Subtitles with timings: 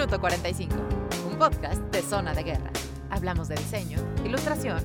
[0.00, 0.74] Minuto 45,
[1.30, 2.70] un podcast de Zona de Guerra.
[3.10, 4.78] Hablamos de diseño, ilustración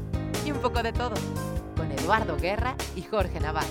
[0.46, 1.14] y un poco de todo,
[1.78, 3.66] con Eduardo Guerra y Jorge Navarro.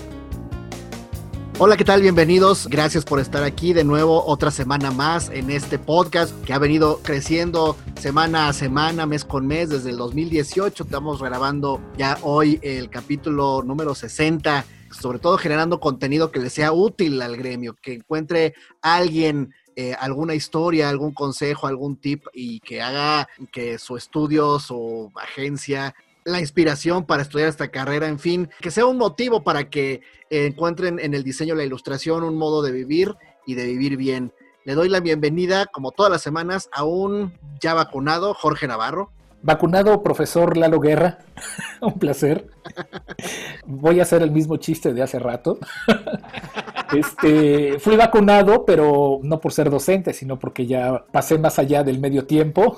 [1.59, 2.01] Hola, ¿qué tal?
[2.01, 2.67] Bienvenidos.
[2.67, 6.99] Gracias por estar aquí de nuevo otra semana más en este podcast que ha venido
[7.03, 10.85] creciendo semana a semana, mes con mes desde el 2018.
[10.85, 14.65] Estamos grabando ya hoy el capítulo número 60,
[14.99, 20.35] sobre todo generando contenido que le sea útil al gremio, que encuentre alguien eh, alguna
[20.35, 25.93] historia, algún consejo, algún tip y que haga que su estudio, su agencia,
[26.23, 30.99] la inspiración para estudiar esta carrera, en fin, que sea un motivo para que encuentren
[30.99, 33.15] en el diseño, la ilustración, un modo de vivir
[33.45, 34.33] y de vivir bien.
[34.65, 39.11] Le doy la bienvenida, como todas las semanas, a un ya vacunado, Jorge Navarro.
[39.43, 41.19] Vacunado, profesor Lalo Guerra.
[41.81, 42.47] un placer.
[43.67, 45.59] Voy a hacer el mismo chiste de hace rato.
[46.93, 51.99] Este, fui vacunado, pero no por ser docente, sino porque ya pasé más allá del
[51.99, 52.77] medio tiempo.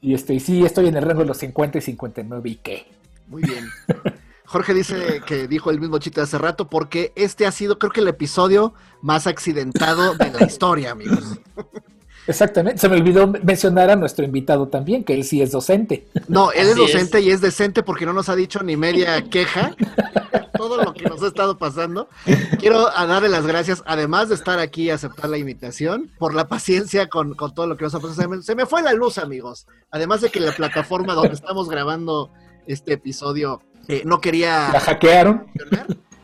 [0.00, 2.86] Y este, sí, estoy en el rango de los 50 y 59 y qué.
[3.28, 3.66] Muy bien.
[4.44, 8.00] Jorge dice que dijo el mismo chiste hace rato porque este ha sido, creo que
[8.00, 11.38] el episodio más accidentado de la historia, amigos.
[12.26, 12.80] Exactamente.
[12.80, 16.06] Se me olvidó mencionar a nuestro invitado también, que él sí es docente.
[16.28, 19.74] No, él es docente y es decente porque no nos ha dicho ni media queja.
[20.62, 22.08] todo lo que nos ha estado pasando.
[22.60, 27.08] Quiero darle las gracias, además de estar aquí y aceptar la invitación, por la paciencia
[27.08, 28.42] con, todo lo que nos ha pasado.
[28.42, 29.66] Se me, fue la luz, amigos.
[29.90, 32.30] Además de que la plataforma donde estamos grabando
[32.66, 34.70] este episodio eh, no quería...
[34.72, 35.46] La hackearon.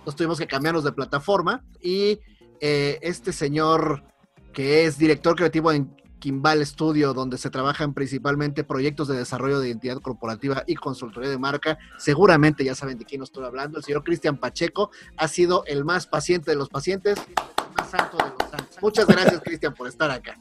[0.06, 2.20] Nos tuvimos que cambiarnos de plataforma y
[2.60, 4.04] eh, este señor
[4.52, 9.68] que es director creativo en Kimball Studio, donde se trabajan principalmente proyectos de desarrollo de
[9.68, 11.78] identidad corporativa y consultoría de marca.
[11.96, 13.78] Seguramente ya saben de quién estoy hablando.
[13.78, 18.16] El señor Cristian Pacheco ha sido el más paciente de los pacientes, el más santo
[18.16, 18.78] de los santos.
[18.82, 20.36] Muchas gracias, Cristian, por estar acá.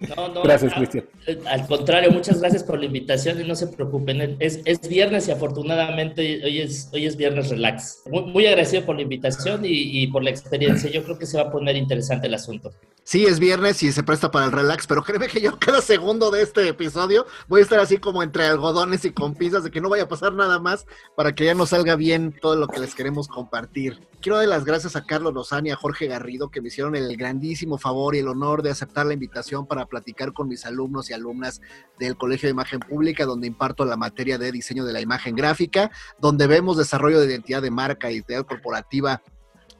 [0.00, 1.04] No, no, gracias, Cristian.
[1.46, 4.36] Al, contrario, muchas gracias por la invitación y no se preocupen.
[4.40, 8.02] Es, es viernes y afortunadamente hoy es, hoy es viernes relax.
[8.10, 10.90] Muy, agradecido por la invitación y, y, por la experiencia.
[10.90, 12.72] Yo creo que se va a poner interesante el asunto.
[13.10, 16.30] Sí, es viernes y se presta para el relax, pero créeme que yo cada segundo
[16.30, 19.80] de este episodio voy a estar así como entre algodones y con pinzas de que
[19.80, 20.86] no vaya a pasar nada más
[21.16, 23.98] para que ya nos salga bien todo lo que les queremos compartir.
[24.20, 27.16] Quiero dar las gracias a Carlos Lozani y a Jorge Garrido que me hicieron el
[27.16, 31.12] grandísimo favor y el honor de aceptar la invitación para platicar con mis alumnos y
[31.12, 31.60] alumnas
[31.98, 35.90] del Colegio de Imagen Pública, donde imparto la materia de diseño de la imagen gráfica,
[36.18, 39.22] donde vemos desarrollo de identidad de marca, identidad corporativa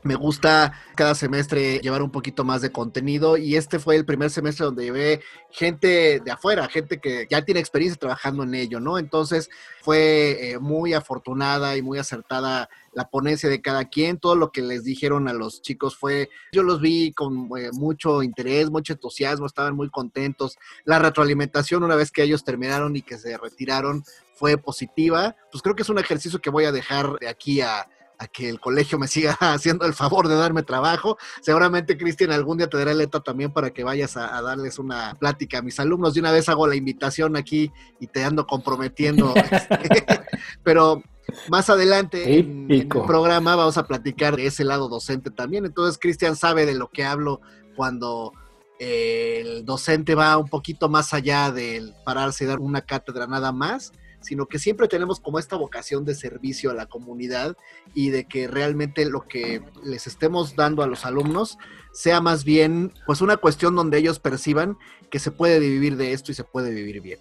[0.02, 4.30] me gusta cada semestre llevar un poquito más de contenido y este fue el primer
[4.30, 8.98] semestre donde llevé gente de afuera, gente que ya tiene experiencia trabajando en ello, ¿no?
[8.98, 9.50] Entonces
[9.82, 14.62] fue eh, muy afortunada y muy acertada la ponencia de cada quien, todo lo que
[14.62, 19.46] les dijeron a los chicos fue, yo los vi con eh, mucho interés, mucho entusiasmo,
[19.46, 24.02] estaban muy contentos, la retroalimentación una vez que ellos terminaron y que se retiraron
[24.34, 27.86] fue positiva, pues creo que es un ejercicio que voy a dejar de aquí a
[28.20, 31.16] a que el colegio me siga haciendo el favor de darme trabajo.
[31.40, 35.58] Seguramente, Cristian, algún día te daré letra también para que vayas a, darles una plática
[35.58, 36.14] a mis alumnos.
[36.14, 39.34] De una vez hago la invitación aquí y te ando comprometiendo.
[39.80, 40.04] Este,
[40.62, 41.02] pero
[41.48, 45.64] más adelante en, el programa vamos a platicar de ese lado docente también.
[45.64, 47.40] Entonces, Cristian sabe de lo que hablo
[47.76, 48.32] cuando
[48.78, 53.92] el docente va un poquito más allá del pararse y dar una cátedra nada más
[54.20, 57.56] sino que siempre tenemos como esta vocación de servicio a la comunidad
[57.94, 61.58] y de que realmente lo que les estemos dando a los alumnos
[61.92, 64.76] sea más bien pues una cuestión donde ellos perciban
[65.10, 67.18] que se puede vivir de esto y se puede vivir bien.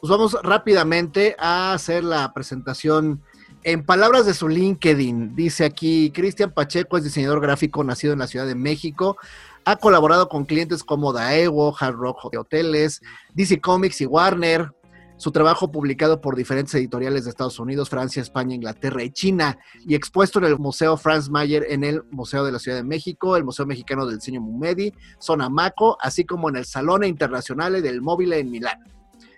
[0.00, 3.22] Pues vamos rápidamente a hacer la presentación
[3.62, 8.26] en palabras de su LinkedIn, dice aquí, Cristian Pacheco es diseñador gráfico nacido en la
[8.26, 9.16] Ciudad de México,
[9.64, 13.00] ha colaborado con clientes como Daewoo, Hard Rock Hoteles,
[13.32, 14.70] DC Comics y Warner,
[15.16, 19.94] su trabajo publicado por diferentes editoriales de Estados Unidos, Francia, España, Inglaterra y China, y
[19.94, 23.44] expuesto en el Museo Franz Mayer, en el Museo de la Ciudad de México, el
[23.44, 28.32] Museo Mexicano del Diseño Mumedi, Zona Maco, así como en el Salone Internacional del Móvil
[28.32, 28.78] en Milán.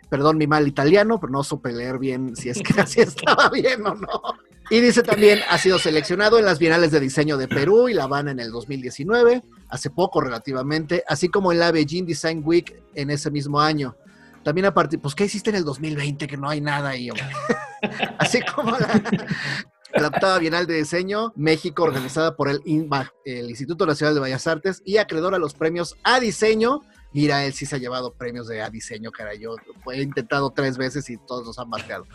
[0.09, 3.85] Perdón mi mal italiano, pero no supe leer bien si es que así estaba bien
[3.87, 4.23] o no.
[4.69, 8.05] Y dice también, ha sido seleccionado en las Bienales de Diseño de Perú y La
[8.05, 13.11] Habana en el 2019, hace poco relativamente, así como en la Beijing Design Week en
[13.11, 13.97] ese mismo año.
[14.47, 16.29] También aparte, pues, ¿qué hiciste en el 2020?
[16.29, 17.09] Que no hay nada ahí,
[18.19, 22.61] Así como la, octava Bienal de Diseño, México, organizada por el,
[23.25, 26.83] el Instituto Nacional de Bellas Artes y acreedor a los premios a diseño.
[27.13, 29.35] Mira, él sí se ha llevado premios de a diseño, cara.
[29.35, 29.57] Yo
[29.93, 32.07] he intentado tres veces y todos los han marcado.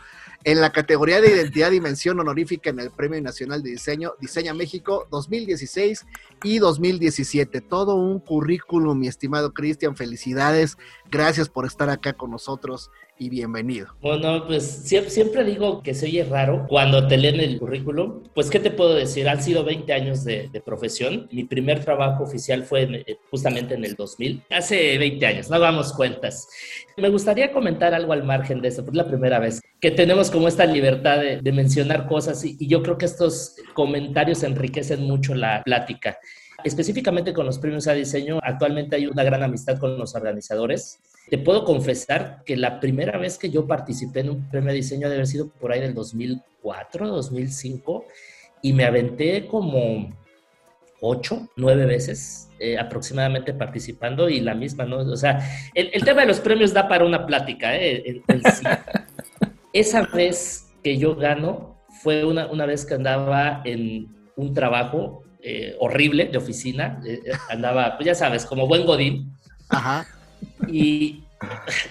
[0.44, 4.54] En la categoría de identidad y mención honorífica en el Premio Nacional de Diseño Diseña
[4.54, 6.06] México 2016
[6.44, 7.62] y 2017.
[7.62, 9.96] Todo un currículum, mi estimado Cristian.
[9.96, 10.78] Felicidades.
[11.12, 12.90] Gracias por estar acá con nosotros
[13.22, 13.88] y bienvenido.
[14.02, 18.24] Bueno, pues siempre, digo que se oye raro cuando te leen el currículum.
[18.34, 19.30] Pues, ¿qué te puedo decir?
[19.30, 21.28] Han sido 20 años de, profesión.
[21.32, 25.94] Mi primer trabajo oficial fue eh, justamente en el 2000, hace 20 años, no hagamos
[25.94, 26.48] cuentas.
[26.98, 30.30] Me gustaría comentar algo al margen de eso, porque es la primera vez que tenemos
[30.30, 35.64] como esta libertad de, mencionar cosas y yo creo que estos comentarios enriquecen mucho la
[35.64, 36.20] plática.
[36.64, 41.00] Específicamente con los premios a diseño, actualmente hay una gran amistad con los organizadores.
[41.30, 45.08] Te puedo confesar que la primera vez que yo participé en un premio de diseño
[45.08, 48.06] debe haber sido por ahí del 2004, 2005,
[48.62, 50.16] y me aventé como
[51.00, 54.98] ocho, nueve veces eh, aproximadamente participando y la misma, ¿no?
[54.98, 55.40] O sea,
[55.74, 58.22] el, tema de los premios da para una plática, ¿eh?
[59.74, 65.76] Esa vez que yo gano fue una, una vez que andaba en un trabajo eh,
[65.80, 67.02] horrible de oficina.
[67.06, 69.36] Eh, eh, andaba, pues ya sabes, como buen Godín.
[69.70, 70.06] Ajá.
[70.68, 71.24] Y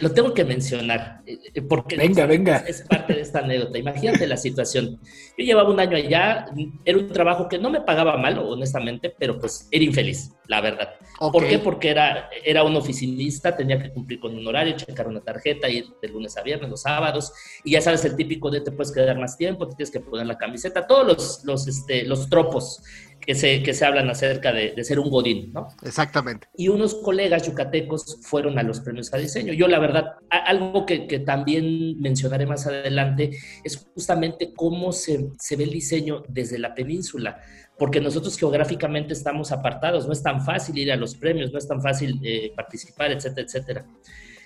[0.01, 1.23] lo tengo que mencionar,
[1.69, 2.59] porque venga, venga.
[2.59, 3.79] es parte de esta anécdota.
[3.79, 5.01] Imagínate la situación.
[5.37, 6.47] Yo llevaba un año allá,
[6.85, 10.91] era un trabajo que no me pagaba mal, honestamente, pero pues era infeliz, la verdad.
[11.19, 11.59] ¿Por qué?
[11.59, 15.87] Porque era, era un oficinista, tenía que cumplir con un horario, checar una tarjeta, ir
[16.01, 17.33] de lunes a viernes, los sábados,
[17.65, 20.27] y ya sabes, el típico de te puedes quedar más tiempo, te tienes que poner
[20.27, 22.83] la camiseta, todos los, los, este, los tropos
[23.21, 25.69] que se, que se hablan acerca de, ser un godín, ¿no?
[25.83, 26.49] Exactamente.
[26.57, 29.53] Y unos colegas yucatecos fueron a los premios a diseño.
[29.53, 33.31] Yo, la verdad, algo que, que también mencionaré más adelante
[33.63, 37.41] es justamente cómo se, se ve el diseño desde la península
[37.81, 41.67] porque nosotros geográficamente estamos apartados, no es tan fácil ir a los premios, no es
[41.67, 43.87] tan fácil eh, participar, etcétera, etcétera.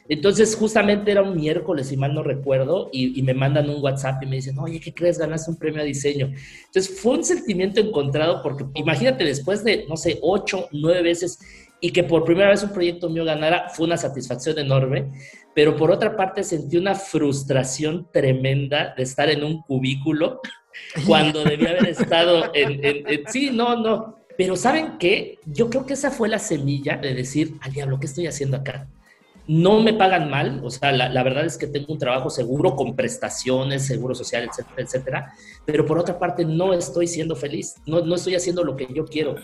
[0.08, 4.26] Entonces, justamente era un miércoles, si mal no recuerdo, y, me mandan un WhatsApp y
[4.26, 5.18] me dicen, oye, ¿qué crees?
[5.18, 6.30] Ganaste un premio a diseño.
[6.66, 11.38] Entonces, fue un sentimiento encontrado porque imagínate, después de, no sé, ocho, nueve veces,
[11.80, 15.10] y que por primera vez un proyecto mío ganara, fue una satisfacción enorme,
[15.54, 20.40] pero por otra parte sentí una frustración tremenda de estar en un cubículo
[21.06, 23.24] cuando debía haber estado en, en...
[23.28, 24.16] Sí, no, no.
[24.36, 25.38] Pero ¿saben qué?
[25.46, 28.88] Yo creo que esa fue la semilla de decir, al diablo, ¿qué estoy haciendo acá?
[29.46, 32.96] No me pagan mal, o sea, la, verdad es que tengo un trabajo seguro con
[32.96, 35.32] prestaciones, seguro social, etcétera, etcétera,
[35.66, 39.04] pero por otra parte no estoy siendo feliz, no, no estoy haciendo lo que yo
[39.04, 39.34] quiero.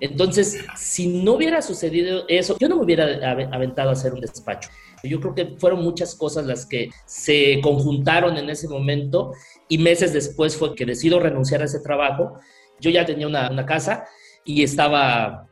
[0.00, 3.04] Entonces, si no hubiera sucedido eso, yo no me hubiera
[3.52, 4.70] aventado a hacer un despacho.
[5.02, 9.32] Yo creo que fueron muchas cosas las que se conjuntaron en ese momento
[9.68, 12.38] y meses después fue que decido renunciar a ese trabajo.
[12.80, 14.06] Yo ya tenía una, casa
[14.42, 15.46] y estaba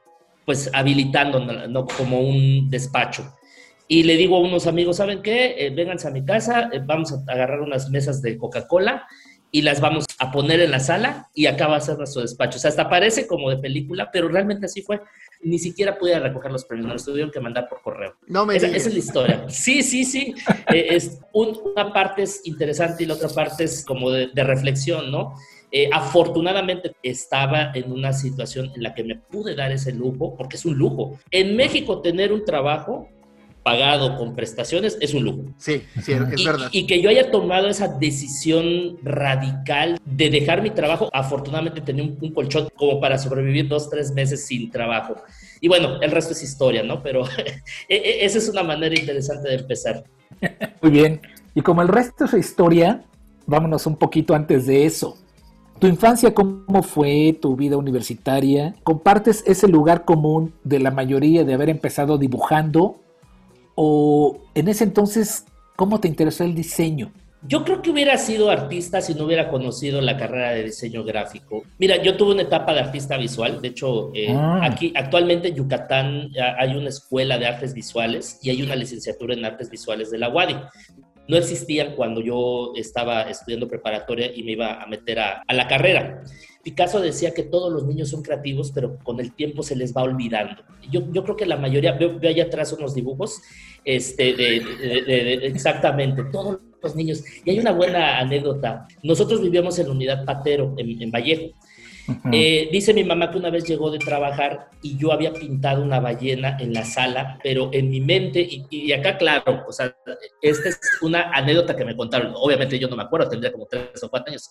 [0.46, 3.30] pues habilitando como un despacho
[3.90, 5.54] y le digo a unos amigos, ¿saben qué?
[5.58, 9.06] Eh, vénganse a mi casa, eh, vamos a agarrar unas mesas de Coca-Cola
[9.50, 12.58] y las vamos a poner en la sala y acá va a ser nuestro despacho.
[12.58, 15.00] O sea, hasta parece como de película, pero realmente así fue.
[15.40, 18.16] Ni siquiera pude recoger los premios, nos tuvieron que mandar por correo.
[18.26, 19.44] No me esa, esa es la historia.
[19.48, 20.34] Sí, sí, sí.
[20.74, 25.34] Eh, es una parte es interesante y la otra parte es como de, reflexión, ¿no?
[25.92, 30.64] afortunadamente estaba en una situación en la que me pude dar ese lujo, porque es
[30.66, 31.18] un lujo.
[31.30, 33.08] En México tener un trabajo
[33.68, 35.42] pagado con prestaciones es un lujo.
[35.58, 36.70] Sí, sí, es verdad.
[36.72, 42.32] Y que yo haya tomado esa decisión radical de dejar mi trabajo, afortunadamente tenía un,
[42.32, 45.16] colchón como para sobrevivir dos, tres meses sin trabajo.
[45.60, 47.02] Y bueno, el resto es historia, ¿no?
[47.02, 47.24] Pero
[47.88, 50.02] e, e, esa es una manera interesante de empezar.
[50.80, 51.20] Muy bien.
[51.54, 53.04] Y como el resto es historia,
[53.44, 55.18] vámonos un poquito antes de eso.
[55.78, 57.36] ¿Tu infancia cómo fue?
[57.38, 58.74] ¿Tu vida universitaria?
[58.82, 63.00] ¿Compartes ese lugar común de la mayoría de haber empezado dibujando
[63.80, 65.44] ¿O en ese entonces,
[65.76, 67.12] cómo te interesó el diseño?
[67.42, 71.62] Yo creo que hubiera sido artista si no hubiera conocido la carrera de diseño gráfico.
[71.78, 73.62] Mira, yo tuve una etapa de artista visual.
[73.62, 74.62] De hecho, eh, ah.
[74.64, 79.44] aquí actualmente en Yucatán hay una escuela de artes visuales y hay una licenciatura en
[79.44, 80.56] artes visuales de la UADI.
[81.28, 85.68] No existían cuando yo estaba estudiando preparatoria y me iba a meter a, a la
[85.68, 86.24] carrera.
[86.62, 90.02] Picasso decía que todos los niños son creativos, pero con el tiempo se les va
[90.02, 90.62] olvidando.
[90.90, 93.40] Yo, yo creo que la mayoría, veo, allá atrás unos dibujos,
[93.84, 97.22] este, de, exactamente, todos los niños.
[97.44, 98.86] Y hay una buena anécdota.
[99.02, 101.54] Nosotros vivíamos en la unidad Patero, en, Vallejo.
[102.32, 106.00] Eh, dice mi mamá que una vez llegó de trabajar y yo había pintado una
[106.00, 109.94] ballena en la sala, pero en mi mente, y, y, acá claro, o sea,
[110.40, 114.02] esta es una anécdota que me contaron, obviamente yo no me acuerdo, tendría como tres
[114.02, 114.50] o cuatro años,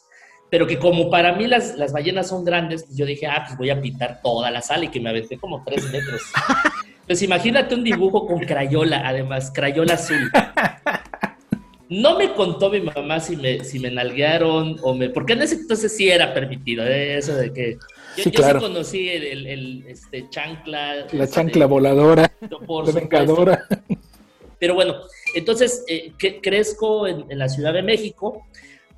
[0.50, 3.70] pero que como para mí las, las ballenas son grandes, yo dije, ah, pues voy
[3.70, 6.22] a pintar toda la sala y que me aventé como tres metros.
[7.08, 10.30] Pues imagínate un dibujo con crayola, además, crayola azul.
[11.90, 15.10] No me contó mi mamá si me, si me nalguearon o me...
[15.10, 17.18] Porque en ese entonces sí era permitido, ¿eh?
[17.18, 17.78] eso de que...
[18.18, 18.60] Yo sí, claro.
[18.60, 20.96] conocí el, el, este, chancla.
[21.14, 22.30] La este, chancla voladora.
[22.68, 23.66] Por vengadora.
[24.60, 24.96] Pero bueno,
[25.34, 28.46] entonces eh, que, crezco en, en, la Ciudad de México.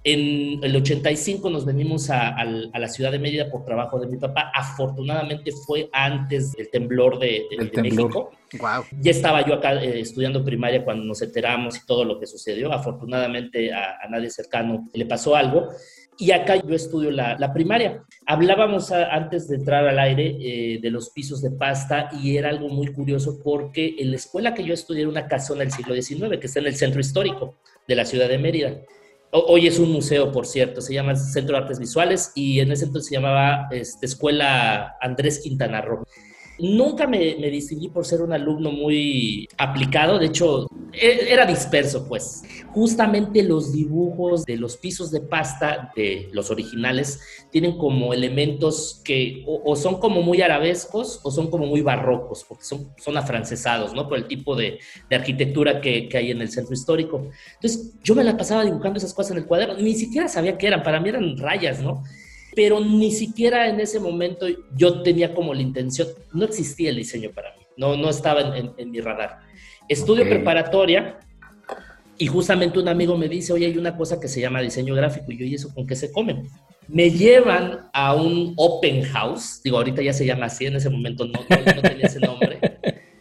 [0.03, 4.07] En el 85 nos venimos a, a, a, la ciudad de Mérida por trabajo de
[4.07, 4.49] mi papá.
[4.55, 8.07] Afortunadamente fue antes del temblor de, de, de temblor.
[8.07, 8.31] México.
[8.59, 8.85] Wow.
[9.01, 12.71] Ya estaba yo acá eh, estudiando primaria cuando nos enteramos y todo lo que sucedió.
[12.71, 15.67] Afortunadamente a, a nadie cercano le pasó algo.
[16.17, 18.03] Y acá yo estudio la, la primaria.
[18.25, 22.49] Hablábamos a, antes de entrar al aire eh, de los pisos de pasta y era
[22.49, 25.93] algo muy curioso porque en la escuela que yo estudié era una casona del siglo
[25.93, 27.55] XIX que está en el centro histórico
[27.87, 28.81] de la ciudad de Mérida.
[29.31, 32.85] Hoy es un museo, por cierto, se llama Centro de Artes Visuales y en ese
[32.85, 36.03] entonces se llamaba este, Escuela Andrés Quintana Roo.
[36.59, 42.07] Nunca me, me, distinguí por ser un alumno muy aplicado, de hecho e, era disperso
[42.07, 42.43] pues.
[42.71, 47.19] Justamente los dibujos de los pisos de pasta de los originales
[47.51, 52.63] tienen como elementos que o, son como muy arabescos o son como muy barrocos, porque
[52.63, 54.07] son, son afrancesados, ¿no?
[54.07, 57.29] Por el tipo de, de arquitectura que, que, hay en el centro histórico.
[57.55, 60.67] Entonces yo me la pasaba dibujando esas cosas en el cuaderno, ni siquiera sabía qué
[60.67, 62.03] eran, para mí eran rayas, ¿no?
[62.55, 67.31] Pero ni siquiera en ese momento yo tenía como la intención, no existía el diseño
[67.31, 69.39] para mí, no, no estaba en, en, en mi radar.
[69.87, 70.35] Estudio okay.
[70.35, 71.19] preparatoria
[72.17, 75.31] y justamente un amigo me dice, oye, hay una cosa que se llama diseño gráfico,
[75.31, 76.43] y yo, ¿y eso con qué se come?
[76.87, 81.25] Me llevan a un open house, digo, ahorita ya se llama así, en ese momento
[81.25, 82.59] no, no, no tenía ese nombre,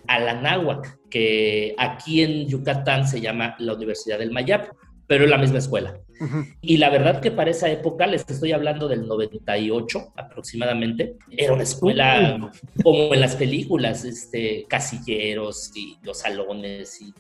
[0.08, 4.70] a la Náhuac, que aquí en Yucatán se llama la Universidad del Mayap
[5.08, 5.98] pero en la misma escuela.
[6.20, 6.56] Uh -huh.
[6.60, 11.62] Y la verdad que para esa época, les estoy hablando del 98 aproximadamente, era una
[11.62, 12.82] escuela uh -huh.
[12.84, 17.00] como en las películas, este, casilleros y los salones.
[17.00, 17.14] Y...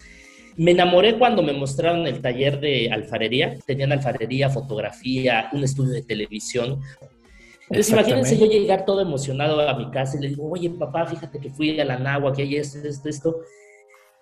[0.62, 3.56] Me enamoré cuando me mostraron el taller de alfarería.
[3.66, 6.80] Tenían alfarería, fotografía, un estudio de televisión.
[7.70, 11.38] Entonces, imagínense yo llegar todo emocionado a mi casa y le digo, oye, papá, fíjate
[11.38, 13.40] que fui a la Nagua, que hay esto, esto, esto.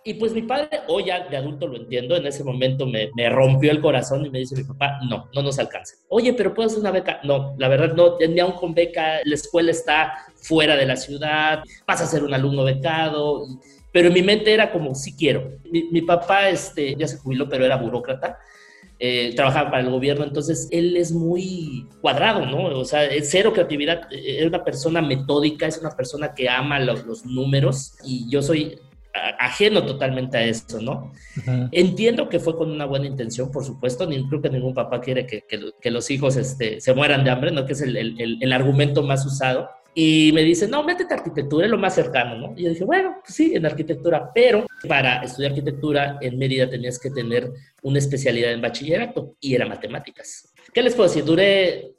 [0.06, 3.28] Y pues mi padre, hoy ya de adulto lo entiendo, en ese momento me, me,
[3.28, 5.96] rompió el corazón y me dice mi papá, no, no nos alcanza.
[6.08, 7.18] Oye, pero ¿puedo hacer una beca?
[7.25, 11.64] No, la verdad no, ni aún con beca, la escuela está fuera de la ciudad,
[11.88, 13.48] vas a ser un alumno becado.
[13.90, 15.58] Pero en mi mente era como, sí quiero.
[15.72, 18.38] Mi, papá este, ya se jubiló, pero era burócrata.
[19.00, 22.78] Eh, trabajaba para el gobierno, entonces él es muy cuadrado, ¿no?
[22.78, 27.04] O sea, es cero creatividad, es una persona metódica, es una persona que ama los,
[27.04, 28.78] los números y yo soy
[29.38, 31.12] ajeno totalmente a eso, ¿no?
[31.37, 31.68] Uh -huh.
[31.73, 35.26] Entiendo que fue con una buena intención, por supuesto, ni creo que ningún papá quiere
[35.26, 37.66] que, que, que los hijos este, se mueran de hambre, ¿no?
[37.66, 39.68] Que es el, el, el, argumento más usado.
[39.94, 42.54] Y me dice, no, métete a arquitectura, es lo más cercano, ¿no?
[42.56, 46.99] Y yo dije, bueno, pues sí, en arquitectura, pero para estudiar arquitectura en Mérida tenías
[46.99, 47.50] que tener
[47.82, 50.52] una especialidad en bachillerato y era matemáticas.
[50.75, 51.25] ¿Qué les puedo decir?
[51.25, 51.92] Duré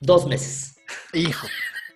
[0.00, 0.76] dos meses.
[1.12, 1.46] Hijo.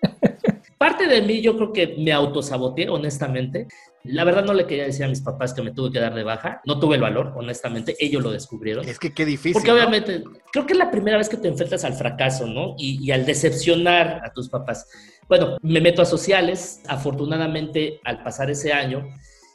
[0.85, 3.67] Parte de mí yo creo que me autosaboteé, honestamente.
[4.03, 6.21] La verdad no le quería decir a mis papás que me tuve que dar de
[6.21, 6.61] baja.
[6.63, 7.95] No tuve el valor, honestamente.
[7.97, 8.87] Ellos lo descubrieron.
[8.87, 9.53] Es que qué difícil.
[9.53, 9.77] Porque ¿no?
[9.77, 12.75] obviamente creo que es la primera vez que te enfrentas al fracaso, ¿no?
[12.77, 14.87] Y, y, al decepcionar a tus papás.
[15.27, 16.83] Bueno, me meto a sociales.
[16.87, 19.07] Afortunadamente, al pasar ese año,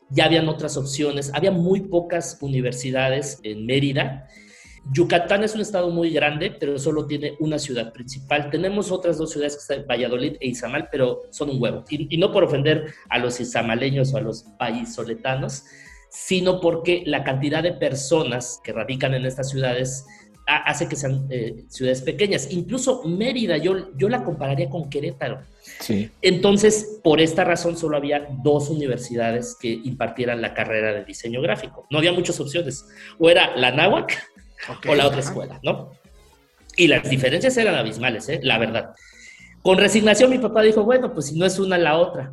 [0.08, 1.30] ya habían otras opciones.
[1.32, 4.26] Había muy pocas universidades en Mérida.
[4.92, 8.50] Yucatán es un estado muy grande, pero solo tiene una ciudad principal.
[8.50, 11.84] Tenemos otras dos ciudades que están Valladolid e Izamal, pero son un huevo.
[11.88, 15.64] Y, y no por ofender a los izamaleños o a los vallisoletanos,
[16.10, 20.04] sino porque la cantidad de personas que radican en estas ciudades
[20.46, 22.48] hace que sean eh, ciudades pequeñas.
[22.50, 25.42] Incluso Mérida, yo, yo la compararía con Querétaro.
[25.80, 26.10] Sí.
[26.22, 31.86] Entonces, por esta razón, solo había dos universidades que impartieran la carrera de diseño gráfico.
[31.90, 32.84] No había muchas opciones.
[33.18, 34.18] O era la Náhuac
[34.68, 35.92] okay, o la otra escuela, ¿no?
[36.76, 38.40] Y las diferencias eran abismales, ¿eh?
[38.42, 38.94] la verdad.
[39.62, 42.32] Con resignación mi papá dijo, bueno, pues si no es una, la otra.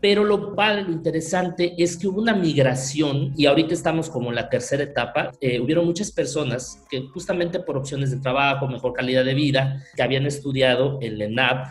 [0.00, 4.36] Pero lo padre, lo interesante es que hubo una migración y ahorita estamos como en
[4.36, 5.32] la tercera etapa.
[5.40, 10.02] Eh, hubieron muchas personas que justamente por opciones de trabajo, mejor calidad de vida, que
[10.02, 11.66] habían estudiado en la ENAP,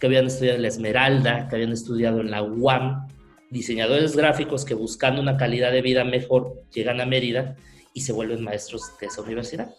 [0.00, 3.06] que habían estudiado en la Esmeralda, que habían estudiado en la UAM,
[3.50, 7.56] diseñadores gráficos que buscando una calidad de vida mejor llegan a Mérida
[7.94, 9.74] y se vuelven maestros de esa universidad.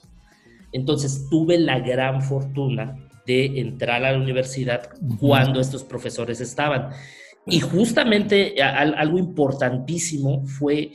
[0.72, 4.90] Entonces tuve la gran fortuna de entrar a la universidad
[5.20, 6.90] cuando estos profesores estaban.
[7.46, 10.92] Y justamente algo importantísimo fue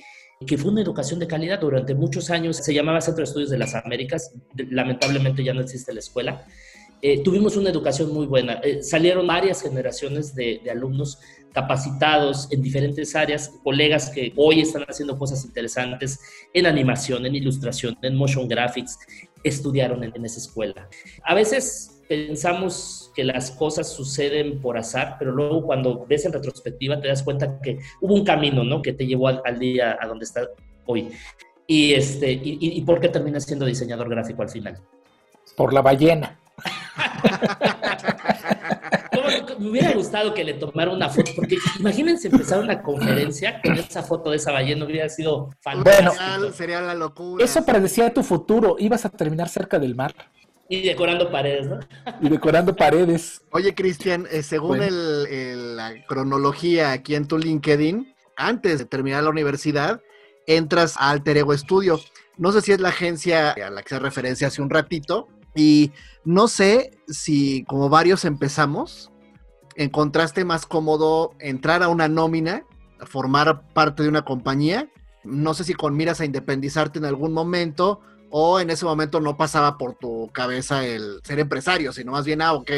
[0.46, 2.56] que fue una educación de calidad durante muchos años.
[2.58, 4.32] Se llamaba Centro de Estudios de las Américas,
[4.70, 6.44] lamentablemente ya no existe la escuela.
[7.00, 8.54] eh, tuvimos una educación muy buena.
[8.54, 11.18] Eh, salieron varias generaciones de, alumnos
[11.58, 16.20] capacitados en diferentes áreas, colegas que hoy están haciendo cosas interesantes
[16.54, 18.96] en animación, en ilustración, en motion graphics,
[19.42, 20.88] estudiaron en, esa escuela.
[21.24, 27.00] A veces pensamos que las cosas suceden por azar, pero luego cuando ves en retrospectiva
[27.00, 28.80] te das cuenta que hubo un camino, ¿no?
[28.80, 30.46] Que te llevó al, día a donde está
[30.86, 31.08] hoy.
[31.66, 34.78] Y, este, y, y por qué terminas siendo diseñador gráfico al final?
[35.56, 36.38] Por la ballena.
[39.58, 44.02] Me hubiera gustado que le tomara una foto, porque imagínense empezar una conferencia con esa
[44.02, 46.14] foto de esa ballena, hubiera sido fantástico.
[46.16, 47.44] Bueno, sería la locura.
[47.44, 50.14] Eso predecía tu futuro, ibas a terminar cerca del mar.
[50.68, 51.80] Y decorando paredes, ¿no?
[52.20, 53.40] Y decorando paredes.
[53.52, 60.00] Oye, Cristian, eh, según la cronología aquí en tu LinkedIn, antes de terminar la universidad,
[60.46, 61.98] entras a Alter Ego Studio.
[62.36, 65.90] No sé si es la agencia a la que se referencia hace un ratito, y
[66.24, 69.10] no sé si, como varios empezamos,
[69.78, 72.64] encontraste más cómodo entrar a una nómina,
[73.06, 74.88] formar parte de una compañía.
[75.24, 79.36] No sé si con miras a independizarte en algún momento o en ese momento no
[79.36, 82.70] pasaba por tu cabeza el ser empresario, sino más bien, ah, ok,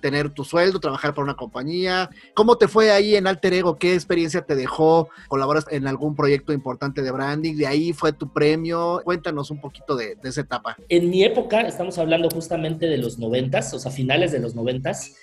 [0.00, 2.08] tener tu sueldo, trabajar para una compañía.
[2.34, 3.76] ¿Cómo te fue ahí en Alter Ego?
[3.76, 5.08] ¿Qué experiencia te dejó?
[5.28, 7.56] ¿Colaboras en algún proyecto importante de branding?
[7.56, 9.00] ¿De ahí fue tu premio?
[9.04, 10.76] Cuéntanos un poquito de, esa etapa.
[10.88, 15.16] En mi época, estamos hablando justamente de los noventas, o sea, finales de los noventas,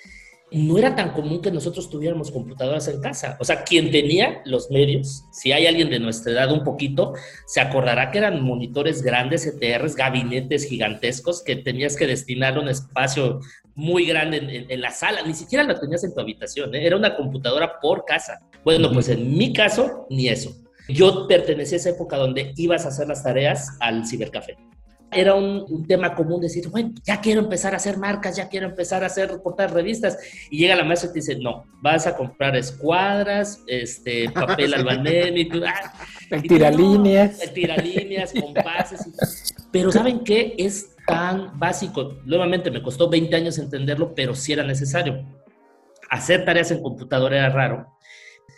[0.52, 3.36] no era tan común que nosotros tuviéramos computadoras en casa.
[3.40, 7.14] O sea, quien tenía los medios, si hay alguien de nuestra edad un poquito,
[7.46, 13.40] se acordará que eran monitores grandes, ETRs, gabinetes gigantescos que tenías que destinar un espacio
[13.74, 15.22] muy grande en, la sala.
[15.22, 16.86] Ni siquiera la tenías en tu habitación, ¿eh?
[16.86, 18.40] era una computadora por casa.
[18.64, 20.54] Bueno, pues en mi caso, ni eso.
[20.88, 24.56] Yo pertenecía a esa época donde ibas a hacer las tareas al cibercafé
[25.12, 29.02] era un, tema común decir, bueno, ya quiero empezar a hacer marcas, ya quiero empezar
[29.02, 30.18] a hacer reportar revistas.
[30.50, 35.48] Y llega la maestra y te dice, no, vas a comprar escuadras, este, papel albanés,
[35.66, 37.40] ah, tiralíneas.
[37.42, 39.54] el tiralíneas, compases.
[39.70, 40.54] Pero ¿saben qué?
[40.58, 42.18] Es tan básico.
[42.24, 45.24] Nuevamente me costó 20 años entenderlo, pero sí era necesario.
[46.10, 47.92] Hacer tareas en computadora era raro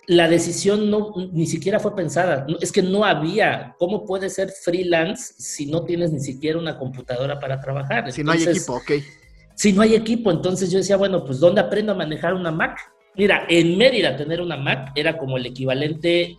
[0.07, 2.47] la decisión no, ni siquiera fue pensada.
[2.61, 3.75] Es que no había.
[3.79, 8.11] ¿Cómo puedes ser freelance si no tienes ni siquiera una computadora para trabajar?
[8.13, 8.93] Si no hay equipo, ok.
[9.55, 12.79] Si no hay equipo, entonces yo decía, bueno, pues ¿dónde aprendo a manejar una Mac?
[13.17, 16.37] Mira, en Mérida tener una Mac era como el equivalente,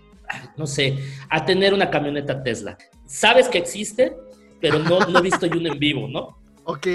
[0.57, 0.97] no sé,
[1.29, 2.77] a tener una camioneta Tesla.
[3.05, 4.15] Sabes que existe,
[4.59, 6.37] pero no, no he visto yo un en vivo, ¿no?
[6.67, 6.87] Ok.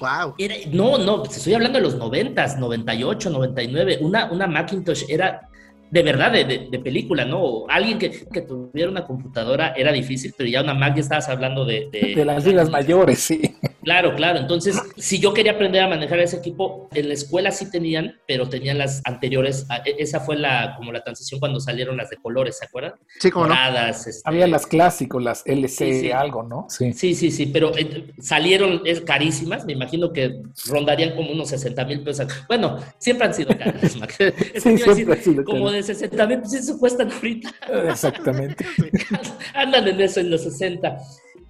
[0.00, 0.34] Wow.
[0.72, 3.98] no, no, estoy hablando de los 90, 98, 99.
[4.00, 5.48] Una, una Macintosh era
[5.94, 7.66] de verdad, de, película, ¿no?
[7.68, 8.10] Alguien que,
[8.42, 11.88] tuviera una computadora era difícil, pero ya una Mac ya estabas hablando de...
[11.92, 13.54] De, las ligas mayores, sí.
[13.84, 14.38] Claro, claro.
[14.38, 18.48] Entonces, si yo quería aprender a manejar ese equipo, en la escuela sí tenían, pero
[18.48, 19.66] tenían las anteriores.
[19.84, 22.94] E, esa fue la como la transición cuando salieron las de colores, ¿se acuerdan?
[23.20, 26.66] Sí, como Moradas, este Había las clásicos, las LC algo, ¿no?
[26.68, 26.92] Sí.
[26.92, 29.64] Sí, sí, sí, pero eh, salieron es, carísimas.
[29.64, 32.26] Me imagino que rondarían como unos 60 mil pesos.
[32.48, 34.08] Bueno, siempre han sido carísimas.
[34.54, 37.52] sí, siempre han sido como de 60 mil, pues eso cuestan ahorita.
[37.88, 38.64] Exactamente.
[39.54, 40.98] Andan en eso en los 60.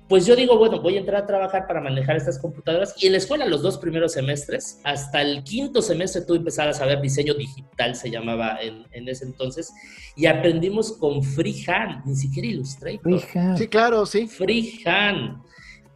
[0.08, 2.94] Pues yo digo, bueno, voy a entrar a trabajar para manejar estas computadoras.
[3.02, 6.74] Y en la escuela, los dos primeros semestres, hasta el quinto semestre, tú empezar a
[6.74, 9.72] saber diseño digital, se llamaba en, en ese entonces.
[10.14, 13.20] Y aprendimos con Freehand, ni siquiera Illustrator.
[13.20, 13.58] Freehand.
[13.58, 14.26] Sí, claro, sí.
[14.26, 15.42] Freehand.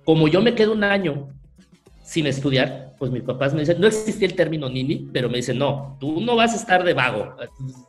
[0.04, 1.28] Como yo me quedo un año
[2.02, 5.58] sin estudiar, pues mis papás me dicen, no existía el término nini, pero me dicen,
[5.58, 7.36] no, tú no vas a estar de vago.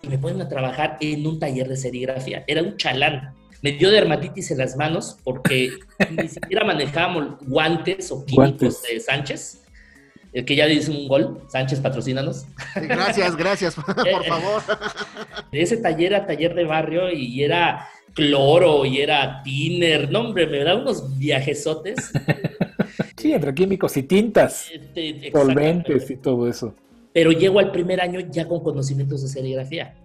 [0.07, 2.43] Me ponen a trabajar en un taller de serigrafía.
[2.45, 3.33] Era un chalán.
[3.61, 5.71] Me dio dermatitis en las manos porque
[6.11, 9.63] ni siquiera manejábamos guantes o químicos de Sánchez.
[10.31, 12.45] El que ya dice un gol, Sánchez, patrocínanos.
[12.75, 14.61] Gracias, gracias, por favor.
[15.51, 20.11] Ese taller era taller de barrio y era cloro y era tiner.
[20.11, 22.11] No, hombre, me da unos viajesotes.
[23.17, 26.73] Sí, entre químicos y tintas, este, solventes y todo eso.
[27.11, 29.95] Pero llego al primer año ya con conocimientos de serigrafía.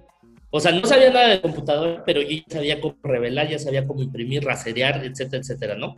[0.57, 3.85] O sea, no sabía nada de computador, pero yo ya sabía cómo revelar, ya sabía
[3.85, 5.97] cómo imprimir, raserear, etcétera, etcétera, ¿no?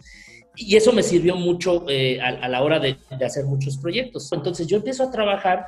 [0.57, 4.33] Y eso me sirvió mucho eh, a, la hora de, de hacer muchos proyectos.
[4.33, 5.67] Entonces yo empiezo a trabajar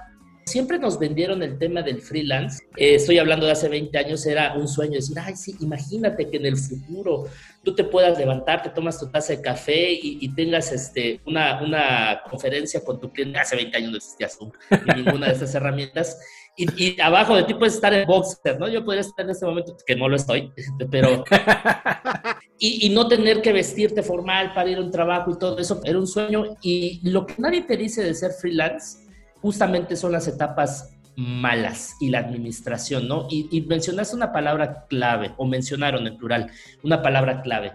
[0.49, 2.65] Siempre nos vendieron el tema del freelance.
[2.79, 6.39] Eh, estoy hablando de hace 20 años, era un sueño decir, ay, sí, imagínate que
[6.39, 7.27] en el futuro
[7.63, 12.23] tú te puedas levantar, te tomas tu taza de café y, tengas este, una, una,
[12.31, 13.39] conferencia con tu cliente.
[13.39, 14.51] Hace 20 años no existía Zoom
[14.87, 16.19] ni ninguna de estas herramientas.
[16.59, 18.69] Y, abajo de ti puedes estar en Boxer, ¿no?
[18.69, 20.53] Yo podría estar en este momento, que no lo estoy,
[20.91, 21.25] pero
[22.59, 25.99] y, no tener que vestirte formal para ir a un trabajo y todo eso, era
[25.99, 26.57] un sueño.
[26.61, 29.07] Y lo que nadie te dice de ser freelance,
[29.41, 33.29] justamente son las etapas malas y la administración, ¿no?
[33.31, 36.51] Y, y mencionaste una palabra clave, o mencionaron en plural,
[36.83, 37.73] una palabra clave.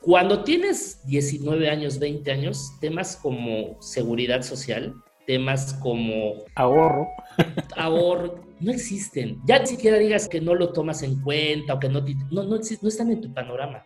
[0.00, 4.94] Cuando tienes 19 años, 20 años, temas como seguridad social,
[5.26, 7.08] temas como ahorro,
[7.76, 9.40] ahorro, no existen.
[9.46, 12.56] Ya ni siquiera digas que no lo tomas en cuenta o que no, no, no,
[12.56, 13.84] no están en tu panorama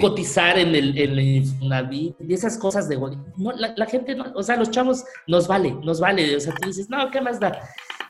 [0.00, 4.70] cotizar en el, en y esas cosas de no, la, gente no, o sea, los
[4.70, 7.60] chavos nos vale, nos vale, o sea, tú dices, no, ¿qué más da?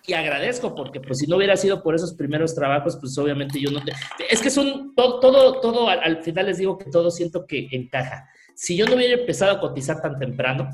[0.06, 3.70] Y agradezco porque pues si no hubiera sido por esos primeros trabajos, pues obviamente yo
[3.72, 3.92] no te...
[4.30, 7.66] Es que son todo, todo, todo al, al final les digo que todo siento que
[7.72, 8.28] encaja.
[8.54, 10.70] Si yo no hubiera empezado a cotizar tan temprano,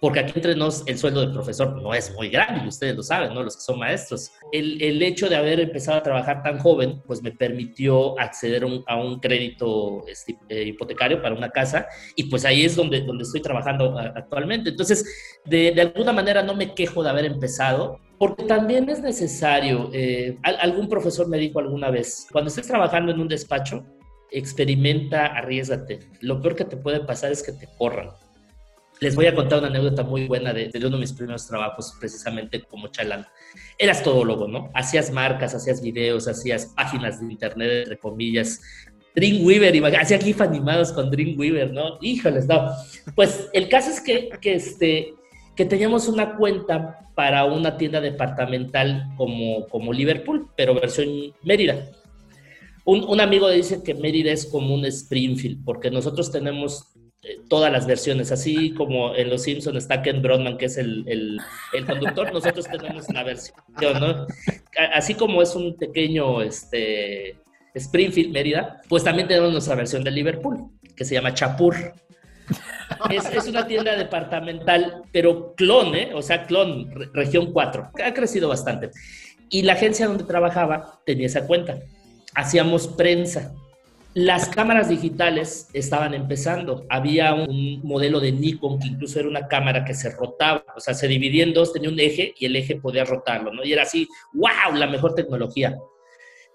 [0.00, 3.02] porque aquí entre nos el sueldo del profesor no es muy grande, y ustedes lo
[3.02, 3.42] saben, ¿no?
[3.42, 4.30] Los que son maestros.
[4.52, 8.96] El, el hecho de haber empezado a trabajar tan joven, pues me permitió acceder a
[8.96, 13.42] un crédito este, eh, hipotecario para una casa, y pues ahí es donde, donde estoy
[13.42, 14.70] trabajando actualmente.
[14.70, 15.04] Entonces,
[15.44, 20.36] de, de alguna manera no me quejo de haber empezado, porque también es necesario, eh,
[20.42, 23.84] algún profesor me dijo alguna vez, cuando estés trabajando en un despacho,
[24.30, 26.00] experimenta, arriesgate.
[26.20, 28.10] Lo peor que te puede pasar es que te corran.
[29.00, 32.62] Les voy a contar una anécdota muy buena de, uno de mis primeros trabajos, precisamente
[32.62, 33.26] como chalán.
[33.78, 34.70] Eras todólogo, ¿no?
[34.74, 38.60] Hacías marcas, hacías videos, hacías páginas de internet, entre comillas.
[39.14, 41.98] Dreamweaver, hacía GIF animados con Dreamweaver, ¿no?
[42.00, 42.72] Híjoles, no.
[43.14, 45.14] Pues el caso es que, que, este,
[45.54, 51.08] que teníamos una cuenta para una tienda departamental como, como Liverpool, pero versión
[51.42, 51.84] Mérida.
[52.90, 56.86] Un, amigo dice que Mérida es como un Springfield, porque nosotros tenemos
[57.48, 61.86] todas las versiones, así como en Los Simpsons está Ken Brodman, que es el, el,
[61.86, 63.54] conductor, nosotros tenemos la versión,
[64.00, 64.26] ¿no?
[64.94, 67.36] Así como es un pequeño este,
[67.74, 71.74] Springfield, Mérida, pues también tenemos nuestra versión de Liverpool, que se llama Chapur.
[73.10, 76.10] Es, es, una tienda departamental, pero clon, ¿eh?
[76.14, 77.90] O sea, clon, región 4.
[78.04, 78.90] Ha crecido bastante.
[79.50, 81.78] Y la agencia donde trabajaba tenía esa cuenta.
[82.34, 83.54] Hacíamos prensa
[84.18, 86.84] las cámaras digitales estaban empezando.
[86.88, 90.92] Había un modelo de Nikon que incluso era una cámara que se rotaba, o sea,
[90.92, 93.64] se dividía en dos, tenía un eje y el eje podía rotarlo, ¿no?
[93.64, 95.76] Y era así, wow, la mejor tecnología.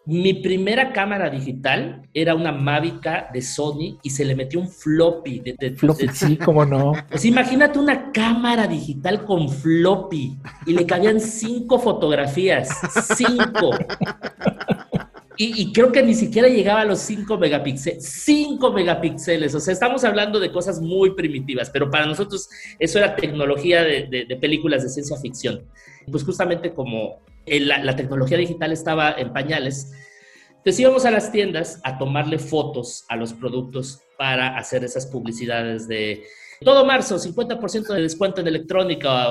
[0.06, 5.40] Mi primera cámara digital era una Mavic de Sony y se le metió un floppy.
[5.40, 6.92] De, floppy, sí, cómo no.
[7.10, 12.78] Pues imagínate una cámara digital con floppy y le cabían cinco fotografías,
[13.16, 13.72] cinco.
[15.38, 18.06] Y, creo que ni siquiera llegaba a los 5 megapíxeles.
[18.06, 19.56] 5 megapíxeles.
[19.56, 24.38] O sea, estamos hablando de cosas muy primitivas, pero para nosotros eso era tecnología de,
[24.40, 25.66] películas de ciencia ficción.
[26.12, 29.92] Pues justamente como la, tecnología digital estaba en pañales,
[30.50, 35.88] entonces íbamos a las tiendas a tomarle fotos a los productos para hacer esas publicidades
[35.88, 36.24] de
[36.64, 39.28] todo marzo, 50% de descuento en electrónica,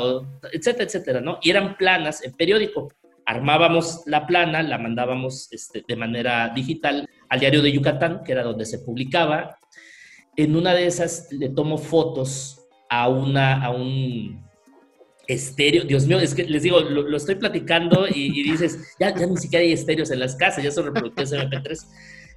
[0.53, 1.39] etcétera, etcétera, ¿no?
[1.41, 2.89] Y eran planas en periódico
[3.27, 8.43] armábamos la plana, la mandábamos este, de manera digital al diario de Yucatán, que era
[8.43, 9.59] donde se publicaba.
[10.37, 14.43] En una de esas le tomo fotos a, una, a un
[15.27, 15.85] estéreo.
[15.85, 19.65] Dios mío, es que les digo, lo, estoy platicando y, dices, ya, ya, ni siquiera
[19.65, 21.79] hay estéreos en las casas, ya son reproductores MP3.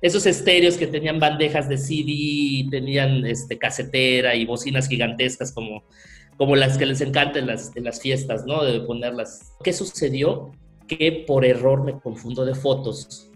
[0.01, 5.83] Esos estéreos que tenían bandejas de CD, tenían este, casetera y bocinas gigantescas como,
[6.37, 8.63] como las que les encantan en las, en las fiestas, ¿no?
[8.63, 9.53] De ponerlas.
[9.63, 10.51] ¿Qué sucedió?
[10.87, 13.31] Que por error me confundo de fotos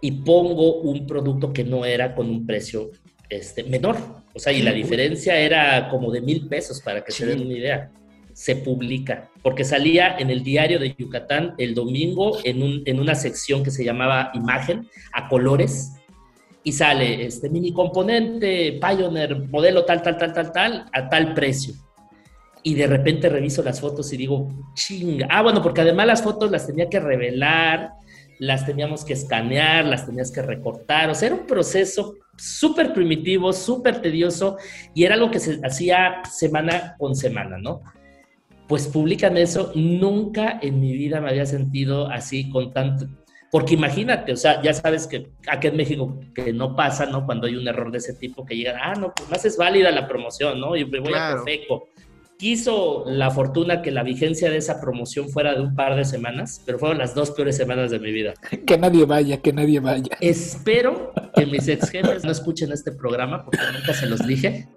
[0.00, 2.90] y pongo un producto que no era con un precio
[3.28, 3.96] este, menor.
[4.34, 7.54] O sea, y la diferencia era como de mil pesos para que se den una
[7.54, 7.90] idea.
[8.32, 13.16] Se publica, porque salía en el diario de Yucatán el domingo en, un, en una
[13.16, 15.94] sección que se llamaba Imagen a colores
[16.62, 21.74] y sale este mini componente Pioneer modelo tal, tal, tal, tal, tal, a tal precio
[22.68, 25.26] y de repente reviso las fotos y digo, chinga.
[25.30, 27.92] Ah, bueno, porque además las fotos las tenía que revelar,
[28.38, 31.08] las teníamos que escanear, las tenías que recortar.
[31.08, 34.58] O sea, era un proceso súper primitivo, súper tedioso
[34.94, 37.80] y era algo que se hacía semana con semana, ¿no?
[38.66, 39.72] Pues publican eso.
[39.74, 43.08] Nunca en mi vida me había sentido así con tanto.
[43.50, 47.24] Porque imagínate, o sea, ya sabes que aquí en México que no pasa, ¿no?
[47.24, 49.90] Cuando hay un error de ese tipo que llega, ah, no, pues más es válida
[49.90, 50.76] la promoción, ¿no?
[50.76, 51.88] Y me voy a Profeco
[52.38, 56.62] quiso la fortuna que la vigencia de esa promoción fuera de un par de semanas,
[56.64, 58.34] pero fueron las dos peores semanas de mi vida.
[58.66, 60.16] Que nadie vaya, que nadie vaya.
[60.20, 64.68] Espero que mis ex jefes no escuchen este programa porque nunca se los dije.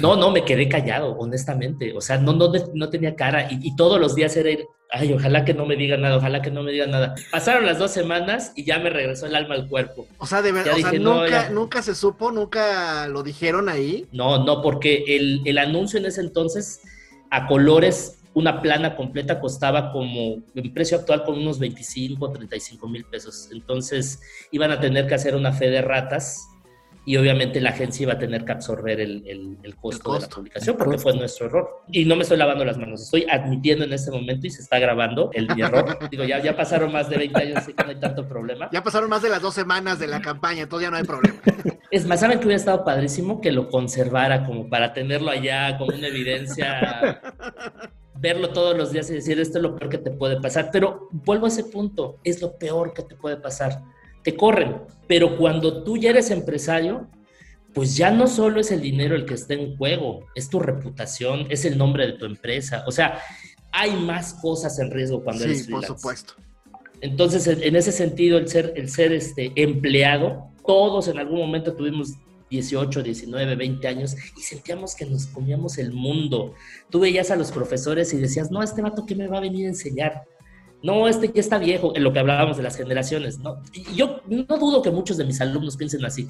[0.00, 1.92] No, no, me quedé callado, honestamente.
[1.96, 5.44] O sea, no, no, no tenía cara y, todos los días era ir, ay, ojalá
[5.44, 7.14] que no me diga nada, ojalá que no me diga nada.
[7.30, 10.06] Pasaron las dos semanas y ya me regresó el alma al cuerpo.
[10.18, 14.06] O sea, de verdad, o sea, nunca, nunca se supo, nunca lo dijeron ahí.
[14.12, 16.80] No, no, porque el, el anuncio en ese entonces
[17.30, 23.02] a colores una plana completa costaba como, en precio actual, con unos 25, 35 mil
[23.06, 23.48] pesos.
[23.50, 26.46] Entonces iban a tener que hacer una fe de ratas
[27.06, 30.76] y obviamente la agencia iba a tener que absorber el, el, costo, de la publicación
[30.76, 31.82] porque fue nuestro error.
[31.86, 34.80] Y no me estoy lavando las manos, estoy admitiendo en este momento y se está
[34.80, 35.96] grabando el mi error.
[36.10, 38.68] Digo, ya, ya pasaron más de 20 años, así que no hay tanto problema.
[38.72, 41.38] Ya pasaron más de las dos semanas de la campaña, entonces ya no hay problema.
[41.88, 45.94] Es más, ¿saben que hubiera estado padrísimo que lo conservara como para tenerlo allá como
[45.96, 47.20] una evidencia?
[48.18, 50.70] verlo todos los días y decir esto es lo peor que te puede pasar.
[50.72, 53.82] Pero vuelvo a ese punto, es lo peor que te puede pasar
[54.26, 54.78] te corren.
[55.06, 57.06] Pero cuando tú ya eres empresario,
[57.72, 61.46] pues ya no solo es el dinero el que está en juego, es tu reputación,
[61.48, 62.82] es el nombre de tu empresa.
[62.88, 63.20] O sea,
[63.70, 65.86] hay más cosas en riesgo cuando eres freelance.
[65.86, 66.34] por supuesto.
[67.00, 72.14] Entonces, en ese sentido, el ser, el ser este, empleado, todos en algún momento tuvimos
[72.50, 76.54] 18, 19, 20 años y sentíamos que nos comíamos el mundo.
[76.90, 79.66] Tú veías a los profesores y decías, no, este vato, ¿qué me va a venir
[79.66, 80.24] a enseñar?
[80.82, 83.62] No, este ya está viejo, en lo que hablábamos de las generaciones, ¿no?
[83.94, 86.28] Yo no dudo que muchos de mis alumnos piensen así,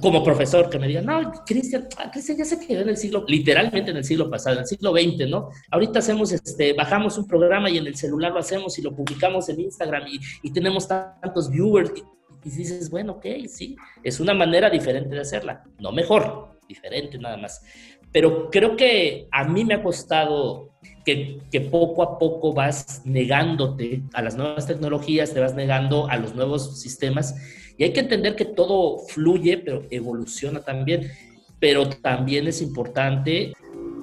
[0.00, 3.24] como profesor, que me digan, no, Cristian, ah, Cristian ya se quedó en el siglo,
[3.28, 5.50] literalmente en el siglo pasado, en el siglo XX, ¿no?
[5.70, 9.48] Ahorita hacemos, este, bajamos un programa y en el celular lo hacemos y lo publicamos
[9.48, 10.04] en Instagram
[10.42, 11.92] y, tenemos tantos viewers.
[11.96, 17.18] Y, y dices, bueno, ok, sí, es una manera diferente de hacerla, no mejor, diferente
[17.18, 17.62] nada más.
[18.10, 20.71] Pero creo que a mí me ha costado
[21.04, 26.34] que, poco a poco vas negándote a las nuevas tecnologías, te vas negando a los
[26.34, 27.34] nuevos sistemas.
[27.76, 31.10] Y hay que entender que todo fluye, pero evoluciona también.
[31.58, 33.52] Pero también es importante,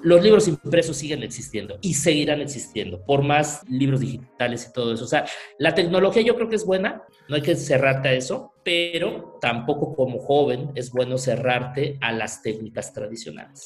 [0.01, 5.03] los libros impresos siguen existiendo y seguirán existiendo, por más libros digitales y todo eso.
[5.03, 5.25] O sea,
[5.57, 9.95] la tecnología yo creo que es buena, no hay que cerrarte a eso, pero tampoco
[9.95, 13.65] como joven es bueno cerrarte a las técnicas tradicionales.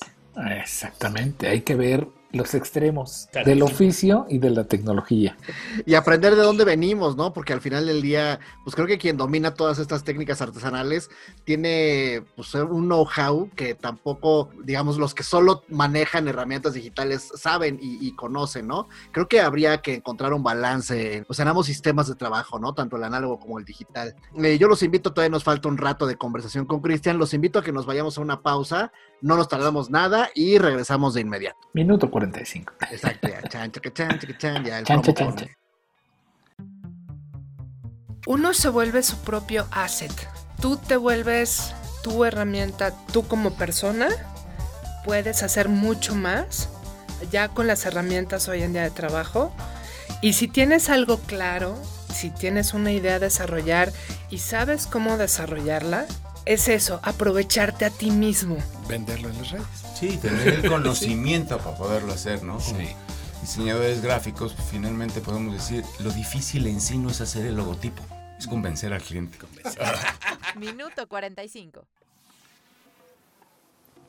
[0.60, 5.38] Exactamente, hay que ver los extremos del oficio y de la tecnología.
[5.86, 7.32] Y aprender de dónde venimos, ¿no?
[7.32, 11.12] Porque al final del día, pues creo que quien domina todas estas técnicas artesanales
[11.44, 18.14] tiene pues, un know-how que tampoco, digamos, los que solo manejan herramientas digitales saben y,
[18.16, 18.88] conocen, ¿no?
[19.12, 22.74] Creo que habría que encontrar un balance, pues en ambos sistemas de trabajo, ¿no?
[22.74, 24.16] Tanto el análogo como el digital.
[24.44, 27.60] Eh, yo los invito, todavía nos falta un rato de conversación con Cristian, los invito
[27.60, 28.92] a que nos vayamos a una pausa,
[29.24, 31.58] no nos tardamos nada y regresamos de inmediato.
[31.74, 32.74] Minuto 45.
[32.92, 33.42] Exacto, ya.
[33.48, 34.86] Chan, chan, chan, ya el
[38.28, 40.12] Uno se vuelve su propio asset.
[40.62, 44.10] Tú te vuelves tu herramienta, tú como persona
[45.06, 46.70] puedes hacer mucho más
[47.32, 49.54] ya con las herramientas hoy en día de trabajo.
[50.22, 51.78] Y si tienes algo claro,
[52.14, 53.94] si tienes una idea a desarrollar
[54.30, 56.08] y sabes cómo desarrollarla,
[56.46, 58.58] es eso, aprovecharte a ti mismo.
[58.88, 59.66] Venderlo en las redes.
[59.98, 62.60] Sí, tener el conocimiento para poderlo hacer, ¿no?
[62.60, 62.76] sí.
[63.42, 68.04] diseñadores gráficos, finalmente podemos decir, lo difícil en sí no es hacer el logotipo,
[68.38, 69.38] es convencer al cliente.
[70.56, 71.86] Minuto 45.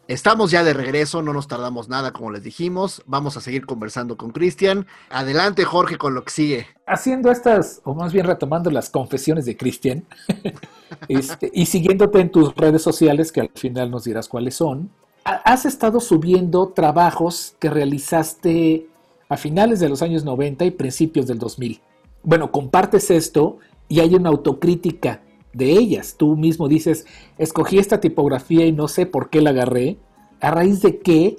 [0.06, 3.02] Estamos ya de regreso, no nos tardamos nada, como les dijimos.
[3.06, 4.86] Vamos a seguir conversando con Cristian.
[5.08, 6.66] Adelante, Jorge, con lo que sigue.
[6.86, 10.04] Haciendo estas, o más bien retomando las confesiones de Cristian,
[11.08, 14.90] este, y siguiéndote en tus redes sociales, que al final nos dirás cuáles son,
[15.24, 18.86] has estado subiendo trabajos que realizaste
[19.30, 21.80] a finales de los años 90 y principios del 2000.
[22.22, 23.56] Bueno, compartes esto
[23.88, 25.22] y hay una autocrítica
[25.54, 26.16] de ellas.
[26.18, 27.06] Tú mismo dices,
[27.38, 29.96] escogí esta tipografía y no sé por qué la agarré.
[30.40, 31.36] ¿A raíz de qué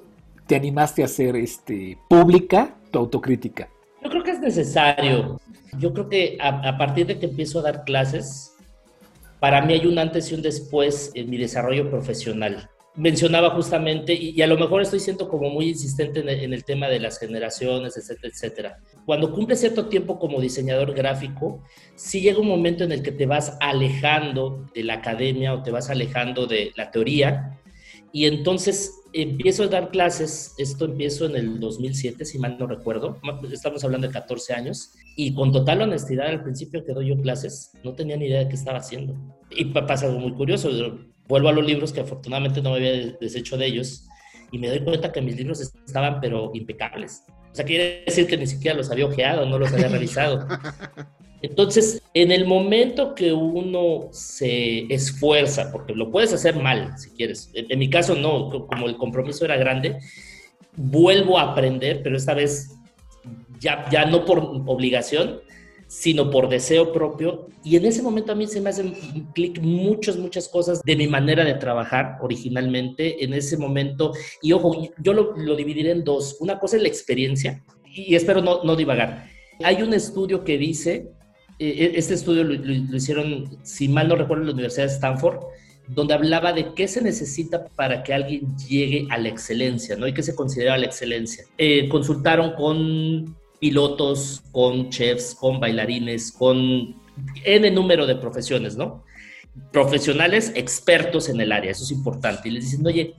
[0.48, 3.70] te animaste a hacer este, pública tu autocrítica?
[4.04, 5.40] Yo creo que es necesario.
[5.78, 8.56] Yo creo que a, partir de que empiezo a dar clases,
[9.40, 14.42] para mí hay un antes y un después en mi desarrollo profesional mencionaba justamente, y,
[14.42, 18.34] a lo mejor estoy siendo como muy insistente en el, tema de las generaciones, etcétera,
[18.34, 18.80] etcétera.
[19.06, 21.62] Cuando cumple cierto tiempo como diseñador gráfico,
[21.96, 25.72] sí llega un momento en el que te vas alejando de la academia o te
[25.72, 27.60] vas alejando de la teoría,
[28.14, 33.20] y entonces empiezo a dar clases, esto empiezo en el 2007, si mal no recuerdo,
[33.52, 37.74] estamos hablando de 14 años, y con total honestidad al principio que doy yo clases,
[37.84, 39.16] no tenía ni idea de qué estaba haciendo.
[39.52, 40.70] Y pasa algo muy curioso,
[41.28, 44.08] vuelvo a los libros que afortunadamente no me había deshecho de ellos
[44.52, 47.24] y me doy cuenta que mis libros estaban pero impecables.
[47.52, 50.48] O sea, quiere decir que ni siquiera los había ojeado, no los había revisado.
[51.42, 57.52] Entonces, en el momento que uno se esfuerza, porque lo puedes hacer mal si quieres,
[57.54, 60.00] en, mi caso no, como el compromiso era grande,
[60.76, 62.72] vuelvo a aprender, pero esta vez
[63.60, 65.42] ya, ya no por obligación,
[65.88, 67.48] sino por deseo propio.
[67.64, 68.94] Y en ese momento a mí se me hacen
[69.34, 74.14] clic muchas, muchas cosas de mi manera de trabajar originalmente en ese momento.
[74.42, 76.38] Y ojo, yo lo, lo dividiré en dos.
[76.40, 77.64] Una cosa es la experiencia,
[77.96, 79.28] y espero no, no divagar.
[79.64, 81.12] Hay un estudio que dice,
[81.60, 85.40] eh, este estudio lo, hicieron, si mal no recuerdo, la Universidad de Stanford,
[85.88, 90.08] donde hablaba de qué se necesita para que alguien llegue a la excelencia, ¿no?
[90.08, 91.46] Y qué se considera la excelencia.
[91.58, 96.96] Eh, consultaron con pilotos, con chefs, con bailarines, con
[97.44, 99.04] N número de profesiones, ¿no?
[99.72, 102.48] Profesionales expertos en el área, eso es importante.
[102.48, 103.16] Y les dicen, oye,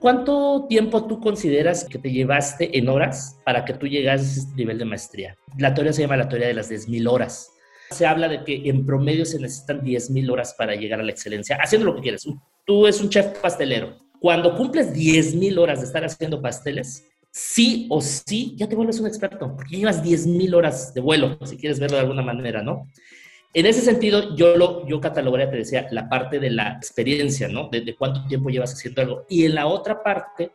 [0.00, 4.56] ¿cuánto tiempo tú consideras que te llevaste en horas para que tú llegases a este
[4.56, 5.36] nivel de maestría?
[5.58, 7.50] La teoría se llama la teoría de las 10.000 horas.
[7.90, 11.58] Se habla de que en promedio se necesitan 10.000 horas para llegar a la excelencia,
[11.60, 12.26] haciendo lo que quieres.
[12.64, 13.98] Tú eres un chef pastelero.
[14.20, 19.06] Cuando cumples 10.000 horas de estar haciendo pasteles, sí o sí ya te vuelves un
[19.06, 22.88] experto, porque llevas 10.000 horas de vuelo, si quieres verlo de alguna manera, ¿no?
[23.54, 27.68] En ese sentido, yo lo yo catalogaría, te decía, la parte de la experiencia, ¿no?
[27.68, 29.26] De, cuánto tiempo llevas haciendo algo.
[29.28, 30.52] Y en la otra parte,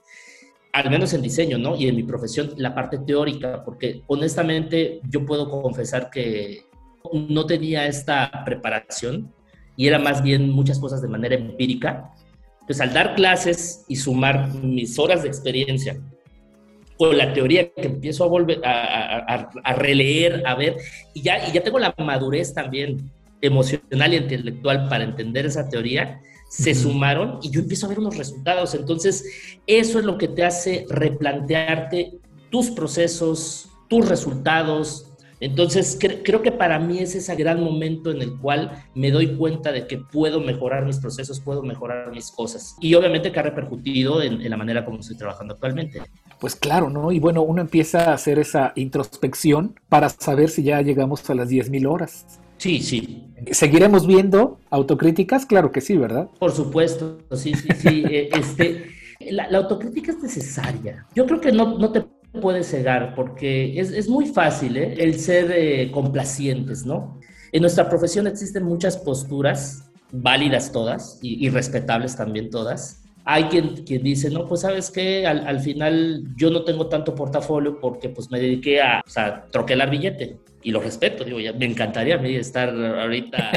[0.74, 1.76] al menos en diseño, ¿no?
[1.76, 6.66] Y en mi profesión, la parte teórica, porque honestamente yo puedo confesar que
[7.13, 9.32] no tenía esta preparación
[9.76, 12.12] y era más bien muchas cosas de manera empírica.
[12.62, 16.02] Entonces, al dar clases y sumar mis horas de experiencia
[16.98, 20.78] con la teoría que empiezo a volver a, releer, a ver,
[21.14, 26.22] y ya, y ya tengo la madurez también emocional y intelectual para entender esa teoría,
[26.50, 28.74] se sumaron y yo empiezo a ver unos resultados.
[28.74, 29.26] Entonces,
[29.68, 32.14] eso es lo que te hace replantearte
[32.50, 35.08] tus procesos, tus resultados,
[35.40, 39.72] entonces, creo que para mí es ese gran momento en el cual me doy cuenta
[39.72, 42.76] de que puedo mejorar mis procesos, puedo mejorar mis cosas.
[42.82, 46.02] Y obviamente que ha repercutido en, la manera como estoy trabajando actualmente.
[46.39, 47.12] Pues claro, ¿no?
[47.12, 51.50] Y bueno, uno empieza a hacer esa introspección para saber si ya llegamos a las
[51.50, 52.26] 10.000 horas.
[52.58, 53.23] Sí, sí.
[53.52, 55.45] ¿Seguiremos viendo autocríticas?
[55.45, 56.30] Claro que sí, ¿verdad?
[56.39, 58.04] Por supuesto, sí, sí, sí.
[58.10, 58.86] Eh, este,
[59.32, 61.06] la, autocrítica es necesaria.
[61.15, 62.06] Yo creo que no, no te
[62.41, 64.95] puede cegar porque es, es muy fácil ¿eh?
[64.97, 67.19] el ser eh, complacientes, ¿no?
[67.52, 73.04] En nuestra profesión existen muchas posturas, válidas todas y, respetables también todas.
[73.30, 77.13] Hay quien, quien dice, no, pues sabes que al, al, final yo no tengo tanto
[77.13, 81.52] portafolio porque pues me dediqué a, o sea, troquelar billete y lo respeto, digo, ya
[81.52, 83.52] me encantaría a mí estar ahorita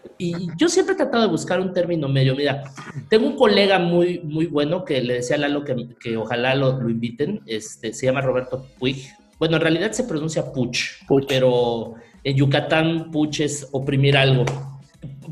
[0.18, 2.34] y yo siempre he tratado de buscar un término medio.
[2.34, 2.62] Mira,
[3.08, 6.80] tengo un colega muy, muy bueno que le decía a Lalo que, que ojalá lo,
[6.80, 7.42] lo, inviten.
[7.46, 9.08] Este, se llama Roberto Puig.
[9.38, 14.44] Bueno, en realidad se pronuncia Puch, pero en Yucatán Puch es oprimir algo.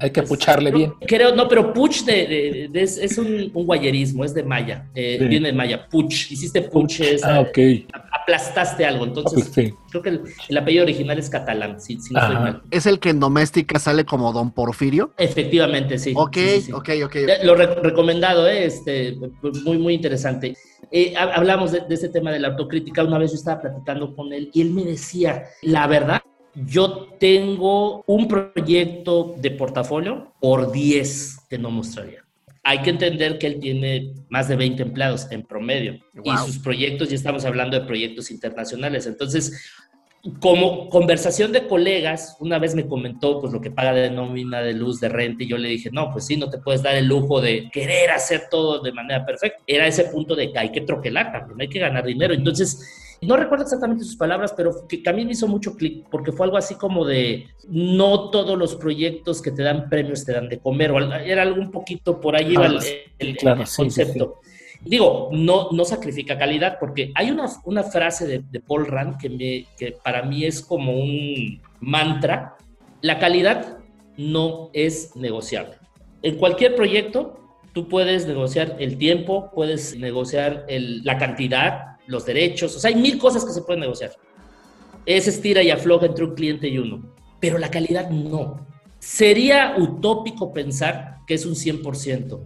[0.01, 0.93] Hay que pucharle bien.
[1.07, 4.89] Creo, no, pero puch de, es, un, guayerismo, es de maya.
[4.95, 5.89] Eh, viene de maya.
[5.89, 6.31] Puch.
[6.31, 7.01] Hiciste puch.
[7.23, 7.59] ah, ok.
[8.13, 9.05] Aplastaste algo.
[9.05, 9.51] Entonces,
[9.91, 12.63] creo que el, apellido original es catalán, si, no estoy mal.
[12.71, 15.13] ¿Es el que en doméstica sale como Don Porfirio?
[15.19, 16.13] Efectivamente, sí.
[16.17, 16.39] Ok,
[16.73, 17.17] ok, ok.
[17.43, 18.65] Lo recomendado, ¿eh?
[18.65, 19.17] este,
[19.65, 20.57] muy, muy interesante.
[20.91, 23.03] Eh, hablamos de, de ese tema de la autocrítica.
[23.03, 26.23] Una vez yo estaba platicando con él y él me decía, la verdad
[26.55, 32.25] yo tengo un proyecto de portafolio por 10 que no mostraría.
[32.63, 37.11] Hay que entender que él tiene más de 20 empleados en promedio y sus proyectos,
[37.11, 39.07] ya estamos hablando de proyectos internacionales.
[39.07, 39.61] Entonces,
[40.41, 44.73] como conversación de colegas, una vez me comentó pues lo que paga de nómina, de
[44.73, 47.07] luz, de renta, y yo le dije, no, pues sí, no te puedes dar el
[47.07, 49.63] lujo de querer hacer todo de manera perfecta.
[49.67, 52.33] Era ese punto de que hay que troquelar también, hay que ganar dinero.
[52.33, 56.57] Entonces, no recuerdo exactamente sus palabras, pero que, también hizo mucho clic, porque fue algo
[56.57, 60.91] así como de, no todos los proyectos que te dan premios te dan de comer,
[60.91, 62.79] o era algo un poquito por ahí ah,
[63.19, 63.37] el,
[63.77, 64.41] concepto.
[64.85, 69.67] Digo, no, no sacrifica calidad, porque hay una, una frase de, Paul Rand que, me,
[69.79, 72.57] que para mí es como un mantra.
[73.01, 73.79] La calidad
[74.17, 75.75] no es negociable.
[76.23, 77.41] En cualquier proyecto,
[77.73, 83.19] tú puedes negociar el tiempo, puedes negociar la cantidad, los derechos, o sea, hay mil
[83.19, 84.13] cosas que se pueden negociar.
[85.07, 88.67] Es estira y afloja entre un cliente y uno, pero la calidad no.
[88.99, 92.41] Sería utópico pensar que es un 100%.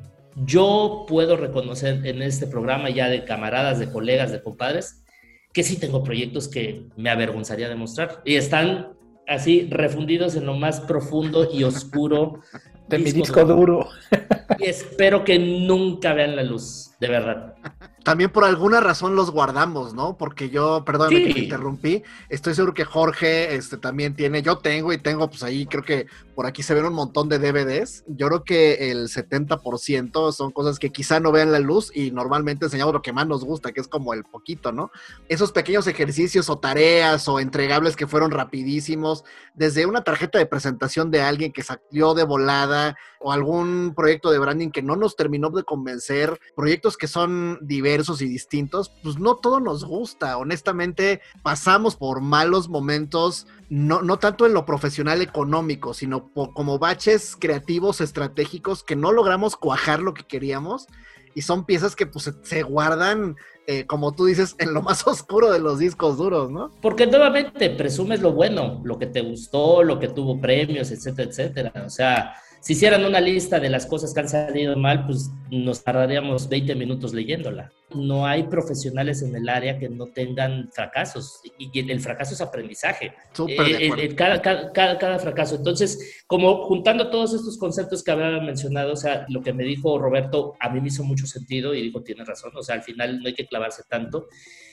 [0.44, 5.02] Yo puedo reconocer en este programa ya de camaradas, de colegas, de compadres,
[5.52, 8.92] que sí tengo proyectos que me avergonzaría demostrar y están
[9.26, 12.40] así refundidos en lo más profundo y oscuro
[12.88, 13.88] de mi disco duro.
[14.58, 17.54] Y espero que nunca vean la luz, de verdad.
[18.04, 20.16] También por alguna razón los guardamos, ¿no?
[20.16, 24.92] Porque yo, perdóname que te interrumpí, estoy seguro que Jorge este, también tiene, yo tengo
[24.92, 28.04] y tengo, pues ahí creo que por aquí se ven un montón de DVDs.
[28.06, 32.66] Yo creo que el 70% son cosas que quizá no vean la luz y normalmente
[32.66, 34.90] enseñamos lo que más nos gusta, que es como el poquito, ¿no?
[35.28, 39.24] Esos pequeños ejercicios o tareas o entregables que fueron rapidísimos,
[39.54, 44.38] desde una tarjeta de presentación de alguien que salió de volada o algún proyecto de
[44.38, 49.36] branding que no nos terminó de convencer, proyectos que son diversos y distintos, pues no
[49.36, 50.36] todo nos gusta.
[50.36, 57.36] Honestamente, pasamos por malos momentos, no, no tanto en lo profesional económico, sino como baches
[57.38, 60.86] creativos, estratégicos, que no logramos cuajar lo que queríamos.
[61.34, 63.36] Y son piezas que pues, se guardan
[63.70, 66.72] eh, como tú dices, en lo más oscuro de los discos duros, ¿no?
[66.80, 71.72] Porque nuevamente presumes lo bueno, lo que te gustó, lo que tuvo premios, etcétera, etcétera.
[71.84, 75.84] O sea, si hicieran una lista de las cosas que han salido mal, pues nos
[75.84, 77.70] tardaríamos 20 minutos leyéndola.
[77.94, 83.12] No hay profesionales en el área que no tengan fracasos y el fracaso es aprendizaje.
[83.48, 85.56] Eh, eh, cada, cada, fracaso.
[85.56, 89.98] Entonces, como juntando todos estos conceptos que había mencionado, o sea, lo que me dijo
[89.98, 93.20] Roberto a mí me hizo mucho sentido y dijo, tiene razón, o sea, al final
[93.20, 94.26] no hay que clavarse tanto.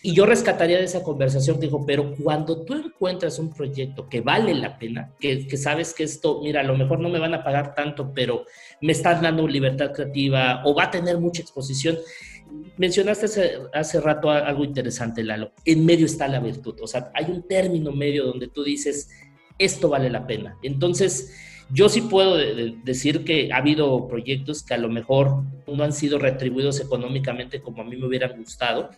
[0.05, 4.53] Y yo rescataría de esa conversación, dijo, pero cuando tú encuentras un proyecto que vale
[4.53, 7.43] la pena, que, que, sabes que esto, mira, a lo mejor no me van a
[7.43, 8.45] pagar tanto, pero
[8.81, 11.97] me están dando libertad creativa o va a tener mucha exposición.
[12.77, 13.25] Mencionaste
[13.73, 15.51] hace, rato algo interesante, Lalo.
[15.63, 16.75] En medio está la virtud.
[16.81, 19.09] O sea, hay un término medio donde tú dices,
[19.57, 20.57] esto vale la pena.
[20.61, 21.33] Entonces,
[21.71, 26.19] yo sí puedo decir que ha habido proyectos que a lo mejor no han sido
[26.19, 28.91] retribuidos económicamente como a mí me hubieran gustado,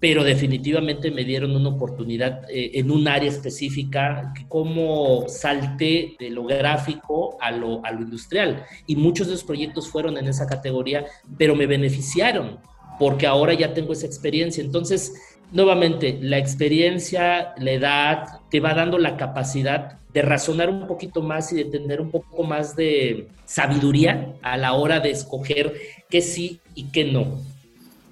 [0.00, 6.44] pero definitivamente me dieron una oportunidad eh, en un área específica, como salté de lo
[6.44, 8.64] gráfico a lo, a lo industrial.
[8.86, 11.04] Y muchos de los proyectos fueron en esa categoría,
[11.36, 12.58] pero me beneficiaron
[12.98, 14.64] porque ahora ya tengo esa experiencia.
[14.64, 15.14] Entonces,
[15.52, 21.52] nuevamente, la experiencia, la edad, te va dando la capacidad de razonar un poquito más
[21.52, 25.74] y de tener un poco más de sabiduría a la hora de escoger
[26.08, 27.38] qué sí y qué no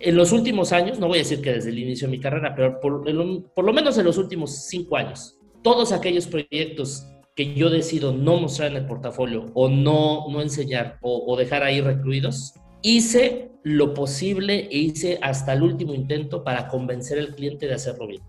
[0.01, 2.55] en los últimos años, no voy a decir que desde el inicio de mi carrera,
[2.55, 3.05] pero por,
[3.55, 8.37] por, lo menos en los últimos cinco años, todos aquellos proyectos que yo decido no
[8.37, 14.69] mostrar en el portafolio o no, no enseñar o, dejar ahí recluidos, hice lo posible
[14.71, 18.23] e hice hasta el último intento para convencer al cliente de hacerlo bien.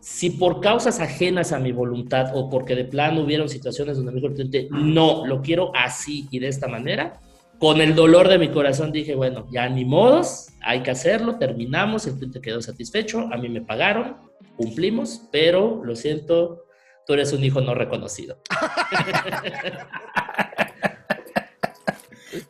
[0.00, 4.16] Si por causas ajenas a mi voluntad o porque de plano hubieron situaciones donde me
[4.16, 7.20] dijo el cliente, no, lo quiero así y de esta manera,
[7.58, 12.06] con el dolor de mi corazón dije, bueno, ya ni modos, hay que hacerlo, terminamos,
[12.06, 14.16] el cliente quedó satisfecho, a mí me pagaron,
[14.56, 16.64] cumplimos, pero lo siento,
[17.06, 18.40] tú eres un hijo no reconocido.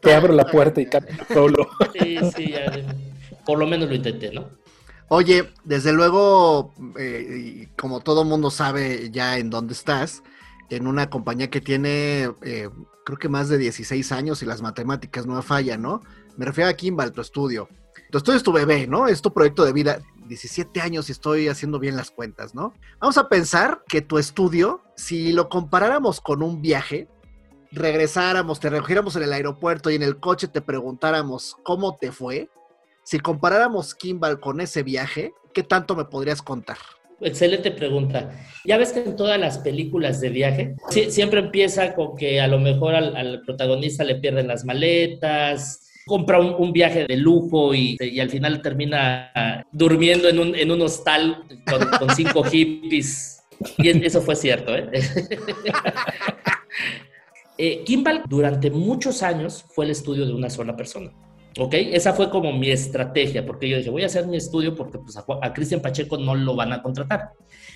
[0.01, 1.69] Te abro la puerta y camino solo.
[1.99, 2.53] Sí, sí,
[3.47, 4.49] por lo menos lo intenté, ¿no?
[5.09, 10.23] Oye, desde luego, eh, como todo mundo sabe ya en dónde estás,
[10.69, 12.69] en una compañía que tiene eh,
[13.09, 16.03] creo que más de 16 años y las matemáticas no fallan, ¿no?
[16.37, 17.67] Me refiero a Kimball, tu estudio.
[18.11, 19.09] Tu estudio es tu bebé, ¿no?
[19.09, 20.01] Es tu proyecto de vida.
[20.27, 22.75] 17 años y estoy haciendo bien las cuentas, ¿no?
[23.01, 27.09] Vamos a pensar que tu estudio, si lo comparáramos con un viaje,
[27.73, 32.51] regresáramos, te recogiéramos en el aeropuerto y en el coche te preguntáramos cómo te fue,
[33.05, 36.77] si comparáramos Kimball con ese viaje, ¿qué tanto me podrías contar?
[37.21, 38.31] Excelente pregunta.
[38.65, 40.75] Ya ves que en todas las películas de viaje
[41.09, 46.73] siempre empieza con que a lo mejor al, protagonista le pierden las maletas, compra un,
[46.73, 51.45] viaje de lujo y, al final termina durmiendo en un, en un hostal
[51.99, 53.43] con, cinco hippies.
[53.79, 54.89] Y eso fue cierto, ¿eh?
[57.59, 61.11] eh, Kimball durante muchos años fue el estudio de una sola persona.
[61.57, 61.75] ¿Ok?
[61.75, 65.17] Esa fue como mi estrategia, porque yo dije, voy a hacer mi estudio porque pues,
[65.17, 67.31] a, Cristian Pacheco no lo van a contratar.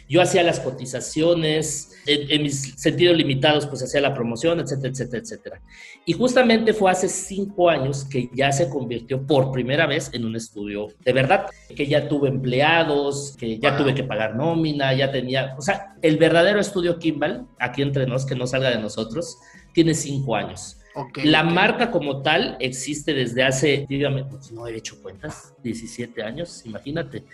[0.08, 5.62] Yo hacía las cotizaciones, en, mis sentidos limitados, pues hacía la promoción, etcétera, etcétera, etcétera.
[6.04, 10.36] Y justamente fue hace cinco años que ya se convirtió por primera vez en un
[10.36, 15.54] estudio de verdad, que ya tuve empleados, que ya tuve que pagar nómina, ya tenía,
[15.58, 19.38] o sea, el verdadero estudio Kimball, aquí entre nos, que no salga de nosotros,
[19.72, 20.76] tiene cinco años
[21.24, 26.64] la marca como tal existe desde hace, dígame, pues no he hecho cuentas, 17 años,
[26.66, 27.24] imagínate.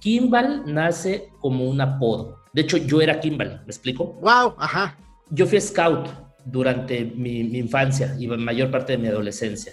[0.00, 2.40] Kimball nace como un apodo.
[2.52, 4.14] De hecho, yo era Kimball, ¿me explico?
[4.20, 4.98] Wow, ajá.
[5.30, 6.08] Yo fui scout
[6.44, 9.72] durante mi, infancia y mayor parte de mi adolescencia.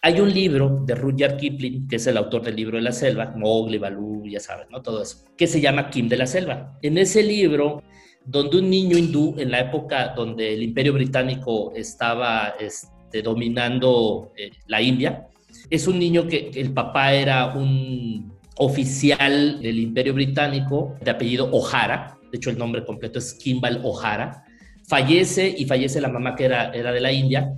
[0.00, 3.32] Hay un libro de Rudyard Kipling, que es el autor del libro de la selva,
[3.36, 4.82] Mowgli, Baloo, ya saben, ¿no?
[4.82, 6.78] Todo eso, que se llama Kim de la Selva.
[6.82, 7.82] En ese libro
[8.24, 14.50] donde un niño hindú en la época donde el imperio británico estaba este, dominando eh,
[14.66, 15.28] la India,
[15.70, 22.18] Es un niño que el papá era un oficial del Imperio Británico de apellido O'Hara,
[22.30, 24.44] de hecho el nombre completo es Kimball O'Hara,
[24.86, 27.52] fallece y fallece la mamá que era, era de la India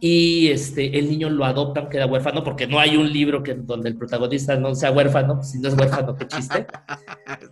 [0.00, 3.88] y este, el niño lo adoptan, queda huérfano, porque no hay un libro que, donde
[3.88, 6.66] el protagonista no sea huérfano, si no es huérfano, qué chiste.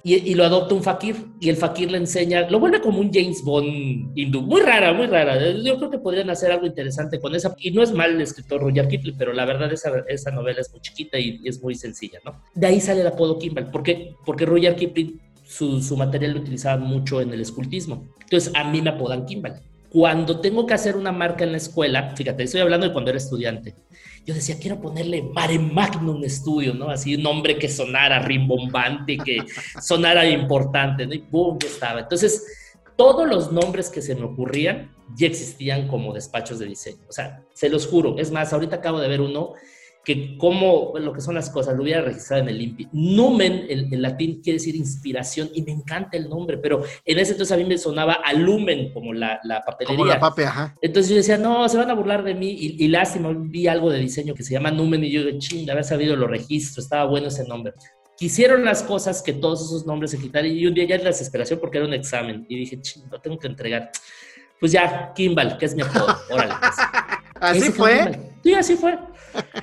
[0.03, 3.43] Y, lo adopta un fakir, y el fakir le enseña, lo vuelve como un James
[3.43, 5.37] Bond hindú, muy rara, muy rara.
[5.53, 8.61] Yo creo que podrían hacer algo interesante con esa, y no es mal el escritor
[8.61, 12.21] Roger Kipling, pero la verdad esa, esa novela es muy chiquita y, es muy sencilla,
[12.25, 12.41] ¿no?
[12.55, 14.15] De ahí sale el apodo Kimball, ¿por qué?
[14.25, 18.07] Porque Roger Kipling su, su material lo utilizaba mucho en el escultismo.
[18.21, 19.61] Entonces a mí me apodan Kimball
[19.91, 23.19] cuando tengo que hacer una marca en la escuela, fíjate, estoy hablando de cuando era
[23.19, 23.75] estudiante,
[24.25, 26.91] yo decía, quiero ponerle Mare Magnum Studio, ¿no?
[26.91, 29.39] Así un nombre que sonara rimbombante, que
[29.81, 31.15] sonara importante, ¿no?
[31.15, 32.01] Y boom, ya estaba.
[32.01, 32.45] Entonces,
[32.97, 37.05] todos los nombres que se me ocurrían ya existían como despachos de diseño.
[37.09, 38.19] O sea, se los juro.
[38.19, 39.53] Es más, ahorita acabo de ver uno
[40.07, 42.91] que como lo que son las cosas, lo hubiera registrado en el INPI.
[42.93, 47.53] Numen, en, latín, quiere decir inspiración, y me encanta el nombre, pero en ese entonces
[47.53, 49.99] a mí me sonaba alumen, como la, la papelería.
[49.99, 50.77] Como la pape, ajá.
[50.81, 53.99] Entonces yo decía, no, se van a burlar de mí, y, lástima, vi algo de
[53.99, 57.05] diseño que se llama Numen, y yo digo, ching, de haber sabido lo registro, estaba
[57.07, 57.73] bueno ese nombre.
[58.17, 61.11] Quisieron las cosas que todos esos nombres se quitaran, y un día ya es la
[61.11, 63.91] desesperación porque era un examen, y dije, ching, lo tengo que entregar.
[64.61, 66.55] Pues ya, Kimball, que es mi apodo, órale.
[66.61, 66.77] Pues.
[67.41, 68.33] ¿Así fue?
[68.43, 68.97] Sí, así fue.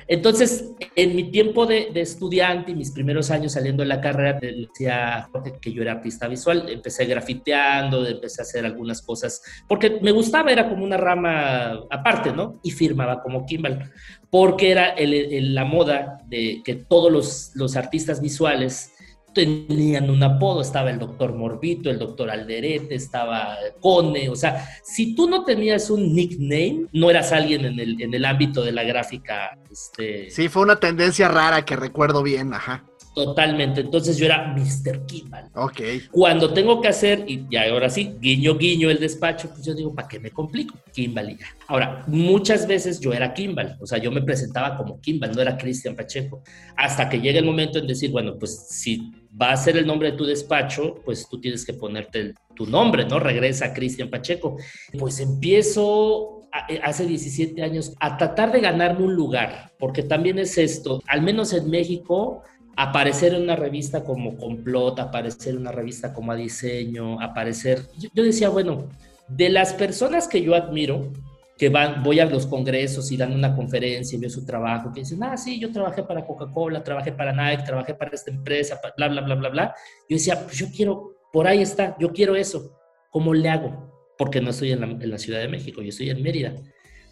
[0.06, 5.28] Entonces, en mi tiempo de, estudiante y mis primeros años saliendo de la carrera, decía
[5.60, 6.66] que yo era artista visual.
[6.68, 12.32] Empecé grafiteando, empecé a hacer algunas cosas, porque me gustaba, era como una rama aparte,
[12.32, 12.60] ¿no?
[12.62, 13.90] Y firmaba como Kimball,
[14.30, 18.93] porque era la moda de que todos los, los artistas visuales
[19.34, 25.14] tenían un apodo, estaba el doctor Morbito, el doctor Alderete, estaba Cone, o sea, si
[25.14, 28.84] tú no tenías un nickname, no eras alguien en el, en el ámbito de la
[28.84, 29.58] gráfica.
[29.70, 30.30] Este...
[30.30, 32.84] Sí, fue una tendencia rara que recuerdo bien, ajá.
[33.14, 33.82] Totalmente.
[33.82, 35.06] Entonces yo era Mr.
[35.06, 35.44] Kimball.
[35.54, 35.80] Ok.
[36.10, 39.94] Cuando tengo que hacer, y ya ahora sí, guiño, guiño el despacho, pues yo digo,
[39.94, 40.76] ¿para qué me complico?
[40.92, 41.46] Kimball y ya.
[41.68, 45.56] Ahora, muchas veces yo era Kimball, o sea, yo me presentaba como Kimball, no era
[45.56, 46.42] Cristian Pacheco.
[46.76, 50.10] Hasta que llega el momento en decir, bueno, pues si va a ser el nombre
[50.10, 53.20] de tu despacho, pues tú tienes que ponerte tu nombre, ¿no?
[53.20, 54.56] Regresa Cristian Pacheco.
[54.98, 60.56] Pues empiezo eh, hace 17 años a tratar de ganarme un lugar, porque también es
[60.56, 62.42] esto, al menos en México,
[62.76, 67.82] aparecer en una revista como Complot, aparecer en una revista como A Diseño, aparecer...
[68.12, 68.88] Yo, decía, bueno,
[69.28, 71.12] de las personas que yo admiro,
[71.56, 75.00] que van, voy a los congresos y dan una conferencia y veo su trabajo, que
[75.00, 79.08] dicen, ah, sí, yo trabajé para Coca-Cola, trabajé para Nike, trabajé para esta empresa, bla,
[79.08, 79.74] bla, bla, bla, bla.
[80.08, 82.76] Yo decía, pues yo quiero, por ahí está, yo quiero eso.
[83.10, 84.12] ¿Cómo le hago?
[84.18, 86.54] Porque no estoy en la, en la Ciudad de México, yo estoy en Mérida.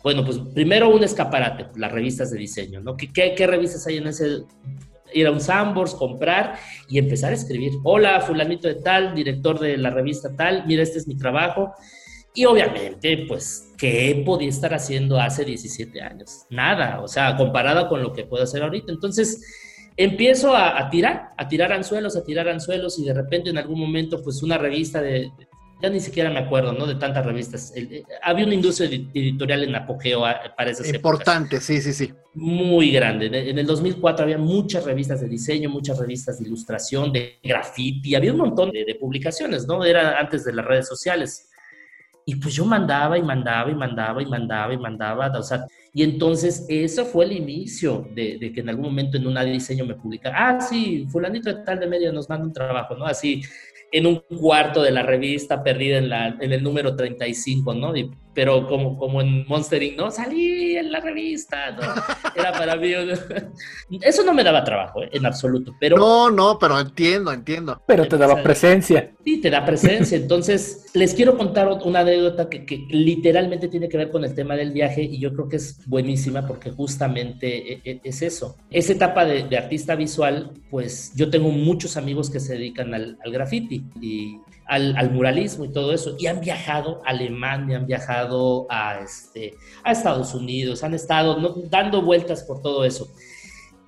[0.02, 2.96] Bueno, pues primero un escaparate, las revistas de diseño, ¿no?
[2.96, 4.42] ¿Qué, qué, qué revistas hay en ese
[5.14, 6.58] ir a un Sambors, comprar
[6.88, 7.72] y empezar a escribir.
[7.84, 11.72] Hola, fulanito de tal, director de la revista tal, mira, este es mi trabajo.
[12.34, 16.46] Y obviamente, pues, ¿qué podía estar haciendo hace 17 años?
[16.48, 18.90] Nada, o sea, comparado con lo que puedo hacer ahorita.
[18.90, 19.44] Entonces,
[19.96, 23.78] empiezo a, a, tirar, a tirar anzuelos, a tirar anzuelos y de repente en algún
[23.78, 25.30] momento, pues, una revista de,
[25.82, 26.86] ya ni siquiera me acuerdo, ¿no?
[26.86, 27.72] De tantas revistas.
[27.74, 32.12] Eh, había una industria editorial en apogeo ah, para esas Importante, sí, sí, sí.
[32.34, 33.26] Muy grande.
[33.26, 38.32] En el 2004 había muchas revistas de diseño, muchas revistas de ilustración, de graffiti, había
[38.32, 39.84] un montón de, publicaciones, ¿no?
[39.84, 41.50] Era antes de las redes sociales.
[42.24, 46.02] Y pues yo mandaba y mandaba y mandaba y mandaba y mandaba, o sea, y
[46.02, 49.94] entonces eso fue el inicio de, de que en algún momento en una diseño me
[49.94, 53.04] publicara, ah, sí, fulanito de tal de media nos manda un trabajo, ¿no?
[53.04, 53.42] Así,
[53.92, 57.92] en un cuarto de la revista, perdida en, la, en el número 35, ¿no?
[58.34, 60.10] pero como, como en Monstering, ¿no?
[60.10, 61.82] Salí en la revista, ¿no?
[62.34, 62.92] Era para mí.
[64.00, 65.10] Eso no me daba trabajo, ¿eh?
[65.12, 65.74] en absoluto.
[65.78, 67.82] Pero, no, no, pero entiendo, entiendo.
[67.86, 69.12] Pero te daba presencia.
[69.22, 70.16] Sí, te da presencia.
[70.16, 74.56] Entonces, les quiero contar una anécdota que, que, literalmente tiene que ver con el tema
[74.56, 78.56] del viaje y yo creo que es buenísima porque justamente e, e, es eso.
[78.70, 83.32] Esa etapa de, artista visual, pues yo tengo muchos amigos que se dedican al, al
[83.32, 89.00] graffiti y al, muralismo y todo eso, y han viajado a Alemania, han viajado a,
[89.00, 89.54] este,
[89.84, 93.12] a Estados Unidos, han estado dando vueltas por todo eso.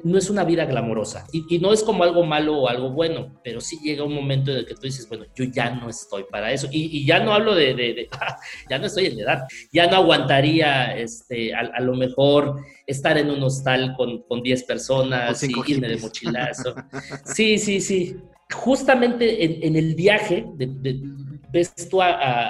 [0.03, 3.61] No es una vida glamorosa y, no es como algo malo o algo bueno, pero
[3.61, 6.53] sí llega un momento en el que tú dices, bueno, yo ya no estoy para
[6.53, 6.68] eso.
[6.70, 8.09] Y, ya no hablo de,
[8.70, 13.42] ya no estoy en edad, ya no aguantaría este, a, lo mejor estar en un
[13.42, 16.74] hostal con, con 10 personas y irme de mochilazo.
[17.24, 18.16] Sí, sí, sí
[18.53, 20.47] justamente en, el viaje,
[21.55, 22.02] ves tú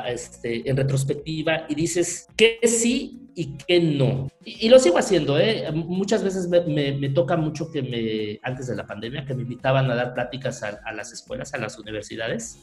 [0.07, 4.29] este, en retrospectiva y dices qué sí y qué no.
[4.43, 5.71] Y, lo sigo haciendo, ¿eh?
[5.73, 9.95] Muchas veces me, toca mucho que me, antes de la pandemia, que me invitaban a
[9.95, 12.61] dar pláticas a, las escuelas, a las universidades.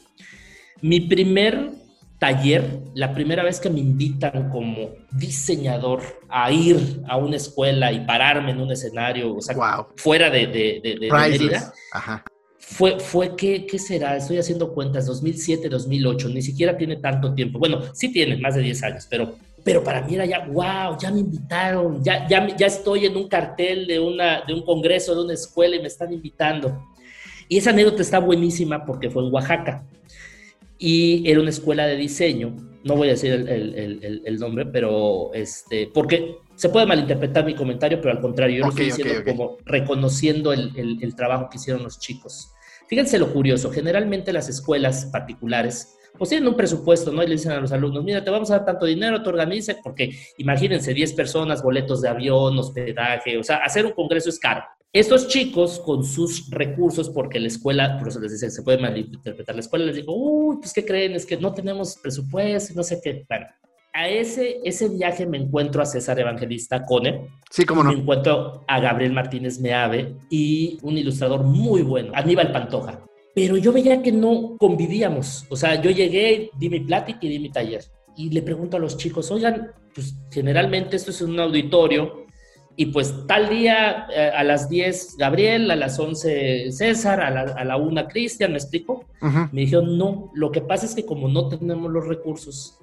[0.80, 1.70] Mi primer
[2.18, 8.04] taller, la primera vez que me invitan como diseñador a ir a una escuela y
[8.04, 12.24] pararme en un escenario, o sea, fuera de, de, de, de Mérida, Ajá
[12.64, 14.16] fue, fue ¿qué, ¿qué, será?
[14.16, 17.58] Estoy haciendo cuentas, 2007, 2008, ni siquiera tiene tanto tiempo.
[17.58, 19.34] Bueno, sí tiene más de 10 años, pero,
[19.64, 23.28] pero para mí era ya, wow, ya me invitaron, ya, ya, ya estoy en un
[23.28, 26.88] cartel de, una, de un congreso, de una escuela y me están invitando.
[27.48, 29.84] Y esa anécdota está buenísima porque fue en Oaxaca
[30.78, 32.56] y era una escuela de diseño.
[32.84, 37.54] No voy a decir el, el, el, nombre, pero este, porque se puede malinterpretar mi
[37.54, 41.98] comentario, pero al contrario, yo lo estoy diciendo como reconociendo el, trabajo que hicieron los
[41.98, 42.52] chicos.
[42.88, 47.22] Fíjense lo curioso, generalmente las escuelas particulares pues tienen un presupuesto, ¿no?
[47.22, 49.78] Y le dicen a los alumnos, mira, te vamos a dar tanto dinero, te organice,
[49.82, 54.62] porque imagínense, 10 personas, boletos de avión, hospedaje, o sea, hacer un congreso es caro.
[54.92, 59.54] Estos chicos con sus recursos, porque la escuela, por eso les dice, se puede malinterpretar,
[59.54, 61.12] la escuela les dijo, uy, pues ¿qué creen?
[61.12, 63.24] Es que no tenemos presupuesto, no sé qué.
[63.26, 63.46] Bueno,
[63.92, 67.28] a ese, ese viaje me encuentro a César Evangelista Cone.
[67.50, 67.92] Sí, cómo no.
[67.92, 73.00] Me encuentro a Gabriel Martínez Meave y un ilustrador muy bueno, Aníbal Pantoja.
[73.34, 75.46] Pero yo veía que no convivíamos.
[75.50, 77.84] O sea, yo llegué, di mi plática y di mi taller.
[78.16, 82.26] Y le pregunto a los chicos, oigan, pues generalmente esto es un auditorio
[82.76, 87.40] y pues tal día eh, a las 10 Gabriel, a las 11 César, a la,
[87.40, 89.04] a la 1 Cristian, ¿me explico?
[89.52, 92.78] Me dijeron, no, lo que pasa es que como no tenemos los recursos,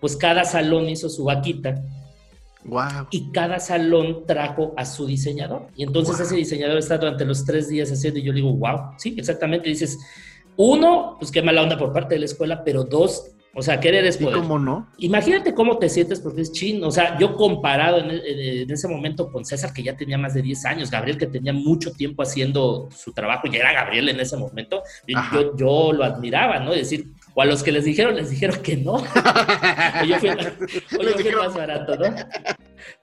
[0.00, 1.82] pues cada salón hizo su vaquita.
[2.64, 3.08] Wow.
[3.10, 5.68] Y cada salón trajo a su diseñador.
[5.76, 9.14] Y entonces ese diseñador está durante los tres días haciendo, y yo digo, wow, sí,
[9.16, 9.68] exactamente.
[9.68, 9.98] dices,
[10.56, 14.04] uno, pues qué mala onda por parte de la escuela, pero dos, o sea, querer
[14.04, 14.36] es poder.
[14.36, 14.88] ¿Y cómo no?
[14.98, 16.84] Imagínate cómo te sientes porque es chin.
[16.84, 20.64] O sea, yo comparado en, ese momento con César, que ya tenía más de 10
[20.66, 24.82] años, Gabriel, que tenía mucho tiempo haciendo su trabajo, y era Gabriel en ese momento,
[25.06, 26.72] yo, yo, lo admiraba, ¿no?
[26.72, 28.94] Es decir, o a los que les dijeron, les dijeron que no.
[28.94, 29.04] o
[30.06, 30.30] yo fui,
[31.32, 32.14] más barato, ¿no?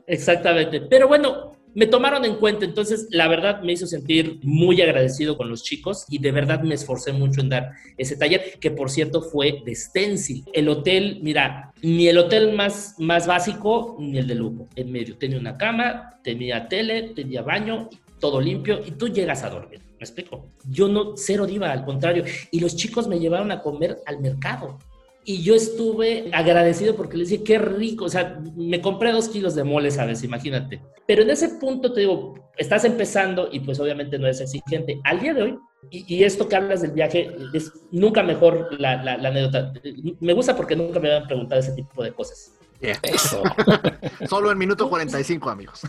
[0.06, 0.82] Exactamente.
[0.82, 5.50] Pero bueno, me tomaron en cuenta, entonces la verdad me hizo sentir muy agradecido con
[5.50, 9.22] los chicos y de verdad me esforcé mucho en dar ese taller, que por cierto
[9.22, 10.44] fue de stencil.
[10.54, 15.18] El hotel, mira, ni el hotel más, más básico ni el de lujo, en medio.
[15.18, 19.87] Tenía una cama, tenía tele, tenía baño, todo limpio y tú llegas a dormir.
[20.00, 20.52] ¿Me explico?
[20.70, 22.24] Yo no, cero diva, al contrario.
[22.52, 24.78] Y los chicos me llevaron a comer al mercado.
[25.26, 28.06] Y yo estuve agradecido porque les dije, qué rico.
[28.06, 30.24] O sea, me compré dos kilos de mole, ¿sabes?
[30.24, 30.82] Imagínate.
[31.06, 35.00] Pero en ese punto te digo, estás empezando y pues obviamente no es exigente.
[35.04, 35.58] Al día de hoy,
[35.90, 39.74] y, esto que hablas del viaje, es nunca mejor la, la, la anécdota.
[40.20, 42.54] Me gusta porque nunca me habían preguntado ese tipo de cosas.
[42.82, 43.44] Eso.
[44.30, 45.82] Solo en minuto 45, amigos.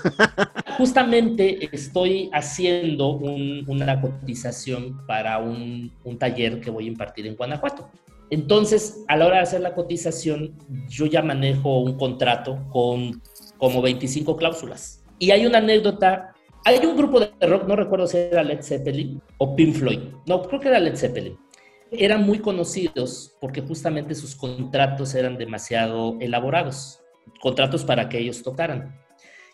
[0.77, 7.91] Justamente estoy haciendo una cotización para un, taller que voy a impartir en Guanajuato.
[8.31, 10.55] Entonces, a la hora de hacer la cotización,
[10.89, 13.23] yo ya manejo un contrato con
[13.57, 15.03] como 25 cláusulas.
[15.19, 16.35] Y hay una anécdota.
[16.65, 20.01] Hay un grupo de rock, no recuerdo si era Led Zeppelin o Pink Floyd.
[20.27, 21.39] No, creo que era Led Zeppelin
[21.91, 27.01] eran muy conocidos porque justamente sus contratos eran demasiado elaborados,
[27.41, 28.97] contratos para que ellos tocaran.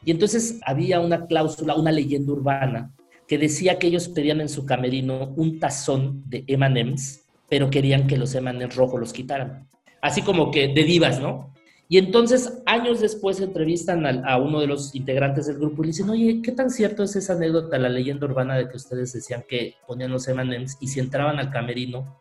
[0.04, 2.92] Y entonces había una cláusula, una leyenda urbana
[3.26, 8.18] que decía que ellos pedían en su camerino un tazón de M&M's, pero querían que
[8.18, 9.68] los M&M's rojos los quitaran.
[10.02, 11.54] Así como que de divas, ¿no?
[11.88, 16.10] Y entonces, años después, entrevistan a, uno de los integrantes del grupo y le dicen,
[16.10, 19.74] oye, ¿qué tan cierto es esa anécdota, la leyenda urbana de que ustedes decían que
[19.86, 22.18] ponían los M&M's y si entraban al camerino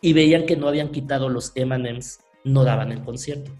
[0.00, 3.50] y veían que no habían quitado los M&M's, no daban el concierto.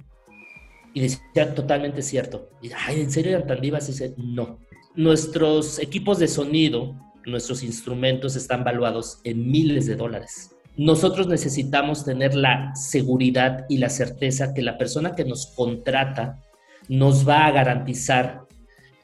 [0.95, 2.49] Y decía, totalmente cierto.
[2.62, 3.89] Y, Ay, ¿en serio eran tan divas?
[3.89, 4.59] Y dice, no.
[4.95, 6.95] Nuestros equipos de sonido,
[7.26, 10.57] nuestros instrumentos están valuados en miles de dólares.
[10.76, 16.43] Nosotros necesitamos tener la seguridad y la certeza que la persona que nos contrata
[16.89, 18.47] nos va a garantizar,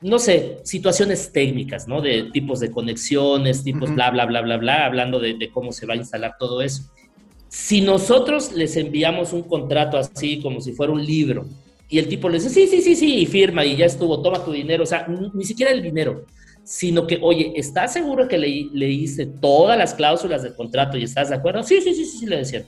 [0.00, 2.00] no sé, situaciones técnicas, ¿no?
[2.00, 5.86] De tipos de conexiones, tipos bla, bla, bla, bla, bla, hablando de, de cómo se
[5.86, 6.90] va a instalar todo eso.
[7.52, 11.44] Si nosotros les enviamos un contrato así como si fuera un libro
[11.86, 14.42] y el tipo le dice, sí, sí, sí, sí, y firma y ya estuvo, toma
[14.42, 16.24] tu dinero, o sea, ni siquiera el dinero,
[16.64, 21.28] sino que, oye, ¿estás seguro que le, leíste todas las cláusulas del contrato y estás
[21.28, 21.62] de acuerdo?
[21.62, 22.64] Sí, sí, sí, sí, sí, le decía.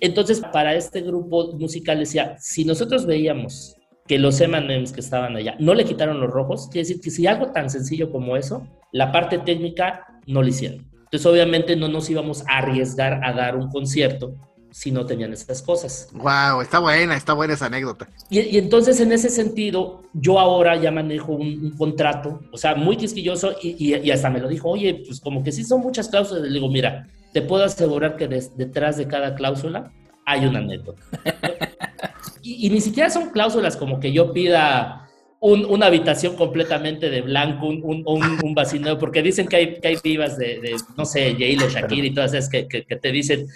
[0.00, 5.54] Entonces, para este grupo musical decía, si nosotros veíamos que los M&M's que estaban allá
[5.58, 9.12] no le quitaron los rojos, quiere decir que si algo tan sencillo como eso, la
[9.12, 10.87] parte técnica no lo hicieron.
[11.08, 14.34] Entonces, obviamente, no nos íbamos a arriesgar a dar un concierto
[14.70, 16.10] si no tenían esas cosas.
[16.12, 18.08] Wow, está buena, está buena esa anécdota.
[18.28, 22.74] Y, y entonces en ese sentido, yo ahora ya manejo un, un contrato, o sea,
[22.74, 25.80] muy quisquilloso y, y, y, hasta me lo dijo, oye, pues como que sí son
[25.80, 26.42] muchas cláusulas.
[26.42, 29.90] Le digo, mira, te puedo asegurar que des, detrás de cada cláusula
[30.26, 31.02] hay una anécdota.
[32.42, 35.07] y, y ni siquiera son cláusulas como que yo pida
[35.40, 39.88] un, una habitación completamente de blanco, un, un, un, vacío, porque dicen que hay, que
[39.88, 43.46] hay vivas de, no sé, J-Lo, Shakira y todas esas que te dicen,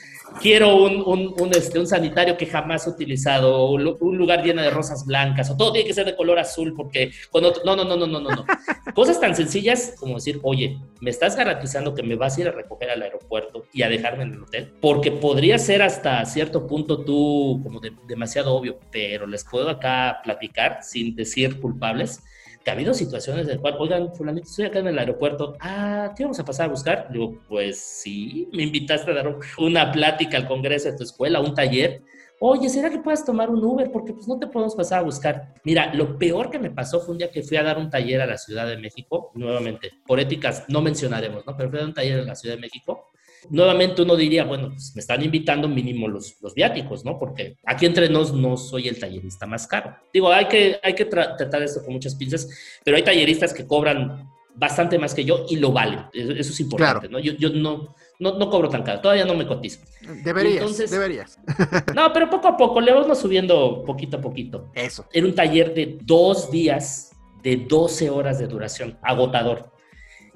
[0.41, 4.71] quiero un, un, un, este, un sanitario que jamás he utilizado, un lugar lleno de
[4.71, 7.53] rosas blancas, o todo tiene que ser de color azul, porque cuando...
[7.65, 8.45] No, no, no, no, no, no, no.
[8.95, 12.53] Cosas tan sencillas como decir, oye, ¿me estás garantizando que me vas a ir a
[12.53, 14.73] recoger al aeropuerto y a dejarme en el hotel?
[14.81, 20.21] Porque podría ser hasta cierto punto tú como de, demasiado obvio, pero les puedo acá
[20.23, 22.23] platicar sin decir culpables
[22.63, 26.13] que ha habido situaciones en las cuales, oigan, fulanito, estoy acá en el aeropuerto, ah,
[26.17, 27.09] ¿te vamos a pasar a buscar?
[27.11, 31.55] Digo, pues sí, me invitaste a dar una plática al congreso de tu escuela, un
[31.55, 32.03] taller.
[32.41, 33.91] Oye, ¿será que puedes tomar un Uber?
[33.93, 35.55] Porque pues no te podemos pasar a buscar.
[35.65, 38.21] Mira, lo peor que me pasó fue un día que fui a dar un taller
[38.21, 41.57] a la Ciudad de México, nuevamente, por éticas no mencionaremos, ¿no?
[41.57, 43.13] Pero fui a dar un taller en la Ciudad de México
[43.51, 47.19] nuevamente uno diría, bueno, pues me están invitando mínimo los, los viáticos, ¿no?
[47.19, 49.97] Porque aquí entre nos no soy el tallerista más caro.
[50.13, 52.49] Digo, hay que, hay que tra tratar esto con muchas pinzas,
[52.85, 56.01] pero hay talleristas que cobran bastante más que yo y lo valen.
[56.13, 57.13] Eso, eso es importante, claro.
[57.13, 57.19] ¿no?
[57.19, 59.81] Yo, yo no, no, no, cobro tan caro, todavía no me cotizo.
[60.23, 61.39] Deberías, Entonces, deberías.
[61.95, 64.71] no, pero poco a poco, le vamos subiendo poquito a poquito.
[64.75, 65.07] Eso.
[65.13, 67.13] Era un taller de dos días,
[67.43, 69.73] de 12 horas de duración, agotador.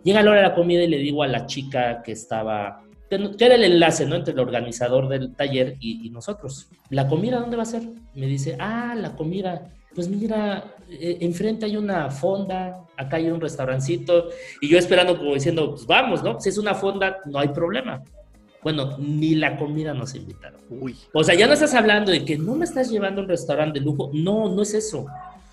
[0.02, 3.44] Llega la hora de la comida y le digo a la chica que estaba que
[3.44, 4.16] era el enlace ¿no?
[4.16, 6.68] entre el organizador del taller y, y, nosotros.
[6.90, 7.82] ¿La comida dónde va a ser?
[8.14, 9.72] Me dice, ah, la comida.
[9.94, 14.28] Pues mira, eh, enfrente hay una fonda, acá hay un restaurancito,
[14.60, 16.38] y yo esperando como diciendo, pues vamos, ¿no?
[16.40, 18.02] Si es una fonda, no hay problema.
[18.62, 20.60] Bueno, ni la comida nos invitaron.
[20.68, 20.96] Uy.
[21.12, 23.78] O sea, ya no estás hablando de que no me estás llevando a un restaurante
[23.78, 24.10] de lujo.
[24.12, 25.06] No, no es eso.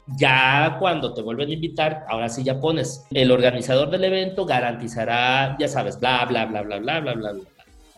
[0.06, 5.56] Ya cuando te vuelven a invitar, ahora sí ya pones, el organizador del evento garantizará,
[5.58, 7.44] ya sabes, bla, bla, bla, bla, bla, bla, bla, bla.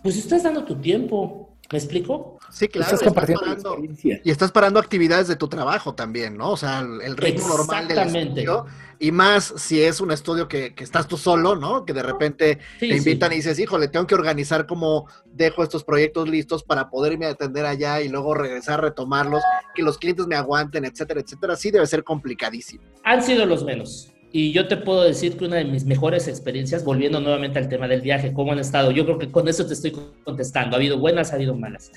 [0.03, 2.39] Pues estás dando tu tiempo, ¿me explico?
[2.49, 2.85] Sí, claro.
[2.85, 6.51] Estás compartiendo estás parando, y estás parando actividades de tu trabajo también, ¿no?
[6.51, 8.65] O sea, el, el ritmo normal del estudio.
[8.97, 11.85] Y más si es un estudio que, que, estás tú solo, ¿no?
[11.85, 13.35] Que de repente sí, te invitan sí.
[13.35, 17.31] y dices, híjole, tengo que organizar cómo dejo estos proyectos listos para poder irme a
[17.31, 19.43] atender allá y luego regresar retomarlos,
[19.73, 21.55] que los clientes me aguanten, etcétera, etcétera.
[21.57, 22.83] Sí debe ser complicadísimo.
[23.03, 24.14] Han sido los menos.
[24.37, 27.87] Y yo te puedo decir que una de mis mejores experiencias, volviendo nuevamente al tema
[27.87, 29.93] del viaje, cómo han estado, yo creo que con eso te estoy
[30.25, 30.75] contestando.
[30.75, 31.89] Ha habido buenas, ha habido malas.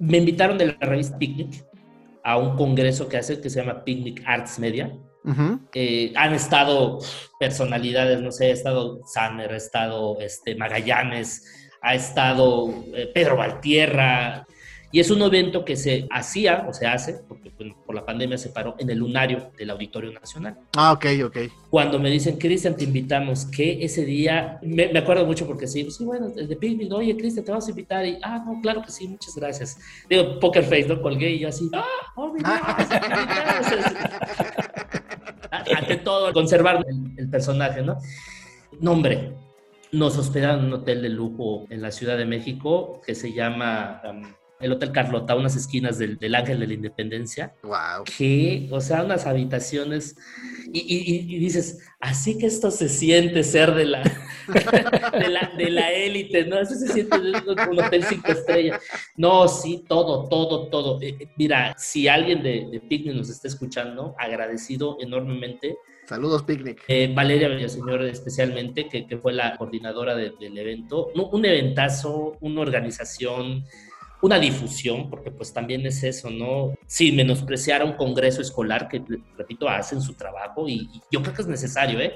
[0.00, 1.64] Me invitaron de la revista Picnic
[2.24, 4.92] a un congreso que hace que se llama Picnic Arts Media.
[5.22, 5.60] Uh -huh.
[5.72, 6.98] eh, han estado
[7.38, 11.44] personalidades, no sé, ha estado Sanner, ha estado este, Magallanes,
[11.80, 14.48] ha estado eh, Pedro Valtierra,
[14.92, 18.36] y es un evento que se hacía o se hace, porque bueno, por la pandemia
[18.36, 20.58] se paró, en el lunario del Auditorio Nacional.
[20.76, 21.38] Ah, ok, ok.
[21.70, 25.90] Cuando me dicen, Cristian, te invitamos, que ese día, me, me, acuerdo mucho porque sí,
[25.90, 28.04] sí, bueno, de picnic, oye, Cristian, te vamos a invitar.
[28.04, 29.78] Y, ah, no, claro que sí, muchas gracias.
[30.10, 31.00] Digo, Poker Face, ¿no?
[31.00, 31.86] Colgué y yo así, ah,
[32.16, 32.76] oh, mira,
[35.76, 37.96] Ante todo, conservar el, el personaje, ¿no?
[38.78, 39.32] Nombre.
[39.90, 44.02] Nos hospedaron en un hotel de lujo en la Ciudad de México que se llama...
[44.04, 47.54] Um, el Hotel Carlota, unas esquinas del, del, Ángel de la Independencia.
[47.62, 48.04] ¡Wow!
[48.16, 50.16] Que, o sea, unas habitaciones.
[50.72, 54.02] Y, y, y, dices, así que esto se siente ser de la
[55.18, 56.56] de la, de la élite, ¿no?
[56.56, 58.82] Así se siente un hotel cinco estrellas.
[59.16, 61.00] No, sí, todo, todo, todo.
[61.02, 65.76] Eh, mira, si alguien de, de Picnic nos está escuchando, agradecido enormemente.
[66.06, 66.82] Saludos, Picnic.
[66.88, 71.08] Eh, Valeria Villaseñor especialmente, que, que, fue la coordinadora de, del evento.
[71.14, 73.64] Un, un eventazo, una organización
[74.22, 76.74] una difusión, porque pues también es eso, ¿no?
[76.86, 79.02] Sin menospreciar a un congreso escolar que,
[79.36, 82.14] repito, hacen su trabajo y, y, yo creo que es necesario, ¿eh?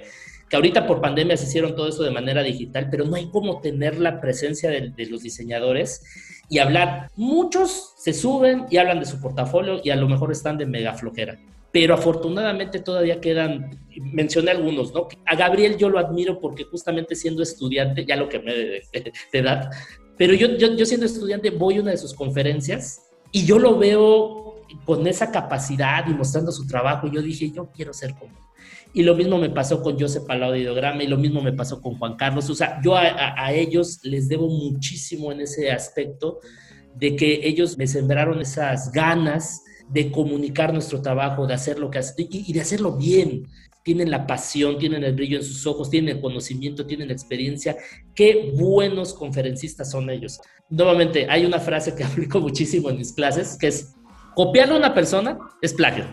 [0.49, 3.61] Que ahorita por pandemia se hicieron todo eso de manera digital, pero no hay como
[3.61, 6.05] tener la presencia de, los diseñadores
[6.49, 7.11] y hablar.
[7.17, 10.95] Muchos se suben y hablan de su portafolio y a lo mejor están de mega
[10.95, 11.37] flojera.
[11.73, 15.09] Pero afortunadamente todavía quedan, mencioné algunos, ¿no?
[15.27, 18.83] A Gabriel yo lo admiro porque justamente siendo estudiante, ya lo que me de,
[19.33, 19.69] de edad,
[20.17, 23.03] pero yo, yo, yo siendo estudiante voy a una de sus conferencias
[23.33, 27.71] y yo lo veo con esa capacidad y mostrando su trabajo y yo dije, yo
[27.73, 28.47] quiero ser como
[28.97, 31.99] y lo mismo me pasó con Joseph Palau de y lo mismo me pasó con
[31.99, 32.49] Juan Carlos.
[32.49, 36.41] O sea, yo a, ellos les debo muchísimo en ese aspecto
[36.95, 41.99] de que ellos me sembraron esas ganas de comunicar nuestro trabajo, de hacer lo que
[41.99, 43.47] hace, y, de hacerlo bien.
[43.87, 47.77] Tienen la pasión, tienen el brillo en sus ojos, tienen el conocimiento, tienen la experiencia.
[48.17, 50.41] Qué buenos conferencistas son ellos.
[50.69, 53.95] Nuevamente, hay una frase que aplico muchísimo en mis clases, que es,
[54.35, 56.05] copiarle a una persona es plagio.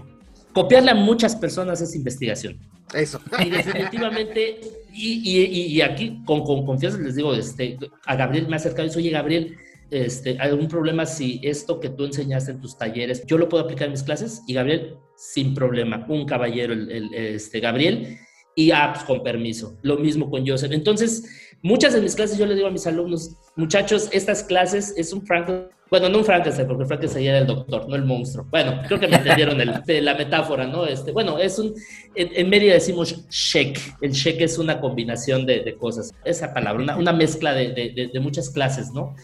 [0.54, 2.60] Copiarle a muchas personas es investigación.
[2.94, 3.20] Eso.
[3.44, 4.60] Y definitivamente,
[4.94, 9.10] y, aquí con, confianza les digo, este, a Gabriel me ha acercado y dice, oye
[9.10, 9.58] Gabriel,
[9.92, 13.86] este, algún problema si esto que tú enseñaste en tus talleres, yo lo puedo aplicar
[13.86, 18.18] en mis clases y Gabriel, sin problema, un caballero, el, este, Gabriel,
[18.56, 19.78] y ah, pues, con permiso.
[19.82, 20.72] Lo mismo con Joseph.
[20.72, 25.14] Entonces, muchas de mis clases yo le digo a mis alumnos, muchachos, estas clases es
[25.14, 28.48] un Franklin, bueno, no un Frankenstein, porque Frankenstein era el doctor, no el monstruo.
[28.50, 30.88] Bueno, creo que me entendieron la metáfora, ¿no?
[30.88, 31.74] Este, bueno, es un,
[32.16, 33.80] en, en media decimos shake.
[34.02, 36.12] El shake es una combinación de, cosas.
[36.24, 39.16] Esa palabra, una, mezcla de muchas clases, ¿no?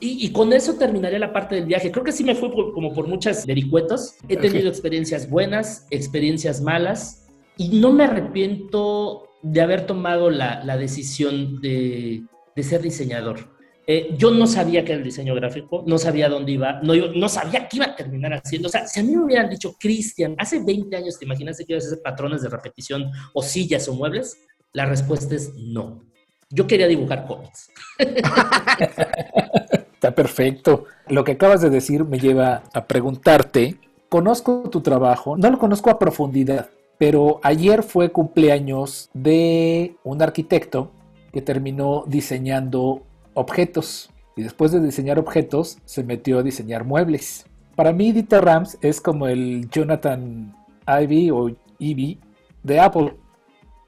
[0.00, 1.90] Y, con eso terminaría la parte del viaje.
[1.90, 4.14] Creo que sí me fue como por muchas vericuetos.
[4.28, 7.26] He tenido experiencias buenas, experiencias malas,
[7.56, 12.22] y no me arrepiento de haber tomado la, la decisión de,
[12.54, 13.56] de, ser diseñador.
[13.86, 17.28] Eh, yo no sabía que era el diseño gráfico, no sabía dónde iba, no, no
[17.28, 18.68] sabía qué iba a terminar haciendo.
[18.68, 21.64] O sea, si a mí me hubieran dicho, Cristian, hace 20 años te imaginas que
[21.68, 24.36] ibas a hacer patrones de repetición o sillas o muebles,
[24.72, 26.04] la respuesta es no.
[26.50, 27.70] Yo quería dibujar cómics.
[29.98, 30.84] Está perfecto.
[31.08, 35.90] Lo que acabas de decir me lleva a preguntarte, conozco tu trabajo, no lo conozco
[35.90, 36.68] a profundidad,
[36.98, 40.92] pero ayer fue cumpleaños de un arquitecto
[41.32, 43.02] que terminó diseñando
[43.34, 47.46] objetos y después de diseñar objetos se metió a diseñar muebles.
[47.74, 50.54] Para mí Dieter Rams es como el Jonathan
[50.86, 52.20] Ivy o Ivy
[52.62, 53.16] de Apple.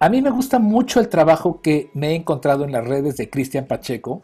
[0.00, 3.30] A mí me gusta mucho el trabajo que me he encontrado en las redes de
[3.30, 4.22] Cristian Pacheco,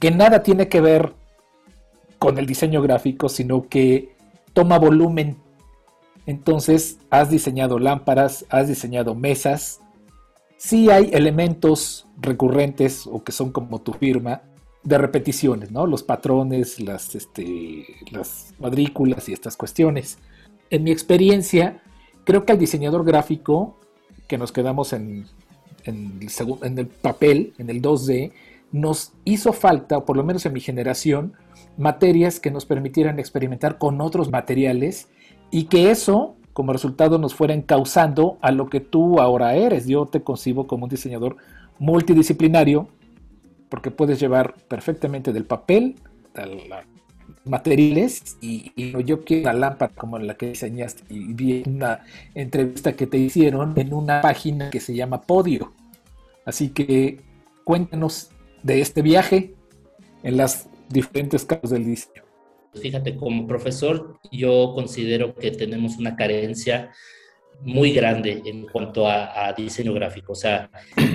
[0.00, 1.19] que nada tiene que ver
[2.20, 4.14] con el diseño gráfico, sino que
[4.52, 5.38] toma volumen.
[6.26, 9.80] Entonces, has diseñado lámparas, has diseñado mesas.
[10.58, 14.42] Sí hay elementos recurrentes o que son como tu firma
[14.82, 15.86] de repeticiones, ¿no?
[15.86, 20.18] Los patrones, las, este, las cuadrículas y estas cuestiones.
[20.68, 21.82] En mi experiencia,
[22.24, 23.78] creo que el diseñador gráfico,
[24.28, 25.24] que nos quedamos en,
[25.84, 28.32] en, el, en el papel, en el 2D,
[28.72, 31.32] nos hizo falta, o por lo menos en mi generación,
[31.76, 35.08] materias que nos permitieran experimentar con otros materiales
[35.50, 39.86] y que eso como resultado nos fuera encauzando a lo que tú ahora eres.
[39.86, 41.36] Yo te concibo como un diseñador
[41.78, 42.88] multidisciplinario
[43.68, 45.96] porque puedes llevar perfectamente del papel
[46.34, 46.62] a los
[47.44, 48.72] materiales y,
[49.04, 52.00] yo quiero una lámpara como la que diseñaste y vi una
[52.34, 55.72] entrevista que te hicieron en una página que se llama Podio.
[56.44, 57.20] Así que
[57.64, 58.30] cuéntanos
[58.62, 59.54] de este viaje
[60.22, 62.24] en las diferentes casos del diseño.
[62.74, 66.90] Fíjate, como profesor, yo considero que tenemos una carencia
[67.62, 70.32] muy grande en cuanto a, diseño gráfico.
[70.32, 70.70] O sea,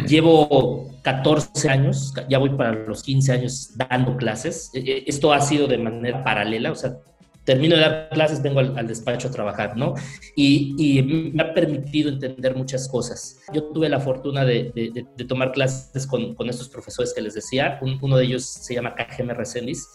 [0.08, 4.70] llevo 14 años, ya voy para los 15 años dando clases.
[4.74, 6.98] E, e, esto ha sido de manera paralela, o sea,
[7.46, 9.94] termino de dar clases, vengo al, despacho a trabajar, ¿no?
[10.36, 13.40] Y, me ha permitido entender muchas cosas.
[13.54, 17.80] Yo tuve la fortuna de, tomar clases con, estos profesores que les decía.
[17.82, 19.88] uno de ellos se llama KGM Resendiz.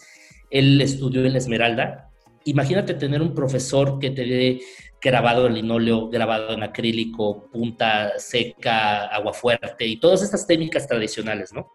[0.49, 2.09] Él estudió en Esmeralda.
[2.45, 4.61] Imagínate tener un profesor que te dé
[5.01, 11.53] grabado en linóleo, grabado en acrílico, punta seca, agua fuerte y todas estas técnicas tradicionales,
[11.53, 11.71] ¿no?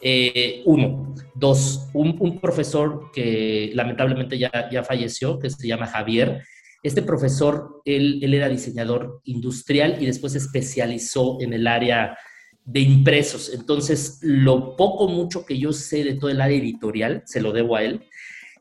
[0.00, 1.14] Eh, uno.
[1.34, 6.42] Dos, un, profesor que lamentablemente ya, ya falleció, que se llama Javier.
[6.82, 12.16] Este profesor, él, él era diseñador industrial y después se especializó en el área
[12.64, 13.52] de impresos.
[13.54, 17.76] Entonces, lo poco, mucho que yo sé de todo el área editorial, se lo debo
[17.76, 18.04] a él.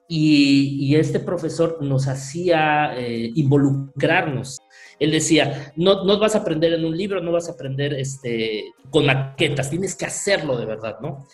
[0.07, 4.59] Y, este profesor nos hacía eh, involucrarnos
[4.99, 8.71] él decía, no, no vas a aprender en un libro, no vas a aprender este,
[8.89, 11.27] con maquetas, tienes que hacerlo de verdad, ¿no?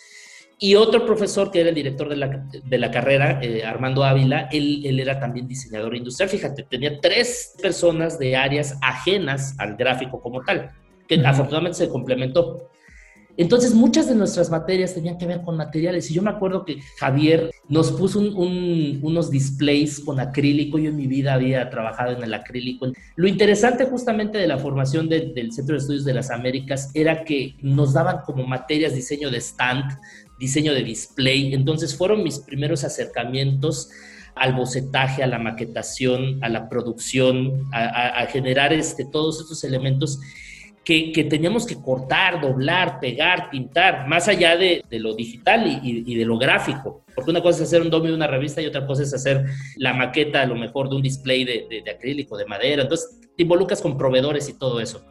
[0.58, 4.48] Y otro profesor que era el director de la, de la carrera, eh, Armando Ávila,
[4.52, 6.30] él, él, era también diseñador industrial.
[6.30, 10.70] Fíjate, tenía tres personas de áreas ajenas al gráfico como tal,
[11.08, 12.70] que afortunadamente se complementó.
[13.36, 16.10] Entonces, muchas de nuestras materias tenían que ver con materiales.
[16.10, 20.78] Y yo me acuerdo que Javier nos puso unos displays con acrílico.
[20.78, 22.86] Yo en mi vida había trabajado en el acrílico.
[23.16, 27.56] Lo interesante justamente de la formación del Centro de Estudios de las Américas era que
[27.60, 29.98] nos daban como materias diseño de stand,
[30.38, 31.54] diseño de display.
[31.54, 33.90] Entonces, fueron mis primeros acercamientos
[34.34, 40.18] al bocetaje, a la maquetación, a la producción, a, generar este, todos estos elementos
[40.84, 46.04] que, que, teníamos que cortar, doblar, pegar, pintar, más allá de, de lo digital y,
[46.06, 47.04] y, de lo gráfico.
[47.14, 49.44] Porque una cosa es hacer un dominio de una revista y otra cosa es hacer
[49.76, 52.82] la maqueta, a lo mejor, de un display de, de, de acrílico, de madera.
[52.82, 55.04] Entonces, te involucras con proveedores y todo eso.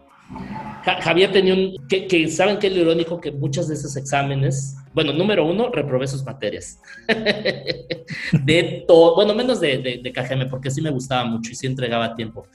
[0.84, 1.88] Javier tenía un...
[1.88, 3.19] Que, que, ¿Saben qué es lo irónico?
[3.19, 4.76] Que muchos de esos exámenes...
[4.93, 6.80] Bueno, número uno, reprobé sus materias.
[7.07, 9.15] de todo...
[9.15, 12.47] Bueno, menos de, de, de KGM, porque sí me gustaba mucho y sí entregaba tiempo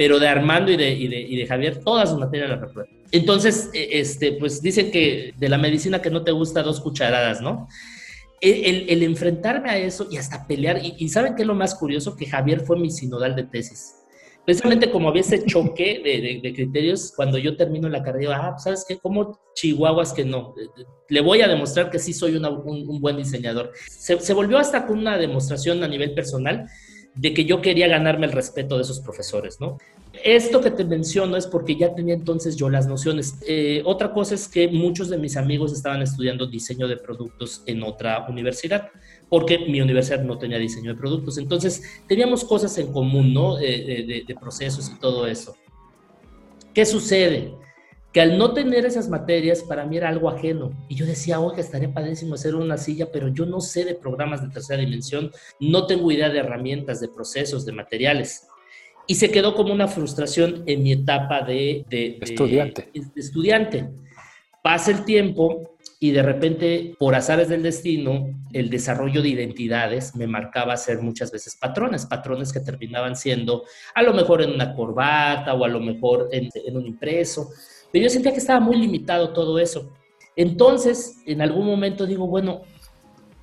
[0.00, 2.88] pero de Armando y de, y de, y de Javier, todas sus materias las reprobé.
[3.12, 7.68] Entonces, este, pues dicen que de la medicina que no te gusta dos cucharadas, ¿no?
[8.40, 11.74] El, el, enfrentarme a eso y hasta pelear, y, y, ¿saben qué es lo más
[11.74, 12.16] curioso?
[12.16, 13.96] Que Javier fue mi sinodal de tesis.
[14.46, 18.58] Precisamente como había ese choque de, de, de criterios, cuando yo termino la carrera, ah,
[18.58, 18.96] ¿sabes qué?
[18.96, 20.54] Como chihuahuas que no.
[21.10, 23.72] Le voy a demostrar que sí soy una, un, un, buen diseñador.
[23.86, 26.66] Se, se volvió hasta con una demostración a nivel personal
[27.14, 29.78] de que yo quería ganarme el respeto de esos profesores, ¿no?
[30.24, 33.38] Esto que te menciono es porque ya tenía entonces yo las nociones.
[33.46, 37.82] Eh, otra cosa es que muchos de mis amigos estaban estudiando diseño de productos en
[37.82, 38.88] otra universidad,
[39.28, 41.38] porque mi universidad no tenía diseño de productos.
[41.38, 43.58] Entonces, teníamos cosas en común, ¿no?
[43.60, 45.56] Eh, de, de procesos y todo eso.
[46.74, 47.54] ¿Qué sucede?
[48.12, 50.72] Que al no tener esas materias para mí era algo ajeno.
[50.88, 54.42] Y yo decía, oye, estaría padrísimo hacer una silla, pero yo no sé de programas
[54.42, 55.30] de tercera dimensión,
[55.60, 58.48] no tengo idea de herramientas, de procesos, de materiales.
[59.06, 62.90] Y se quedó como una frustración en mi etapa de, de, de estudiante.
[62.92, 63.88] De estudiante.
[64.62, 70.26] Pasa el tiempo y de repente, por azares del destino, el desarrollo de identidades me
[70.26, 75.54] marcaba ser muchas veces patrones, patrones que terminaban siendo a lo mejor en una corbata
[75.54, 77.50] o a lo mejor en, en un impreso
[77.92, 79.92] pero yo sentía que estaba muy limitado todo eso.
[80.36, 82.62] Entonces, en algún momento digo, bueno,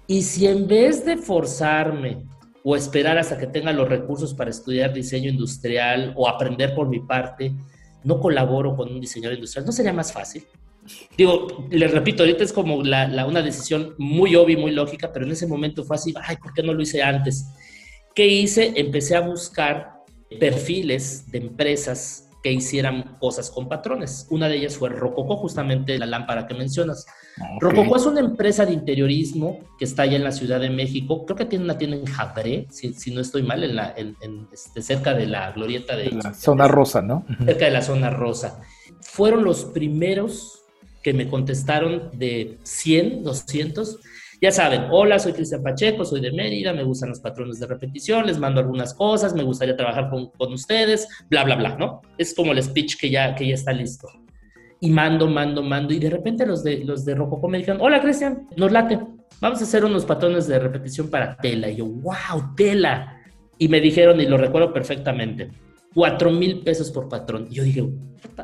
[0.08, 2.26] ¿y si en vez de forzarme
[2.64, 7.00] o esperar hasta que tenga los recursos para estudiar diseño industrial o aprender por mi
[7.00, 7.54] parte,
[8.04, 9.66] no colaboro con un diseñador industrial?
[9.66, 10.46] ¿No sería más fácil?
[11.18, 15.26] Digo, les repito, ahorita es como la, la, una decisión muy obvia muy lógica, pero
[15.26, 17.46] en ese momento fue así, ay, ¿por qué no lo hice antes?
[18.16, 18.74] ¿Qué hice?
[18.76, 20.04] Empecé a buscar
[20.40, 24.28] perfiles de empresas que hicieran cosas con patrones.
[24.30, 27.06] Una de ellas fue Rococo, justamente la lámpara que mencionas.
[27.38, 27.58] Okay.
[27.60, 31.26] Rococo es una empresa de interiorismo que está allá en la Ciudad de México.
[31.26, 34.16] Creo que tiene una tienda en Jabré, si, si no estoy mal, en la, en,
[34.22, 36.12] en, este, cerca de la glorieta de...
[36.12, 37.26] La zona rosa, ¿no?
[37.46, 38.62] Cerca de la zona rosa.
[39.02, 40.66] Fueron los primeros
[41.04, 44.00] que me contestaron de 100, 200
[44.42, 48.26] ya saben, hola, soy Cristian Pacheco, soy de Mérida, me gustan los patrones de repetición,
[48.28, 52.02] les mando algunas cosas, me gustaría trabajar con, con ustedes, bla, bla, bla, ¿no?
[52.18, 54.08] Es como el speech que ya, que ya está listo.
[54.80, 58.00] Y mando, mando, mando, y de repente los de, los de Rococo me dijeron, hola
[58.00, 59.00] Cristian, nos late,
[59.42, 61.70] vamos a hacer unos patrones de repetición para tela.
[61.70, 63.22] Y yo, wow, tela.
[63.58, 65.50] Y me dijeron, y lo recuerdo perfectamente,
[65.96, 67.48] 4 mil pesos por patrón.
[67.50, 67.90] Y yo dije,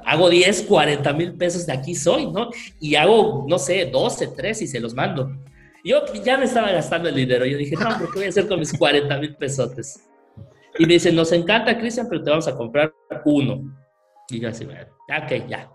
[0.05, 2.49] hago 10, 40 mil pesos de aquí soy, ¿no?
[2.79, 5.31] Y hago, no sé, 12, 13 y se los mando.
[5.83, 7.45] Yo ya me estaba gastando el dinero.
[7.45, 10.07] Yo dije, no, ¿pero qué voy a hacer con mis 40 mil pesotes?
[10.79, 12.93] Y me dice, nos encanta, Cristian, pero te vamos a comprar
[13.25, 13.61] uno.
[14.29, 15.69] Y yo así, ok, ya.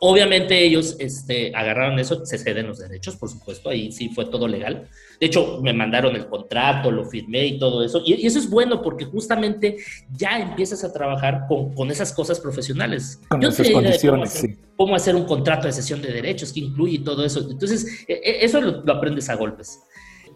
[0.00, 4.46] Obviamente ellos este, agarraron eso, se ceden los derechos, por supuesto, ahí sí fue todo
[4.46, 4.88] legal.
[5.22, 8.02] De hecho, me mandaron el contrato, lo firmé y todo eso.
[8.04, 9.76] Y, y eso es bueno porque justamente
[10.10, 13.20] ya empiezas a trabajar con, con esas cosas profesionales.
[13.28, 14.58] Con Yo esas condiciones, cómo hacer, sí.
[14.76, 17.38] Cómo hacer un contrato de cesión de derechos, que incluye todo eso.
[17.48, 19.78] Entonces, eso lo, lo aprendes a golpes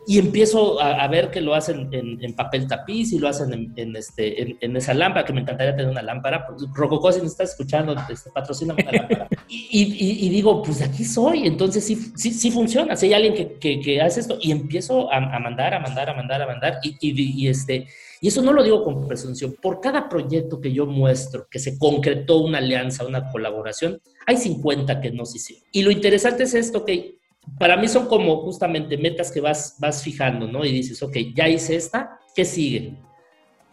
[0.07, 3.53] y empiezo a, a, ver que lo hacen en, en, papel tapiz y lo hacen
[3.53, 6.47] en, en este, en, esa lámpara, que me encantaría tener una lámpara.
[6.75, 9.29] Rococó, si me estás escuchando, este, patrocina una lámpara.
[9.49, 12.97] Y, y, y, digo, pues aquí soy, entonces sí, sí, sí funciona.
[12.97, 16.11] Si hay alguien que, que, que hace esto, y empiezo a, a, mandar, a mandar,
[16.11, 17.87] a mandar, a mandar, y, y, este,
[18.21, 19.55] y eso no lo digo con presunción.
[19.63, 25.01] Por cada proyecto que yo muestro, que se concretó una alianza, una colaboración, hay 50
[25.01, 25.65] que no se hicieron.
[25.71, 27.19] Y lo interesante es esto que
[27.59, 30.65] para mí son como justamente metas que vas, vas fijando, ¿no?
[30.65, 32.99] Y dices, ok, ya hice esta, ¿qué sigue?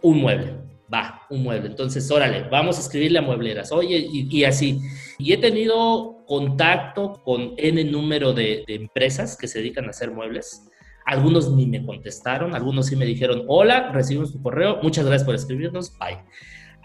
[0.02, 0.54] Un mueble,
[0.94, 1.68] va, un mueble.
[1.68, 4.80] Entonces, órale, vamos a escribirle a muebleras, oye, y, y así.
[5.18, 10.12] Y he tenido contacto con N número de, de, empresas que se dedican a hacer
[10.12, 10.70] muebles.
[11.06, 15.36] Algunos ni me contestaron, algunos sí me dijeron, hola, recibimos tu correo, muchas gracias por
[15.36, 16.20] escribirnos, bye.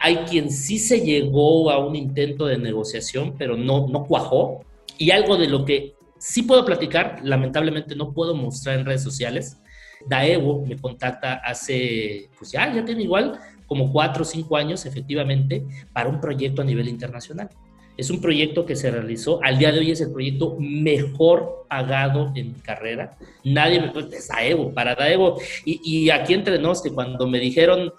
[0.00, 4.64] Hay quien sí se llegó a un intento de negociación, pero no, no cuajó.
[4.96, 9.60] Y algo de lo que sí puedo platicar, lamentablemente no puedo mostrar en redes sociales.
[10.06, 15.64] Daewo me contacta hace, pues ya, ya tiene igual como cuatro o cinco años, efectivamente,
[15.92, 17.50] para un proyecto a nivel internacional.
[17.96, 22.32] Es un proyecto que se realizó, al día de hoy es el proyecto mejor pagado
[22.36, 23.18] en mi carrera.
[23.44, 25.38] Nadie me pues, es Daewo, para Daewo.
[25.64, 27.92] Y, y aquí entre nos, que cuando me dijeron,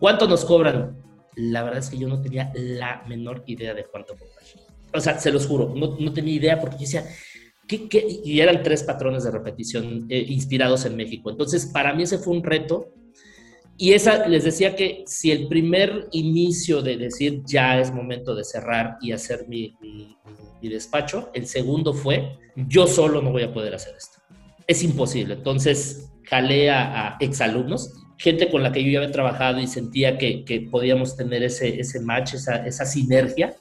[0.00, 0.96] ¿cuánto nos cobran?
[1.36, 4.42] la verdad es que yo no tenía la menor idea de cuánto cobrar.
[4.92, 7.04] O sea, se los juro, no, no tenía idea porque yo decía,
[7.66, 8.06] ¿qué, qué?
[8.24, 11.30] y eran tres patrones de repetición eh, inspirados en México.
[11.30, 12.92] Entonces, para mí ese fue un reto.
[13.78, 18.42] Y esa, les decía que si el primer inicio de decir ya es momento de
[18.42, 20.16] cerrar y hacer mi, mi,
[20.62, 24.18] mi despacho, el segundo fue, yo solo no voy a poder hacer esto.
[24.66, 25.34] Es imposible.
[25.34, 30.18] Entonces, jalé a, a exalumnos, gente con la que yo ya había trabajado y sentía
[30.18, 33.54] que, que podíamos tener ese, ese match, esa, esa sinergia.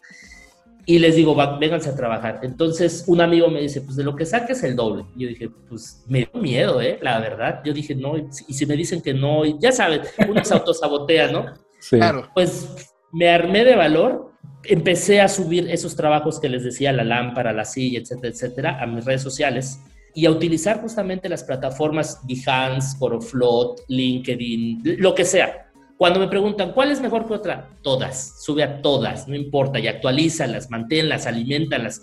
[0.86, 2.42] Y les digo, va, vénganse a trabajar.
[2.44, 5.06] Entonces, un amigo me dice, pues de lo que saques el doble.
[5.16, 7.00] Y yo dije, pues me dio miedo, ¿eh?
[7.02, 7.62] La verdad.
[7.66, 11.32] Yo dije, no, y si me dicen que no, y ya saben, uno se autosabotea,
[11.32, 11.46] ¿no?
[11.80, 11.98] Sí.
[11.98, 12.30] Claro.
[12.34, 12.70] Pues
[13.12, 14.32] me armé de valor,
[14.64, 18.86] empecé a subir esos trabajos que les decía, la lámpara, la silla, etcétera, etcétera, a
[18.86, 19.80] mis redes sociales
[20.16, 25.65] y a utilizar justamente las plataformas Behance, Coroflot, LinkedIn, lo que sea.
[25.98, 27.70] Cuando me preguntan, ¿cuál es mejor que otra?
[27.82, 32.02] Todas, sube a todas, no importa, y actualízalas, manténlas, alimentalas.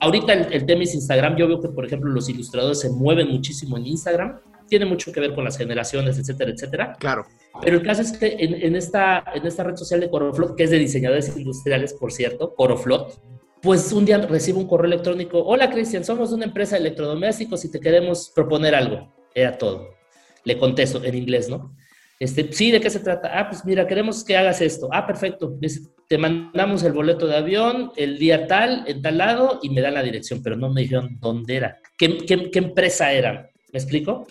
[0.00, 3.28] Ahorita el, el tema es Instagram, yo veo que, por ejemplo, los ilustradores se mueven
[3.28, 6.92] muchísimo en Instagram, tiene mucho que ver con las generaciones, etcétera, etcétera.
[6.98, 7.26] Claro.
[7.60, 10.64] Pero el caso es que en, en, esta, en esta red social de Coroflot, que
[10.64, 13.20] es de diseñadores industriales, por cierto, Coroflot,
[13.62, 17.70] pues un día recibo un correo electrónico, hola Cristian, somos una empresa de electrodomésticos y
[17.70, 19.14] te queremos proponer algo.
[19.34, 19.88] Era todo.
[20.44, 21.74] Le contesto en inglés, ¿no?
[22.20, 23.38] Este, sí, ¿de qué se trata?
[23.38, 24.88] Ah, pues mira, queremos que hagas esto.
[24.92, 25.58] Ah, perfecto.
[26.08, 29.94] Te mandamos el boleto de avión el día tal, en tal lado, y me dan
[29.94, 33.50] la dirección, pero no me dijeron dónde era, qué, qué, qué empresa era.
[33.72, 34.26] ¿Me explico?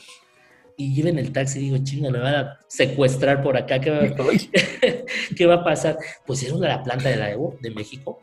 [0.78, 3.80] Y lleven el taxi y digo, chinga, me van a secuestrar por acá.
[3.80, 4.02] ¿Qué va,
[5.36, 5.98] ¿Qué va a pasar?
[6.26, 8.20] Pues era una de la planta de la Evo de México.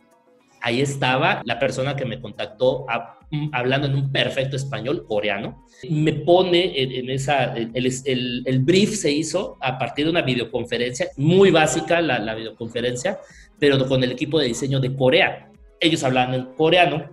[0.61, 3.19] Ahí estaba la persona que me contactó a,
[3.53, 5.65] hablando en un perfecto español coreano.
[5.89, 10.23] Me pone en, en esa, el, el, el, brief se hizo a partir de una
[10.23, 13.19] videoconferencia, muy básica la, la videoconferencia,
[13.59, 15.51] pero con el equipo de diseño de Corea.
[15.81, 17.11] Ellos hablaban en coreano,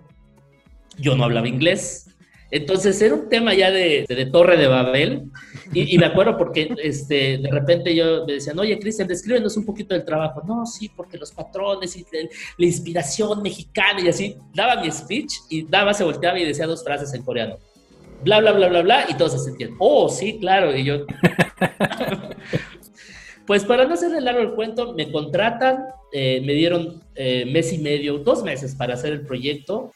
[0.98, 2.07] yo no hablaba inglés,
[2.50, 5.24] entonces era un tema ya de, Torre de Babel.
[5.74, 9.94] Y, me acuerdo porque este, de repente yo me decían, oye, Cristian, descríbenos un poquito
[9.94, 10.42] del trabajo.
[10.48, 12.06] No, sí, porque los patrones y
[12.58, 14.38] la inspiración mexicana y así.
[14.54, 17.58] Daba mi speech y más se volteaba y decía dos frases en coreano.
[18.24, 19.06] Bla, bla, bla, bla, bla.
[19.10, 20.76] Y todos se sentían, oh, sí, claro.
[20.76, 21.06] Y yo.
[23.46, 25.84] pues para no hacerle largo el cuento, me contratan,
[26.14, 29.92] eh, me dieron eh, mes y medio, dos meses para hacer el proyecto.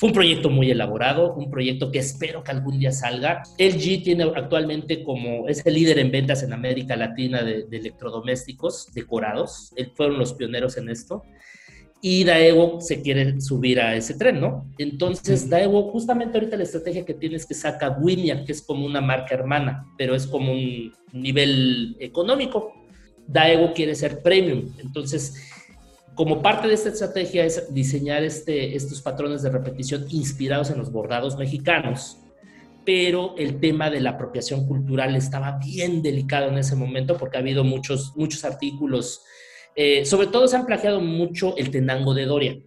[0.00, 3.42] Fue un proyecto muy elaborado, un proyecto que espero que algún día salga.
[3.58, 8.94] LG tiene actualmente como, es el líder en ventas en América Latina de, de electrodomésticos
[8.94, 9.74] decorados.
[9.94, 11.22] Fueron los pioneros en esto.
[12.00, 14.72] Y Daewoo se quiere subir a ese tren, ¿no?
[14.78, 18.86] Entonces, Daewoo, justamente ahorita la estrategia que tiene es que saca Winia, que es como
[18.86, 22.72] una marca hermana, pero es como un nivel económico.
[23.26, 24.74] Daewoo quiere ser premium.
[24.78, 25.34] Entonces,
[26.14, 30.90] como parte de esta estrategia es diseñar este, estos patrones de repetición inspirados en los
[30.92, 32.18] bordados mexicanos,
[32.84, 37.40] pero el tema de la apropiación cultural estaba bien delicado en ese momento porque ha
[37.40, 39.22] habido muchos, muchos artículos,
[39.76, 42.58] eh, sobre todo se han plagiado mucho el tenango de Doria.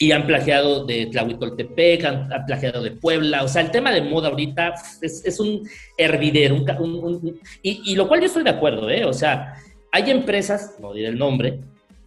[0.00, 4.02] Y han plagiado de Tlahuitoltepec, han, han, plagiado de Puebla, o sea, el tema de
[4.02, 8.44] moda ahorita es, es un hervidero, un, un, un, y, y, lo cual yo estoy
[8.44, 9.04] de acuerdo, ¿eh?
[9.04, 9.54] o sea,
[9.90, 11.58] hay empresas, no diré el nombre,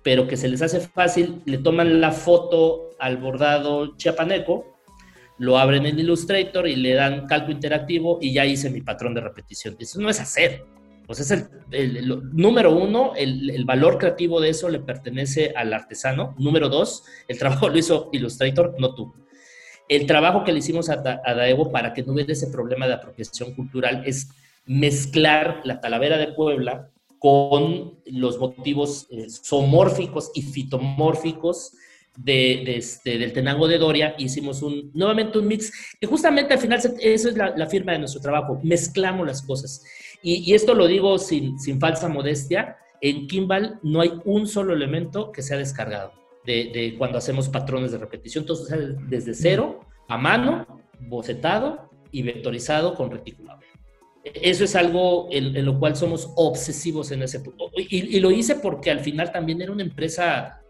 [0.03, 4.77] pero que se les hace fácil, le toman la foto al bordado chiapaneco,
[5.37, 9.21] lo abren en Illustrator y le dan cálculo interactivo y ya hice mi patrón de
[9.21, 9.75] repetición.
[9.79, 10.65] Eso no es hacer.
[11.07, 15.51] Pues es el, el, el número uno, el, el, valor creativo de eso le pertenece
[15.55, 16.35] al artesano.
[16.37, 19.13] Número dos, el trabajo lo hizo Illustrator, no tú.
[19.89, 22.93] El trabajo que le hicimos a, a Daevo para que no hubiera ese problema de
[22.93, 24.29] apropiación cultural es
[24.65, 26.91] mezclar la Talavera de Puebla
[27.21, 29.27] con los motivos eh,
[30.33, 31.73] y fitomórficos
[32.17, 34.15] de, de este, del Tenango de Doria.
[34.17, 37.99] Hicimos un, nuevamente un mix, que justamente al final eso es la, la firma de
[37.99, 39.85] nuestro trabajo, mezclamos las cosas.
[40.23, 44.73] Y, y esto lo digo sin, sin, falsa modestia, en Kimball no hay un solo
[44.73, 46.13] elemento que sea descargado
[46.43, 50.65] de, de cuando hacemos patrones de repetición, entonces desde cero, a mano,
[51.01, 53.59] bocetado y vectorizado con reticulado.
[54.23, 57.71] Eso es algo en, en, lo cual somos obsesivos en ese punto.
[57.75, 60.61] Y, y, lo hice porque al final también era una empresa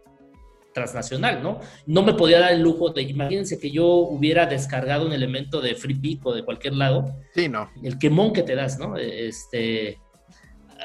[0.72, 1.60] transnacional, ¿no?
[1.84, 5.74] No me podía dar el lujo de, imagínense que yo hubiera descargado un elemento de
[5.74, 7.14] Free Pick o de cualquier lado.
[7.34, 7.70] Sí, no.
[7.82, 8.96] El quemón que te das, ¿no?
[8.96, 9.98] Este,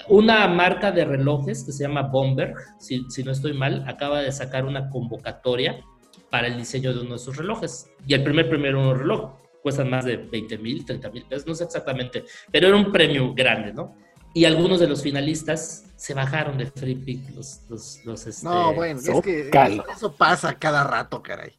[0.09, 4.31] una marca de relojes que se llama Bomber, si, si no estoy mal, acaba de
[4.33, 5.79] sacar una convocatoria
[6.29, 7.89] para el diseño de uno de sus relojes.
[8.05, 11.53] Y el primer primero un reloj cuestan más de 20 mil, 30 mil pesos, no
[11.55, 13.95] sé exactamente, pero era un premio grande, ¿no?
[14.33, 17.35] y algunos de los finalistas se bajaron de Free Pick.
[17.35, 19.83] Los, los, los, este, No, bueno, es que Zócalo.
[19.89, 21.51] eso pasa cada rato, caray.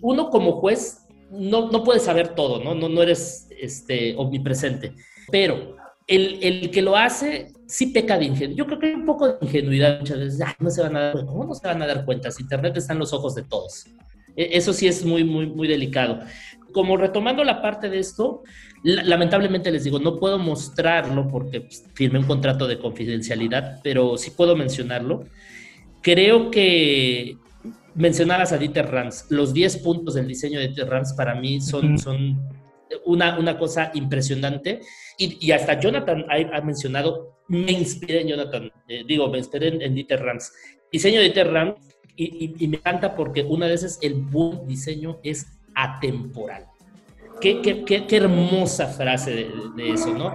[0.00, 2.74] uno como juez no, no puede saber todo, ¿no?
[2.74, 4.94] No, no eres este, omnipresente.
[5.30, 5.76] Pero
[6.08, 8.56] el, el que lo hace sí peca de ingenuidad.
[8.58, 10.40] Yo creo que hay un poco de ingenuidad muchas veces.
[10.40, 11.30] Ay, no se van a dar cuenta.
[11.30, 12.30] ¿Cómo no se van a dar cuenta?
[12.32, 13.86] Si Internet está en los ojos de todos.
[14.36, 16.18] E- Eso sí es muy, muy, muy delicado.
[16.74, 18.42] Como retomando la parte de esto,
[18.82, 24.18] la- lamentablemente les digo, no puedo mostrarlo porque pues, firmé un contrato de confidencialidad, pero
[24.18, 25.24] sí puedo mencionarlo.
[26.02, 27.36] Creo que
[27.94, 31.94] mencionabas a Dieter Rams, los 10 puntos del diseño de Dieter Rams para mí son,
[31.94, 31.98] Ujú.
[32.02, 32.40] son
[33.06, 34.80] una, una cosa impresionante.
[35.16, 39.68] Y, y hasta Jonathan ha, ha mencionado, me inspiré en Jonathan, eh, digo, me inspiré
[39.68, 40.52] en, en Dieter Rams.
[40.92, 41.76] Diseño de Dieter Rams,
[42.16, 46.66] y, y- y me encanta porque una de esas el buen diseño es atemporal.
[47.40, 50.34] Qué, qué- qué- qué hermosa frase de, eso, ¿no?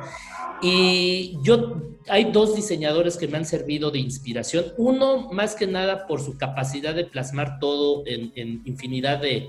[0.62, 4.66] Y yo, hay dos diseñadores que me han servido de inspiración.
[4.78, 9.48] Uno, más que nada, por su capacidad de plasmar todo en, en infinidad de...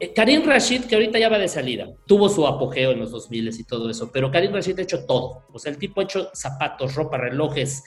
[0.00, 3.48] eh, Karim Rashid, que ahorita ya va de salida, tuvo su apogeo en los 2000
[3.48, 5.42] y todo eso, pero Karim Rashid ha hecho todo.
[5.52, 7.84] O sea, el tipo ha hecho zapatos, ropa, relojes,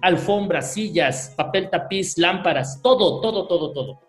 [0.00, 4.00] alfombras, sillas, papel tapiz, lámparas, todo, todo, todo, todo.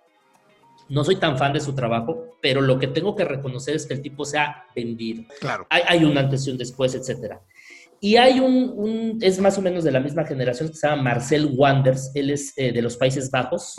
[0.90, 3.94] No soy tan fan de su trabajo, pero lo que tengo que reconocer es que
[3.94, 5.66] el tipo se ha vendido Claro.
[5.70, 7.42] hay, hay un antes y un después, etcétera.
[8.02, 11.02] Y hay un, un- es más o menos de la misma generación que se llama
[11.04, 13.76] Marcel Wanders, él es eh, de los Países Bajos,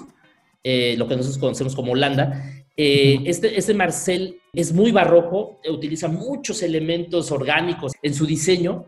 [0.62, 2.42] eh, lo que nosotros conocemos como Holanda.
[2.76, 8.86] Eh, este, este Marcel es muy barroco, utiliza muchos elementos orgánicos en su diseño,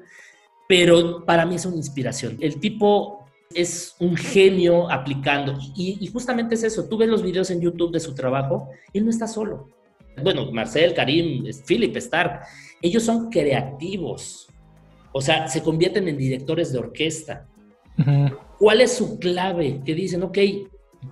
[0.68, 2.38] pero para mí es una inspiración.
[2.40, 7.50] El tipo es un genio aplicando, y, y justamente es eso, tú ves los videos
[7.50, 9.68] en YouTube de su trabajo, él no está solo.
[10.22, 12.42] Bueno, Marcel, Karim, Philip, Stark,
[12.80, 14.48] ellos son creativos.
[15.12, 17.46] O sea, se convierten en directores de orquesta.
[18.58, 19.80] ¿Cuál es su clave?
[19.84, 20.38] Que dicen, ok,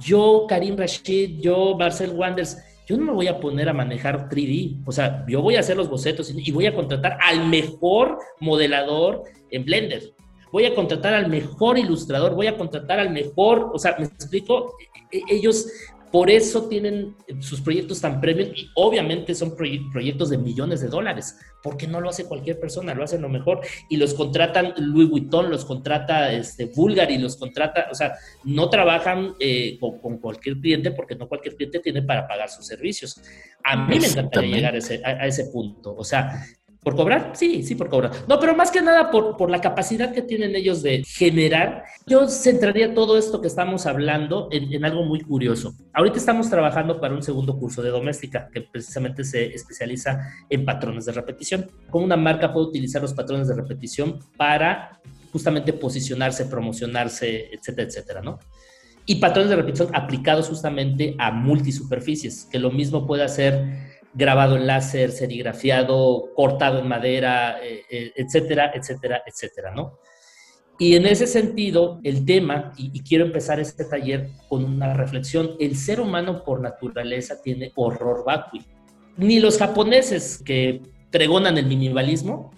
[0.00, 4.82] yo, Karim Rashid, yo, Marcel Wanders, yo no me voy a poner a manejar 3D.
[4.86, 9.22] O sea, yo voy a hacer los bocetos y voy a contratar al mejor modelador
[9.50, 10.12] en Blender.
[10.54, 14.76] Voy a contratar al mejor ilustrador, voy a contratar al mejor, o sea, me explico,
[15.10, 15.66] E- e- ellos
[16.12, 20.86] por eso tienen sus proyectos tan premium y obviamente son proye- proyectos de millones de
[20.88, 25.08] dólares, porque no lo hace cualquier persona, lo hacen lo mejor y los contratan Louis
[25.10, 28.12] Vuitton, los contrata este, Bulgari, los contrata, o sea,
[28.44, 32.64] no trabajan eh, con, con cualquier cliente porque no cualquier cliente tiene para pagar sus
[32.64, 33.20] servicios.
[33.64, 36.44] A mí me encantaría llegar a ese, a- a ese punto, o sea,
[36.84, 37.32] ¿Por cobrar?
[37.34, 38.12] Sí, sí, por cobrar.
[38.28, 41.84] No, pero más que nada por, por la capacidad que tienen ellos de generar.
[42.06, 45.74] Yo centraría todo esto que estamos hablando en, en algo muy curioso.
[45.94, 50.20] Ahorita estamos trabajando para un segundo curso de doméstica que precisamente se especializa
[50.50, 51.70] en patrones de repetición.
[51.88, 55.00] Cómo una marca puede utilizar los patrones de repetición para
[55.32, 58.38] justamente posicionarse, promocionarse, etcétera, etcétera, ¿no?
[59.06, 64.66] Y patrones de repetición aplicados justamente a multisuperficies, que lo mismo puede hacer grabado en
[64.66, 69.98] láser, serigrafiado, cortado en madera, eh, eh, etcétera, etcétera, etcétera, ¿no?
[70.78, 75.76] Y en ese sentido, el tema, y, quiero empezar este taller con una reflexión, el
[75.76, 78.64] ser humano por naturaleza tiene horror vacui.
[79.16, 80.82] Ni los japoneses que
[81.12, 82.50] pregonan el minimalismo,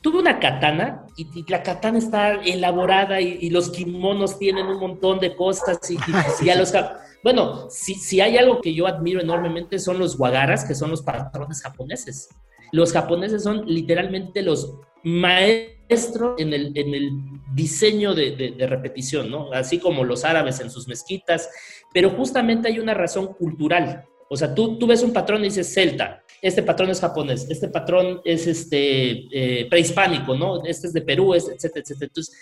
[0.00, 5.34] tuve una katana y, la katana está elaborada y, los kimonos tienen un montón de
[5.36, 6.72] cosas y, a los...
[6.72, 10.90] ja- Bueno, si, si hay algo que yo admiro enormemente son los wagaras, que son
[10.90, 12.28] los patrones japoneses.
[12.72, 14.74] Los japoneses son literalmente los
[15.04, 17.10] maestros en el, en el
[17.54, 19.52] diseño de, de- repetición, ¿no?
[19.52, 21.48] Así como los árabes en sus mezquitas,
[21.92, 24.04] pero justamente hay una razón cultural.
[24.30, 27.68] O sea, tú, tú ves un patrón y dices celta, este patrón es japonés, este
[27.68, 30.64] patrón es este, eh, prehispánico, ¿no?
[30.64, 32.06] Este es de Perú, es, etcétera, etcétera.
[32.06, 32.34] Entonces,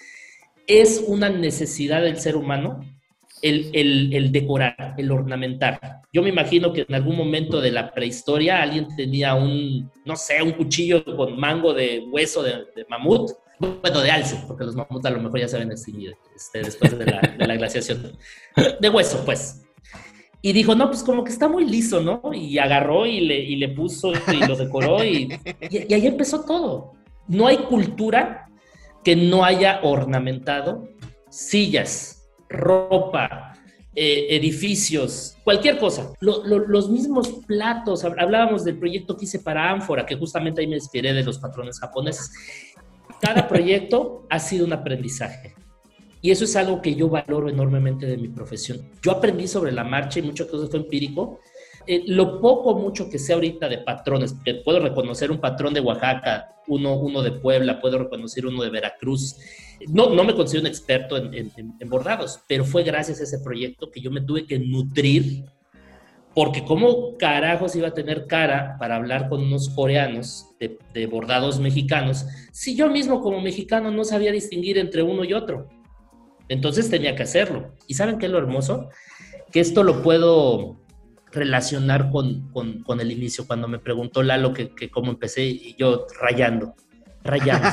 [0.67, 2.81] es una necesidad del ser humano
[3.43, 6.01] el, el, el decorar, el ornamentar.
[6.13, 10.43] Yo me imagino que en algún momento de la prehistoria alguien tenía un, no sé,
[10.43, 15.05] un cuchillo con mango de hueso de, de mamut, bueno, de alce, porque los mamuts
[15.05, 18.17] a lo mejor ya se habían extinguido este, después de la, de la glaciación.
[18.81, 19.67] De hueso, pues.
[20.43, 22.33] Y dijo, no, pues como que está muy liso, ¿no?
[22.33, 25.29] Y agarró y le, y le puso y lo decoró y,
[25.69, 26.95] y, y ahí empezó todo.
[27.29, 28.49] No hay cultura
[29.05, 30.89] que no haya ornamentado
[31.29, 32.20] sillas,
[32.51, 33.55] ropa,
[33.95, 36.13] eh, edificios, cualquier cosa.
[36.21, 40.61] Lo- lo- los mismos platos, hab- hablábamos del proyecto que hice para Ánfora, que justamente
[40.61, 42.31] ahí me inspiré de los patrones japoneses.
[43.21, 45.55] Cada proyecto ha sido un aprendizaje.
[46.23, 48.83] Y eso es algo que yo valoro enormemente de mi profesión.
[49.03, 51.41] Yo aprendí sobre la marcha y muchas cosas fue empírico.
[51.87, 55.81] eh, lo poco mucho que sé ahorita de patrones, que puedo reconocer un patrón de
[55.81, 59.37] Oaxaca, uno, uno de Puebla, puedo reconocer uno de Veracruz.
[59.89, 61.53] No, no me considero un experto en,
[61.87, 65.45] bordados, pero fue gracias a ese proyecto que yo me tuve que nutrir,
[66.35, 72.27] porque cómo carajos iba a tener cara para hablar con unos coreanos de, bordados mexicanos,
[72.53, 75.69] si yo mismo como mexicano no sabía distinguir entre uno y otro.
[76.49, 77.75] Entonces tenía que hacerlo.
[77.87, 78.91] ¿Y saben qué es lo hermoso?
[79.53, 80.81] Que esto lo puedo
[81.33, 86.07] relacionar con, con, el inicio, cuando me preguntó Lalo que, que, cómo empecé y yo
[86.21, 86.75] rayando,
[87.23, 87.73] rayamos.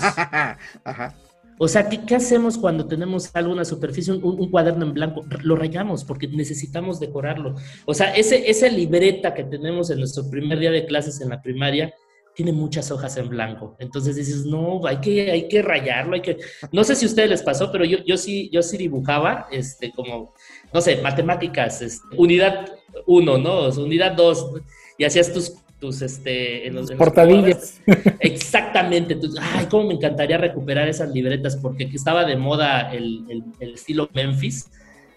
[1.60, 5.26] O sea, ¿qué, ¿qué, hacemos cuando tenemos alguna superficie, un, cuaderno en blanco?
[5.42, 7.56] Lo rayamos porque necesitamos decorarlo.
[7.86, 11.42] O sea, ese, esa libreta que tenemos en nuestro primer día de clases en la
[11.42, 11.94] primaria,
[12.38, 13.76] tiene muchas hojas en blanco.
[13.80, 16.38] Entonces dices, no, hay que, hay que rayarlo, hay que...
[16.72, 19.92] No sé si a ustedes les pasó, pero yo, yo, sí, yo sí dibujaba, este,
[19.92, 20.36] como,
[20.72, 22.72] no sé, matemáticas, este, unidad
[23.08, 23.70] 1, ¿no?
[23.70, 24.52] unidad 2,
[25.00, 26.68] y hacías tus, tus, este...
[26.68, 27.82] En los, Portadillas.
[28.20, 29.18] Exactamente.
[29.42, 33.24] ay, cómo me encantaría recuperar esas libretas, porque estaba de moda el,
[33.60, 34.70] el, estilo Memphis.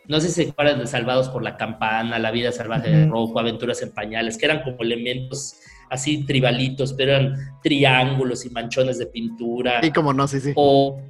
[0.09, 3.39] No sé si se acuerdan de Salvados por la Campana, La Vida Salvaje de Rocco,
[3.39, 9.07] Aventuras en Pañales, que eran como elementos así tribalitos, pero eran triángulos y manchones de
[9.07, 9.81] pintura.
[9.83, 10.53] Sí, como no, sí, sí.
[10.57, 11.01] O,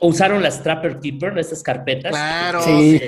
[0.00, 2.10] usaron las Trapper Keeper, estas carpetas.
[2.10, 3.00] Claro, sí.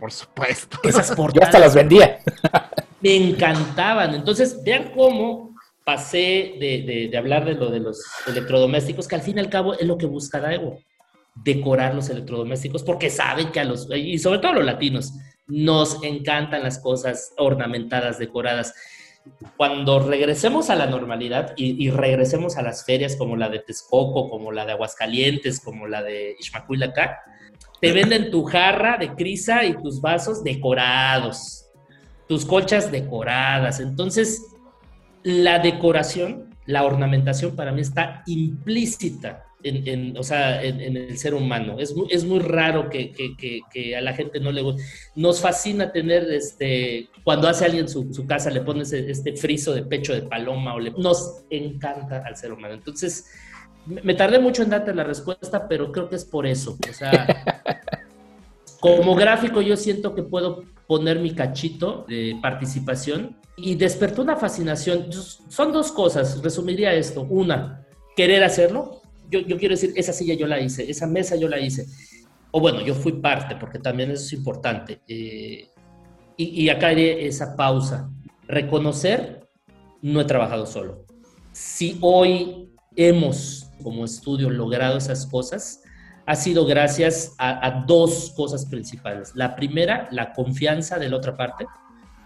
[0.00, 0.78] por supuesto.
[0.82, 1.34] Esas portadas.
[1.34, 2.18] Yo hasta las vendía.
[3.04, 4.14] Me encantaban.
[4.14, 5.54] Entonces, vean cómo
[5.84, 9.86] pasé de, hablar de lo de los electrodomésticos, que al fin y al cabo es
[9.86, 10.80] lo que busca Daewoo,
[11.34, 15.12] decorar los electrodomésticos, porque saben que a los, y sobre todo a los latinos,
[15.46, 18.74] nos encantan las cosas ornamentadas, decoradas
[19.56, 24.52] cuando regresemos a la normalidad y, regresemos a las ferias como la de Texcoco, como
[24.52, 27.20] la de Aguascalientes, como la de Ixmacuilacá,
[27.80, 31.63] te venden tu jarra de crisa y tus vasos decorados,
[32.28, 33.80] tus colchas decoradas.
[33.80, 34.42] Entonces,
[35.22, 41.76] la decoración, la ornamentación para mí está implícita en, o sea, en, el ser humano.
[41.78, 44.82] Es muy, es muy raro que, que, que, a la gente no le guste.
[45.14, 49.82] Nos fascina tener, este, cuando hace alguien su, su casa, le pones este friso de
[49.82, 50.90] pecho de paloma o le...
[50.92, 52.74] Nos encanta al ser humano.
[52.74, 53.26] Entonces,
[53.86, 56.76] me tardé mucho en darte la respuesta, pero creo que es por eso.
[56.88, 57.26] O sea,
[58.80, 65.06] como gráfico yo siento que puedo poner mi cachito de participación y despertó una fascinación.
[65.12, 67.22] Son dos cosas, resumiría esto.
[67.22, 67.86] Una,
[68.16, 71.86] querer hacerlo, yo, quiero decir, esa silla yo la hice, esa mesa yo la hice.
[72.50, 75.00] O bueno, yo fui parte, porque también eso es importante.
[75.08, 75.68] Eh,
[76.36, 78.10] y, acá haré esa pausa.
[78.46, 79.48] Reconocer,
[80.02, 81.06] no he trabajado solo.
[81.52, 85.83] Si hoy hemos, como estudio, logrado esas cosas,
[86.26, 89.32] ha sido gracias a, dos cosas principales.
[89.34, 91.66] La primera, la confianza de la otra parte,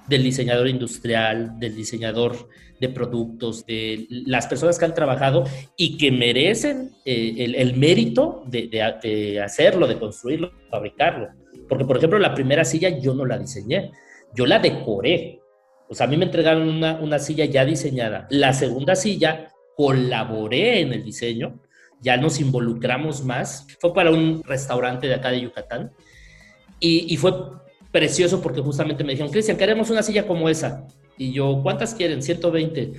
[0.06, 2.48] del diseñador industrial, del diseñador
[2.80, 5.44] de productos, de las personas que han trabajado
[5.76, 11.28] y que merecen eh, el, mérito de, hacerlo, de construirlo, fabricarlo.
[11.68, 13.90] Porque, por ejemplo, la primera silla yo no la diseñé,
[14.34, 15.40] yo la decoré.
[15.88, 18.26] O sea, a mí me entregaron una, una silla ya diseñada.
[18.30, 21.60] La segunda silla colaboré en el diseño,
[22.00, 23.66] ya nos involucramos más.
[23.80, 25.92] Fue para un restaurante de acá de Yucatán
[26.80, 27.32] y, fue
[27.90, 30.86] precioso porque justamente me dijeron, Cristian, queremos una silla como esa.
[31.16, 32.22] Y yo, ¿cuántas quieren?
[32.22, 32.92] 120.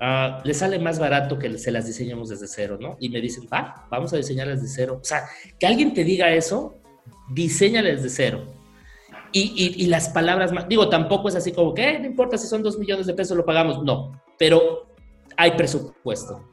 [0.00, 2.96] Ah, le sale más barato que se las diseñemos desde cero, ¿no?
[2.98, 4.98] Y me dicen, va, vamos a diseñarlas desde cero.
[5.02, 5.24] O sea,
[5.58, 6.78] que alguien te diga eso,
[7.34, 8.54] diseñales desde cero.
[9.32, 12.48] Y, y, las palabras más, digo, tampoco es así como que, eh, no importa si
[12.48, 13.84] son dos millones de pesos, lo pagamos.
[13.84, 14.96] No, pero
[15.36, 16.48] hay presupuesto.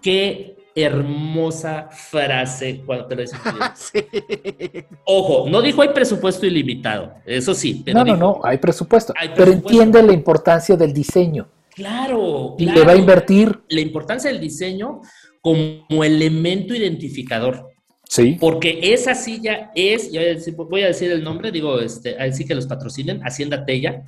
[0.00, 3.38] Qué hermosa frase cuando te lo dicen.
[5.04, 7.82] Ojo, no dijo hay presupuesto ilimitado, eso sí.
[7.84, 11.48] Pero no, no, no, hay presupuesto, Pero entiende la importancia del diseño.
[11.74, 13.60] Claro, Y le va a invertir.
[13.68, 15.00] La importancia del diseño
[15.40, 17.70] como elemento identificador.
[18.08, 18.36] Sí.
[18.38, 20.10] Porque esa silla es,
[20.56, 24.04] voy a decir el nombre, digo, este, así que los patrocinen, Hacienda Tella.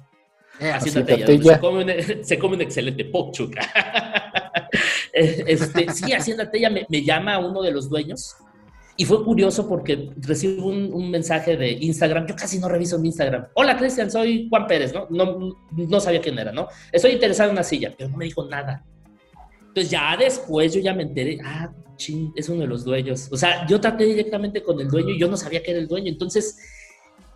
[0.61, 1.55] Eh, Hacienda, Tella.
[1.55, 3.63] Se, come un, se come un excelente pochuca.
[5.47, 8.37] este, sí, Hacienda Tella me, me, llama uno de los dueños
[8.99, 12.27] y fue curioso porque recibo un, mensaje de Instagram.
[12.27, 13.47] Yo casi no reviso mi Instagram.
[13.55, 15.07] Hola, Cristian, soy Juan Pérez, ¿no?
[15.11, 15.57] ¿no?
[15.71, 16.69] No sabía quién era, ¿no?
[16.91, 18.85] Estoy interesado en una silla, pero no me dijo nada.
[19.69, 23.29] Entonces ya después yo ya me enteré, ah, ching, es uno de los dueños.
[23.31, 25.89] O sea, yo traté directamente con el dueño y yo no sabía que era el
[25.89, 26.09] dueño.
[26.09, 26.59] Entonces,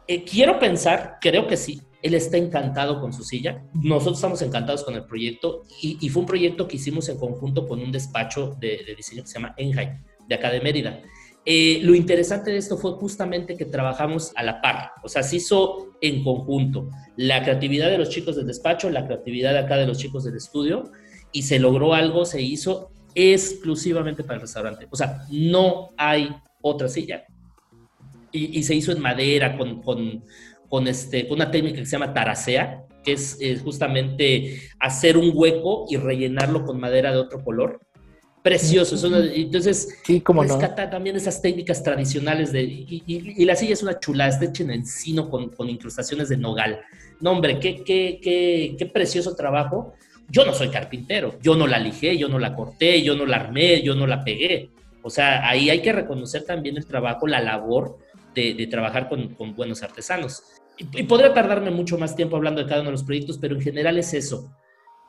[0.07, 3.63] eh, quiero pensar, creo que sí, él está encantado con su silla.
[3.75, 7.81] Nosotros estamos encantados con el proyecto y, fue un proyecto que hicimos en conjunto con
[7.81, 11.01] un despacho de, diseño que se llama Enheim, de acá de Mérida.
[11.47, 15.37] Eh, lo interesante de esto fue justamente que trabajamos a la par, o sea, se
[15.37, 19.87] hizo en conjunto la creatividad de los chicos del despacho, la creatividad de acá de
[19.87, 20.91] los chicos del estudio,
[21.33, 24.87] y se logró algo, se hizo exclusivamente para el restaurante.
[24.91, 27.25] O sea, no hay otra silla.
[28.33, 30.25] Y, se hizo en madera con,
[30.71, 35.85] con, este, con una técnica que se llama taracea, que es, justamente hacer un hueco
[35.91, 37.81] y rellenarlo con madera de otro color.
[38.43, 38.97] Precioso.
[39.35, 42.63] entonces, sí, como rescata también esas técnicas tradicionales de...
[42.63, 46.81] Y, la silla es una chulada, está hecha en encino con, con incrustaciones de nogal.
[47.21, 49.93] No, hombre, qué, qué, qué, qué precioso trabajo.
[50.29, 53.37] Yo no soy carpintero, yo no la lijé, yo no la corté, yo no la
[53.37, 54.71] armé, yo no la pegué.
[55.03, 57.99] O sea, ahí hay que reconocer también el trabajo, la labor
[58.35, 60.43] de, trabajar con, con, buenos artesanos.
[60.81, 63.61] Y, podría tardarme mucho más tiempo hablando de cada uno de los proyectos, pero en
[63.61, 64.51] general es eso.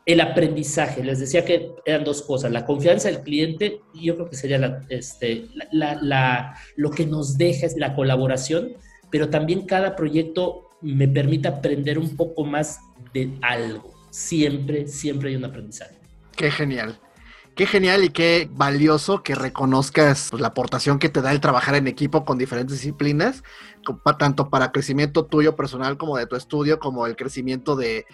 [0.06, 4.30] El aprendizaje, les decía que eran dos cosas, la confianza del cliente, y yo creo
[4.30, 8.74] que sería este, la, lo que nos deja es la colaboración,
[9.10, 12.80] pero también cada proyecto me permite aprender un poco más
[13.14, 13.94] de algo.
[14.10, 15.96] Siempre, siempre hay un aprendizaje.
[16.36, 17.00] Qué genial.
[17.56, 21.76] Qué genial y qué valioso que reconozcas pues, la aportación que te da el trabajar
[21.76, 23.44] en equipo con diferentes disciplinas,
[24.18, 28.06] tanto para crecimiento tuyo personal como de tu estudio, como el crecimiento de,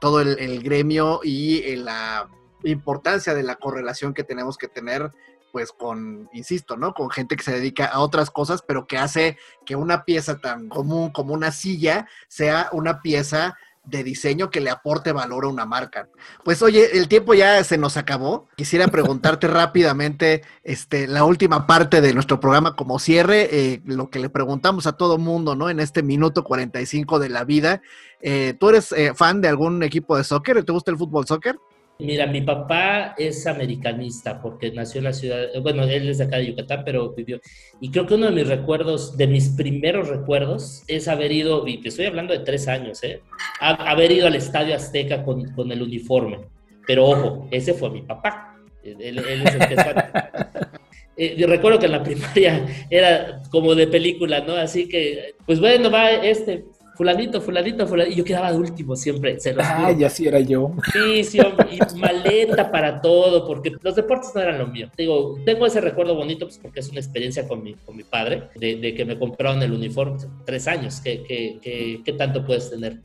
[0.00, 2.28] todo el, gremio y eh, la
[2.62, 5.12] importancia de la correlación que tenemos que tener
[5.50, 6.94] pues con, insisto, ¿no?
[6.94, 10.68] Con gente que se dedica a otras cosas, pero que hace que una pieza tan
[10.68, 15.66] común como una silla sea una pieza de diseño que le aporte valor a una
[15.66, 16.08] marca.
[16.42, 18.48] Pues oye, el tiempo ya se nos acabó.
[18.56, 24.18] Quisiera preguntarte rápidamente este, la última parte de nuestro programa como cierre, eh, lo que
[24.18, 25.68] le preguntamos a todo mundo, ¿no?
[25.70, 27.82] En este minuto 45 de la vida.
[28.20, 30.64] Eh, ¿Tú eres eh, fan de algún equipo de soccer?
[30.64, 31.58] ¿Te gusta el fútbol soccer?
[32.00, 36.38] Mira, mi papá es americanista porque nació en la ciudad, bueno, él es de acá
[36.38, 37.40] de Yucatán, pero vivió.
[37.80, 41.80] Y creo que uno de mis recuerdos, de mis primeros recuerdos, es haber ido, y
[41.80, 43.22] te estoy hablando de tres años, ¿eh?
[43.60, 46.40] haber ido al Estadio Azteca con, con el uniforme.
[46.84, 48.56] Pero ojo, ese fue mi papá.
[48.82, 49.76] Él, es el que
[51.16, 54.54] eh, yo recuerdo que en la primaria era como de película, ¿no?
[54.54, 56.64] Así que, pues bueno, va este,
[56.94, 60.72] fulanito, fulanito, fulanito, y yo quedaba de último siempre, se los Ay, así era yo.
[60.92, 64.90] Sí, sí, y maleta para todo, porque los deportes no eran lo mío.
[64.96, 68.48] Digo, tengo ese recuerdo bonito, pues porque es una experiencia con mi, con mi padre,
[68.54, 73.00] de, que me compraron el uniforme, tres años, ¿qué, tanto puedes tener?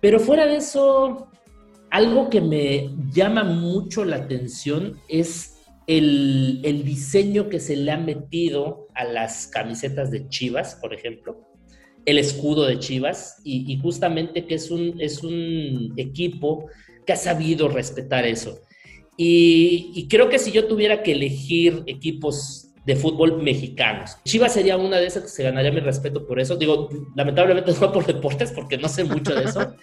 [0.00, 1.28] Pero fuera de eso,
[1.90, 5.56] algo que me llama mucho la atención es
[5.86, 11.47] el, el diseño que se le ha metido a las camisetas de Chivas, por ejemplo
[12.08, 16.64] el escudo de Chivas y, justamente que es un, es un equipo
[17.04, 18.60] que ha sabido respetar eso.
[19.18, 24.16] Y, creo que si yo tuviera que elegir equipos de fútbol mexicanos.
[24.24, 26.56] Chivas sería una de esas que se ganaría mi respeto por eso.
[26.56, 29.74] Digo, lamentablemente no por deportes porque no sé mucho de eso.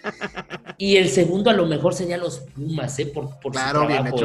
[0.80, 3.06] Y el segundo a lo mejor sería los Pumas, ¿eh?
[3.06, 4.18] Por, por su trabajo.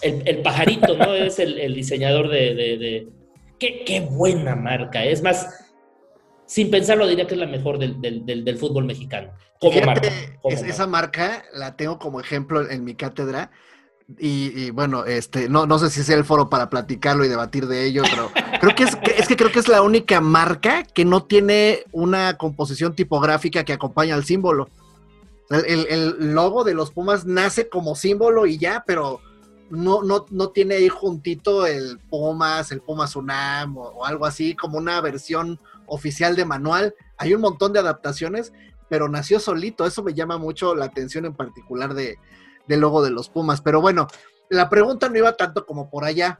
[0.00, 1.12] El, pajarito, ¿no?
[1.12, 3.06] Es el, diseñador de...
[3.58, 5.04] Qué, qué, buena marca.
[5.04, 5.65] Es más,
[6.46, 9.30] sin pensarlo, diría que es la mejor del, del, fútbol mexicano.
[9.60, 10.08] Como marca.
[10.44, 13.50] Esa marca la tengo como ejemplo en mi cátedra.
[14.18, 17.86] Y, bueno, este, no, no sé si sea el foro para platicarlo y debatir de
[17.86, 21.24] ello, pero creo que es, es que creo que es la única marca que no
[21.24, 24.68] tiene una composición tipográfica que acompaña al símbolo.
[25.50, 29.20] El, el, logo de los Pumas nace como símbolo y ya, pero
[29.70, 34.78] no, no, no tiene ahí juntito el Pumas, el Pumas UNAM o, algo así, como
[34.78, 36.94] una versión oficial de manual.
[37.18, 38.52] Hay un montón de adaptaciones,
[38.88, 39.86] pero nació solito.
[39.86, 42.18] Eso me llama mucho la atención en particular de,
[42.66, 43.60] del logo de los Pumas.
[43.60, 44.06] Pero bueno,
[44.48, 46.38] la pregunta no iba tanto como por allá.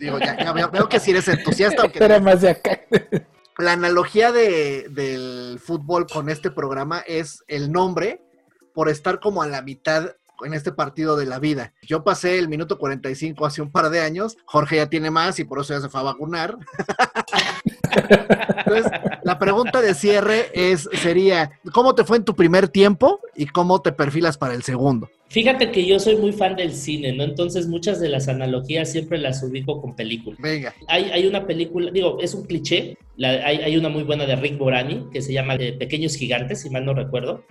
[0.00, 1.88] Digo, ya, veo, que si eres entusiasta.
[1.88, 2.80] Pero más de acá.
[3.58, 8.20] La analogía de, del fútbol con este programa es el nombre
[8.74, 11.72] por estar como a la mitad en este partido de la vida.
[11.82, 15.44] Yo pasé el minuto 45 hace un par de años, Jorge ya tiene más y
[15.44, 16.56] por eso ya se fue a vacunar.
[18.66, 18.90] Entonces,
[19.22, 23.80] la pregunta de cierre es, sería, ¿cómo te fue en tu primer tiempo y cómo
[23.80, 25.08] te perfilas para el segundo?
[25.28, 27.24] Fíjate que yo soy muy fan del cine, ¿no?
[27.24, 30.38] Entonces muchas de las analogías siempre las ubico con películas.
[30.40, 30.74] Venga.
[30.88, 34.58] Hay, hay una película, digo, es un cliché, hay, hay, una muy buena de Rick
[34.58, 37.44] Borani que se llama eh, Pequeños Gigantes, si mal no recuerdo,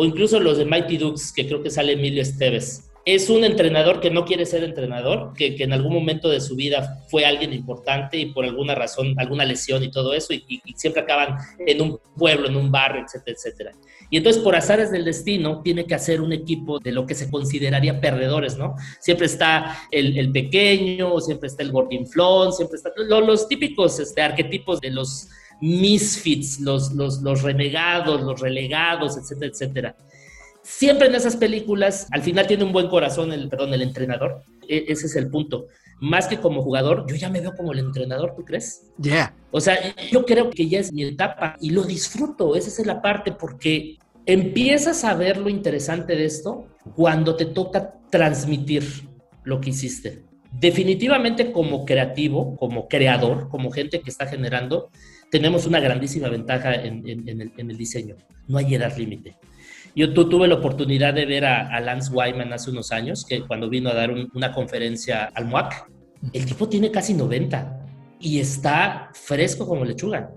[0.00, 2.84] o incluso los de Mighty Dukes, que creo que sale Emilio Esteves.
[3.04, 7.02] es un entrenador que no quiere ser entrenador, que, en algún momento de su vida
[7.10, 11.36] fue alguien importante y por alguna razón, alguna lesión y todo eso, y, siempre acaban
[11.66, 13.72] en un pueblo, en un barrio, etcétera, etcétera.
[14.08, 17.28] Y entonces, por azares del destino, tiene que hacer un equipo de lo que se
[17.28, 18.76] consideraría perdedores, ¿no?
[19.00, 24.22] Siempre está el, el pequeño, siempre está el gordinflón, siempre están los, los típicos este,
[24.22, 25.28] arquetipos de los
[25.60, 29.96] misfits, los, los, los renegados, los relegados, etcétera, etcétera.
[30.62, 34.42] Siempre en esas películas, al final tiene un buen corazón el, perdón, el entrenador.
[34.68, 35.66] E, ese es el punto.
[36.00, 38.82] Más que como jugador, yo ya me veo como el entrenador, ¿tú crees?
[38.98, 39.34] Ya.
[39.50, 39.76] O sea,
[40.12, 42.54] yo creo que ya es mi etapa y lo disfruto.
[42.54, 47.94] Esa es la parte porque empiezas a ver lo interesante de esto cuando te toca
[48.10, 49.08] transmitir
[49.44, 50.22] lo que hiciste.
[50.52, 54.90] Definitivamente como creativo, como creador, como gente que está generando,
[55.30, 58.16] tenemos una grandísima ventaja en, el, en el diseño.
[58.46, 59.36] No hay edad límite.
[59.98, 63.90] Yo tuve la oportunidad de ver a, Lance Wyman hace unos años, que cuando vino
[63.90, 65.90] a dar una conferencia al MUAC,
[66.32, 67.86] el tipo tiene casi 90
[68.20, 70.30] y está fresco como lechuga.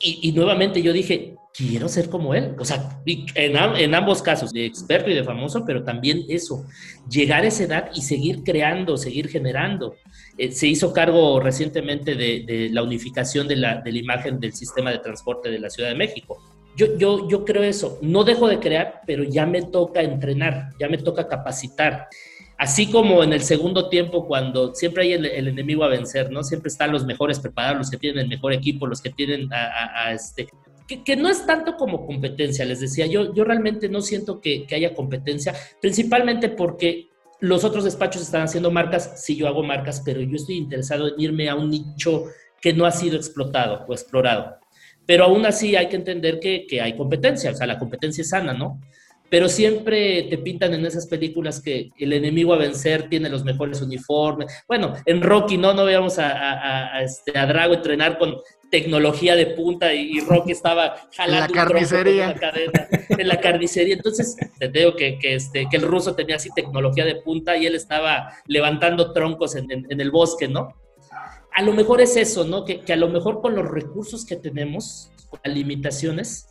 [0.00, 2.56] Y, nuevamente yo dije, quiero ser como él.
[2.58, 6.66] O sea, en, ambos casos, de experto y de famoso, pero también eso,
[7.08, 9.94] llegar a esa edad y seguir creando, seguir generando.
[10.36, 15.50] Eh, se hizo cargo recientemente de, la unificación de la, imagen del sistema de transporte
[15.50, 16.38] de la Ciudad de México
[16.76, 17.98] yo, yo, yo creo eso.
[18.02, 22.08] No dejo de crear, pero ya me toca entrenar, ya me toca capacitar.
[22.56, 26.42] Así como en el segundo tiempo, cuando siempre hay el, enemigo a vencer, ¿no?
[26.44, 30.12] Siempre están los mejores preparados, los que tienen el mejor equipo, los que tienen a,
[30.12, 30.48] este...
[30.86, 34.74] Que, no es tanto como competencia, les decía, yo, yo realmente no siento que, que
[34.74, 37.08] haya competencia, principalmente porque
[37.40, 41.14] los otros despachos están haciendo marcas, sí yo hago marcas, pero yo estoy interesado en
[41.20, 42.24] irme a un nicho
[42.60, 44.58] que no ha sido explotado o explorado.
[45.06, 48.30] Pero aún así hay que entender que, que, hay competencia, o sea, la competencia es
[48.30, 48.80] sana, ¿no?
[49.28, 53.82] Pero siempre te pintan en esas películas que el enemigo a vencer tiene los mejores
[53.82, 54.46] uniformes.
[54.68, 55.74] Bueno, en Rocky, ¿no?
[55.74, 58.36] No veíamos a, este, a Drago entrenar con
[58.70, 62.26] tecnología de punta y, Rocky estaba jalando en la carnicería.
[62.28, 63.94] la cadena, en la carnicería.
[63.94, 67.66] Entonces, te digo que, que, este, que el ruso tenía así tecnología de punta y
[67.66, 70.74] él estaba levantando troncos en, en el bosque, ¿no?
[71.54, 72.64] a lo mejor es eso, ¿no?
[72.64, 76.48] Que, a lo mejor con los recursos que tenemos, con las limitaciones,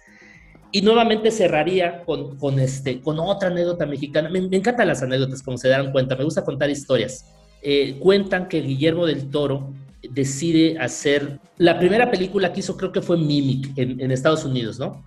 [0.72, 4.30] y nuevamente cerraría con, con, este, con otra anécdota mexicana.
[4.30, 7.30] Me, encantan las anécdotas, como se darán cuenta, me gusta contar historias.
[7.62, 9.74] Eh, cuentan que Guillermo del Toro
[10.10, 15.04] decide hacer, la primera película que hizo creo que fue Mimic en, Estados Unidos, ¿no?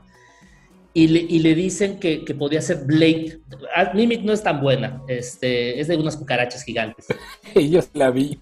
[0.95, 3.41] Y le, y le, dicen que, que, podía ser Blade.
[3.75, 7.07] Ah, Mimic no es tan buena, este, es de unas cucarachas gigantes.
[7.55, 8.41] Yo la vi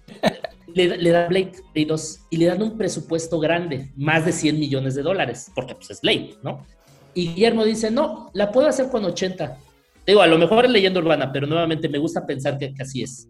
[0.75, 4.93] le, le da Blade, 2 y le dan un presupuesto grande, más de 100 millones
[4.93, 6.65] de dólares, porque pues es Blade, ¿no?
[7.13, 9.57] Y Guillermo dice, no, la puedo hacer con 80.
[10.05, 13.29] Digo, a lo mejor es leyenda urbana, pero nuevamente me gusta pensar que, así es.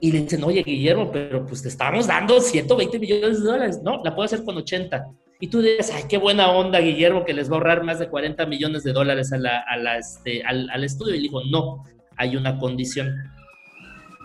[0.00, 3.80] Y le dicen, oye, Guillermo, pero pues te estamos dando 120 millones de dólares.
[3.82, 5.06] No, la puedo hacer con 80.
[5.40, 8.08] Y tú dices, ay, qué buena onda, Guillermo, que les va a ahorrar más de
[8.08, 11.14] 40 millones de dólares a la, a la, este, al, al estudio.
[11.14, 11.84] Y dijo, no,
[12.16, 13.14] hay una condición.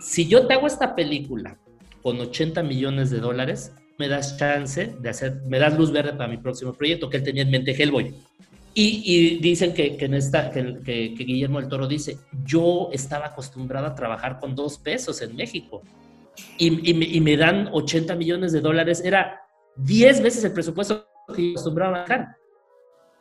[0.01, 1.57] Si yo te hago esta película
[2.01, 6.27] con 80 millones de dólares, me das chance de hacer, me das luz verde para
[6.27, 8.15] mi próximo proyecto, que él tenía en mente Hellboy.
[8.73, 13.27] Y, y dicen que, que, en esta, que, que, Guillermo del Toro dice, yo estaba
[13.27, 15.81] acostumbrado a trabajar con dos pesos en México
[16.57, 19.41] y, y, me, dan 80 millones de dólares, era
[19.75, 22.37] 10 veces el presupuesto que yo acostumbraba a trabajar.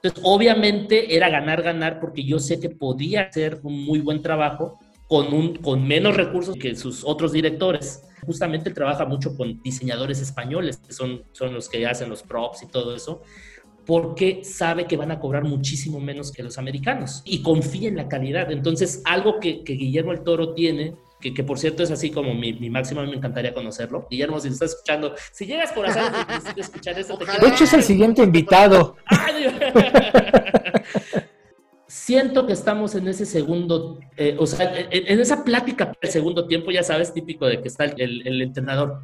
[0.03, 4.79] Entonces, obviamente era ganar, ganar, porque yo sé que podía hacer un muy buen trabajo
[5.09, 8.05] con, un, con menos recursos que sus otros directores.
[8.25, 12.69] Justamente trabaja mucho con diseñadores españoles, que son, son los que hacen los props y
[12.69, 13.23] todo eso,
[13.91, 18.07] porque sabe que van a cobrar muchísimo menos que los americanos y confía en la
[18.07, 18.53] calidad.
[18.53, 22.33] Entonces, algo que, que Guillermo el Toro tiene que, que, por cierto es así como
[22.33, 24.07] mi, mi máximo, me encantaría conocerlo.
[24.09, 26.13] Guillermo, si estás escuchando, si llegas por azar
[26.55, 28.95] de escuchar esto, te De hecho, es el siguiente invitado.
[31.89, 36.71] siento que estamos en ese segundo, eh, o sea, en, esa plática del segundo tiempo,
[36.71, 39.01] ya sabes, típico de que está el, el, entrenador.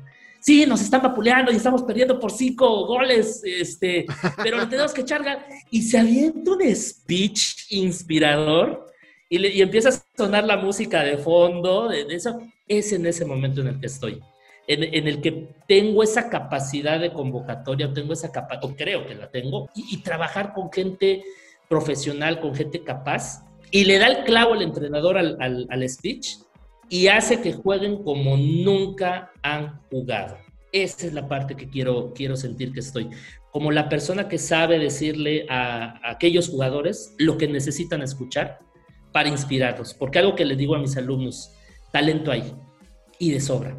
[0.47, 4.07] Sí, nos están vapuleando y estamos perdiendo por cinco goles, este,
[4.41, 8.87] pero le tenemos que echar Y se avienta un speech inspirador
[9.29, 12.41] y, y, empieza a sonar la música de fondo, de, eso.
[12.69, 14.21] Es en ese momento en el que estoy.
[14.69, 18.31] En, el que tengo esa capacidad de convocatoria, tengo esa
[18.63, 21.25] o creo que la tengo, y, y trabajar con gente
[21.69, 23.43] profesional, con gente capaz,
[23.73, 26.37] y le da el clavo al entrenador al, al, speech
[26.89, 30.39] y hace que jueguen como nunca han jugado.
[30.73, 33.09] Esa es la parte que quiero, quiero sentir que estoy.
[33.51, 38.59] Como la persona que sabe decirle a, aquellos jugadores lo que necesitan escuchar
[39.13, 41.53] para inspirarlos, porque algo que les digo a mis alumnos,
[41.93, 42.53] talento hay
[43.19, 43.77] y de sobra.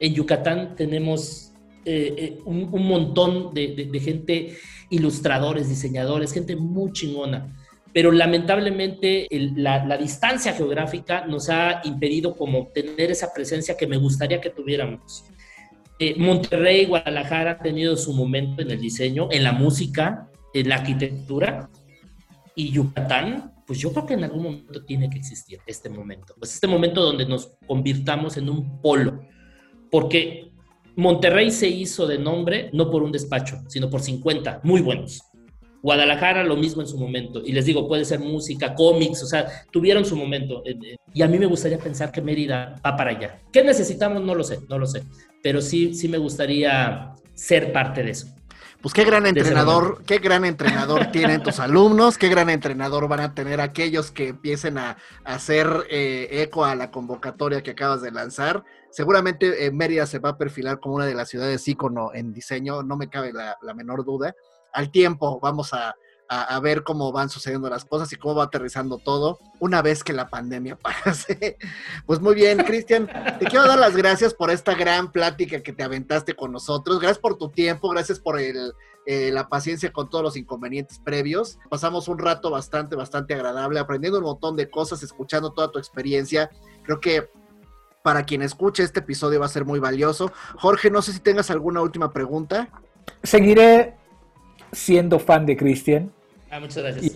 [0.00, 1.52] En Yucatán tenemos
[1.84, 4.56] eh, eh, un, montón de, gente,
[4.90, 7.56] ilustradores, diseñadores, gente muy chingona,
[7.92, 13.98] pero lamentablemente la, la, distancia geográfica nos ha impedido como tener esa presencia que me
[13.98, 15.24] gustaría que tuviéramos.
[15.98, 20.76] Eh, Monterrey, Guadalajara ha tenido su momento en el diseño, en la música, en la
[20.76, 21.70] arquitectura,
[22.54, 26.54] y Yucatán, pues yo creo que en algún momento tiene que existir este momento, pues
[26.54, 29.22] este momento donde nos convirtamos en un polo,
[29.90, 30.50] porque
[30.96, 35.22] Monterrey se hizo de nombre no por un despacho, sino por 50 muy buenos.
[35.82, 37.42] Guadalajara lo mismo en su momento.
[37.44, 40.62] Y les digo, puede ser música, cómics, o sea, tuvieron su momento.
[41.12, 43.40] Y a mí me gustaría pensar que Mérida va para allá.
[43.52, 44.22] ¿Qué necesitamos?
[44.22, 45.02] No lo sé, no lo sé.
[45.42, 48.28] Pero sí, sí me gustaría ser parte de eso.
[48.80, 53.34] Pues qué gran entrenador, qué gran entrenador tienen tus alumnos, qué gran entrenador van a
[53.34, 58.64] tener aquellos que empiecen a, hacer eh, eco a la convocatoria que acabas de lanzar.
[58.90, 62.82] Seguramente eh, Mérida se va a perfilar como una de las ciudades ícono en diseño,
[62.82, 64.34] no me cabe la menor duda
[64.72, 65.94] al tiempo vamos a,
[66.62, 70.30] ver cómo van sucediendo las cosas y cómo va aterrizando todo una vez que la
[70.30, 71.58] pandemia pase.
[72.06, 73.06] Pues muy bien, Cristian,
[73.38, 77.00] te quiero dar las gracias por esta gran plática que te aventaste con nosotros.
[77.00, 78.72] Gracias por tu tiempo, gracias por el,
[79.04, 81.58] eh, la paciencia con todos los inconvenientes previos.
[81.68, 86.50] Pasamos un rato bastante, bastante agradable, aprendiendo un montón de cosas, escuchando toda tu experiencia.
[86.84, 87.28] Creo que
[88.02, 90.32] para quien escuche este episodio va a ser muy valioso.
[90.56, 92.68] Jorge, no sé si tengas alguna última pregunta.
[93.22, 93.96] Seguiré
[94.72, 96.10] siendo fan de Cristian.
[96.50, 97.12] Ah, muchas gracias.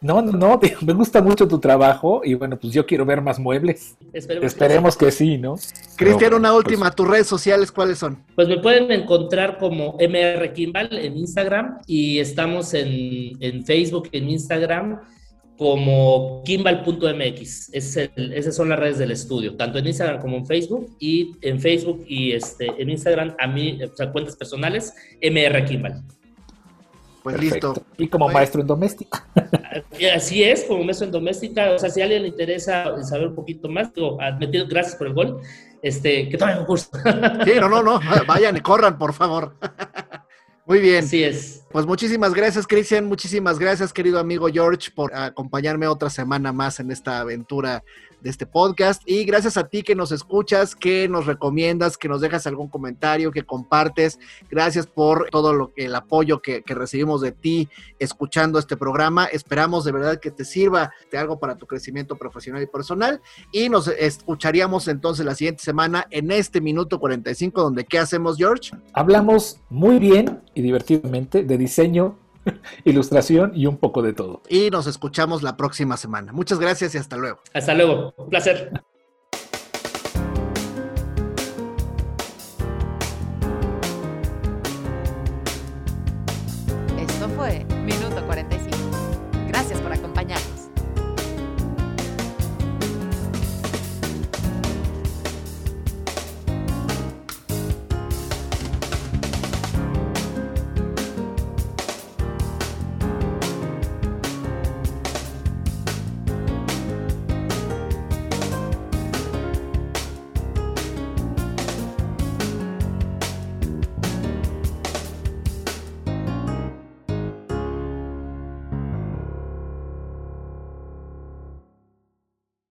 [0.00, 3.38] no, no, no, me gusta mucho tu trabajo y bueno, pues yo quiero ver más
[3.38, 3.96] muebles.
[4.12, 5.56] Esperemos, que, sí, ¿no?
[5.96, 8.24] Cristian, una pues, última, tus redes sociales, ¿cuáles son?
[8.34, 14.30] Pues me pueden encontrar como MR Kimball en Instagram y estamos en, en Facebook, en
[14.30, 15.00] Instagram
[15.60, 17.74] como kimball.mx.
[17.74, 20.96] Es esas son las redes del estudio, tanto en Instagram como en Facebook.
[20.98, 26.02] Y en Facebook y este, en Instagram, a mí, o sea, cuentas personales, MR Kimball.
[27.30, 27.74] Pues listo.
[27.98, 29.26] Y como maestro en doméstica.
[30.14, 31.70] Así es, como maestro en doméstica.
[31.72, 35.06] O sea, si a alguien le interesa saber un poquito más, digo, admitido, gracias por
[35.08, 35.40] el gol.
[35.82, 36.90] Este, que tome un curso.
[37.44, 38.00] Sí, no, no, no.
[38.26, 39.54] Vayan y corran, por favor.
[40.66, 41.04] Muy bien.
[41.04, 41.64] Así es.
[41.72, 43.06] Pues muchísimas gracias, Cristian.
[43.06, 47.82] Muchísimas gracias, querido amigo George, por acompañarme otra semana más en esta aventura
[48.22, 49.02] de este podcast.
[49.06, 53.30] Y gracias a ti que nos escuchas, que nos recomiendas, que nos dejas algún comentario,
[53.30, 54.18] que compartes.
[54.50, 57.68] Gracias por todo lo que el apoyo que, recibimos de ti
[57.98, 59.26] escuchando este programa.
[59.26, 63.20] Esperamos de verdad que te sirva de algo para tu crecimiento profesional y personal.
[63.52, 68.70] Y nos escucharíamos entonces la siguiente semana en este minuto 45, donde ¿qué hacemos, George?
[68.92, 72.16] Hablamos muy bien y divertidamente de diseño
[72.84, 74.42] ilustración y un poco de todo.
[74.48, 76.32] Y nos escuchamos la próxima semana.
[76.32, 77.40] Muchas gracias y hasta luego.
[77.54, 78.14] Hasta luego.
[78.16, 78.70] Un placer.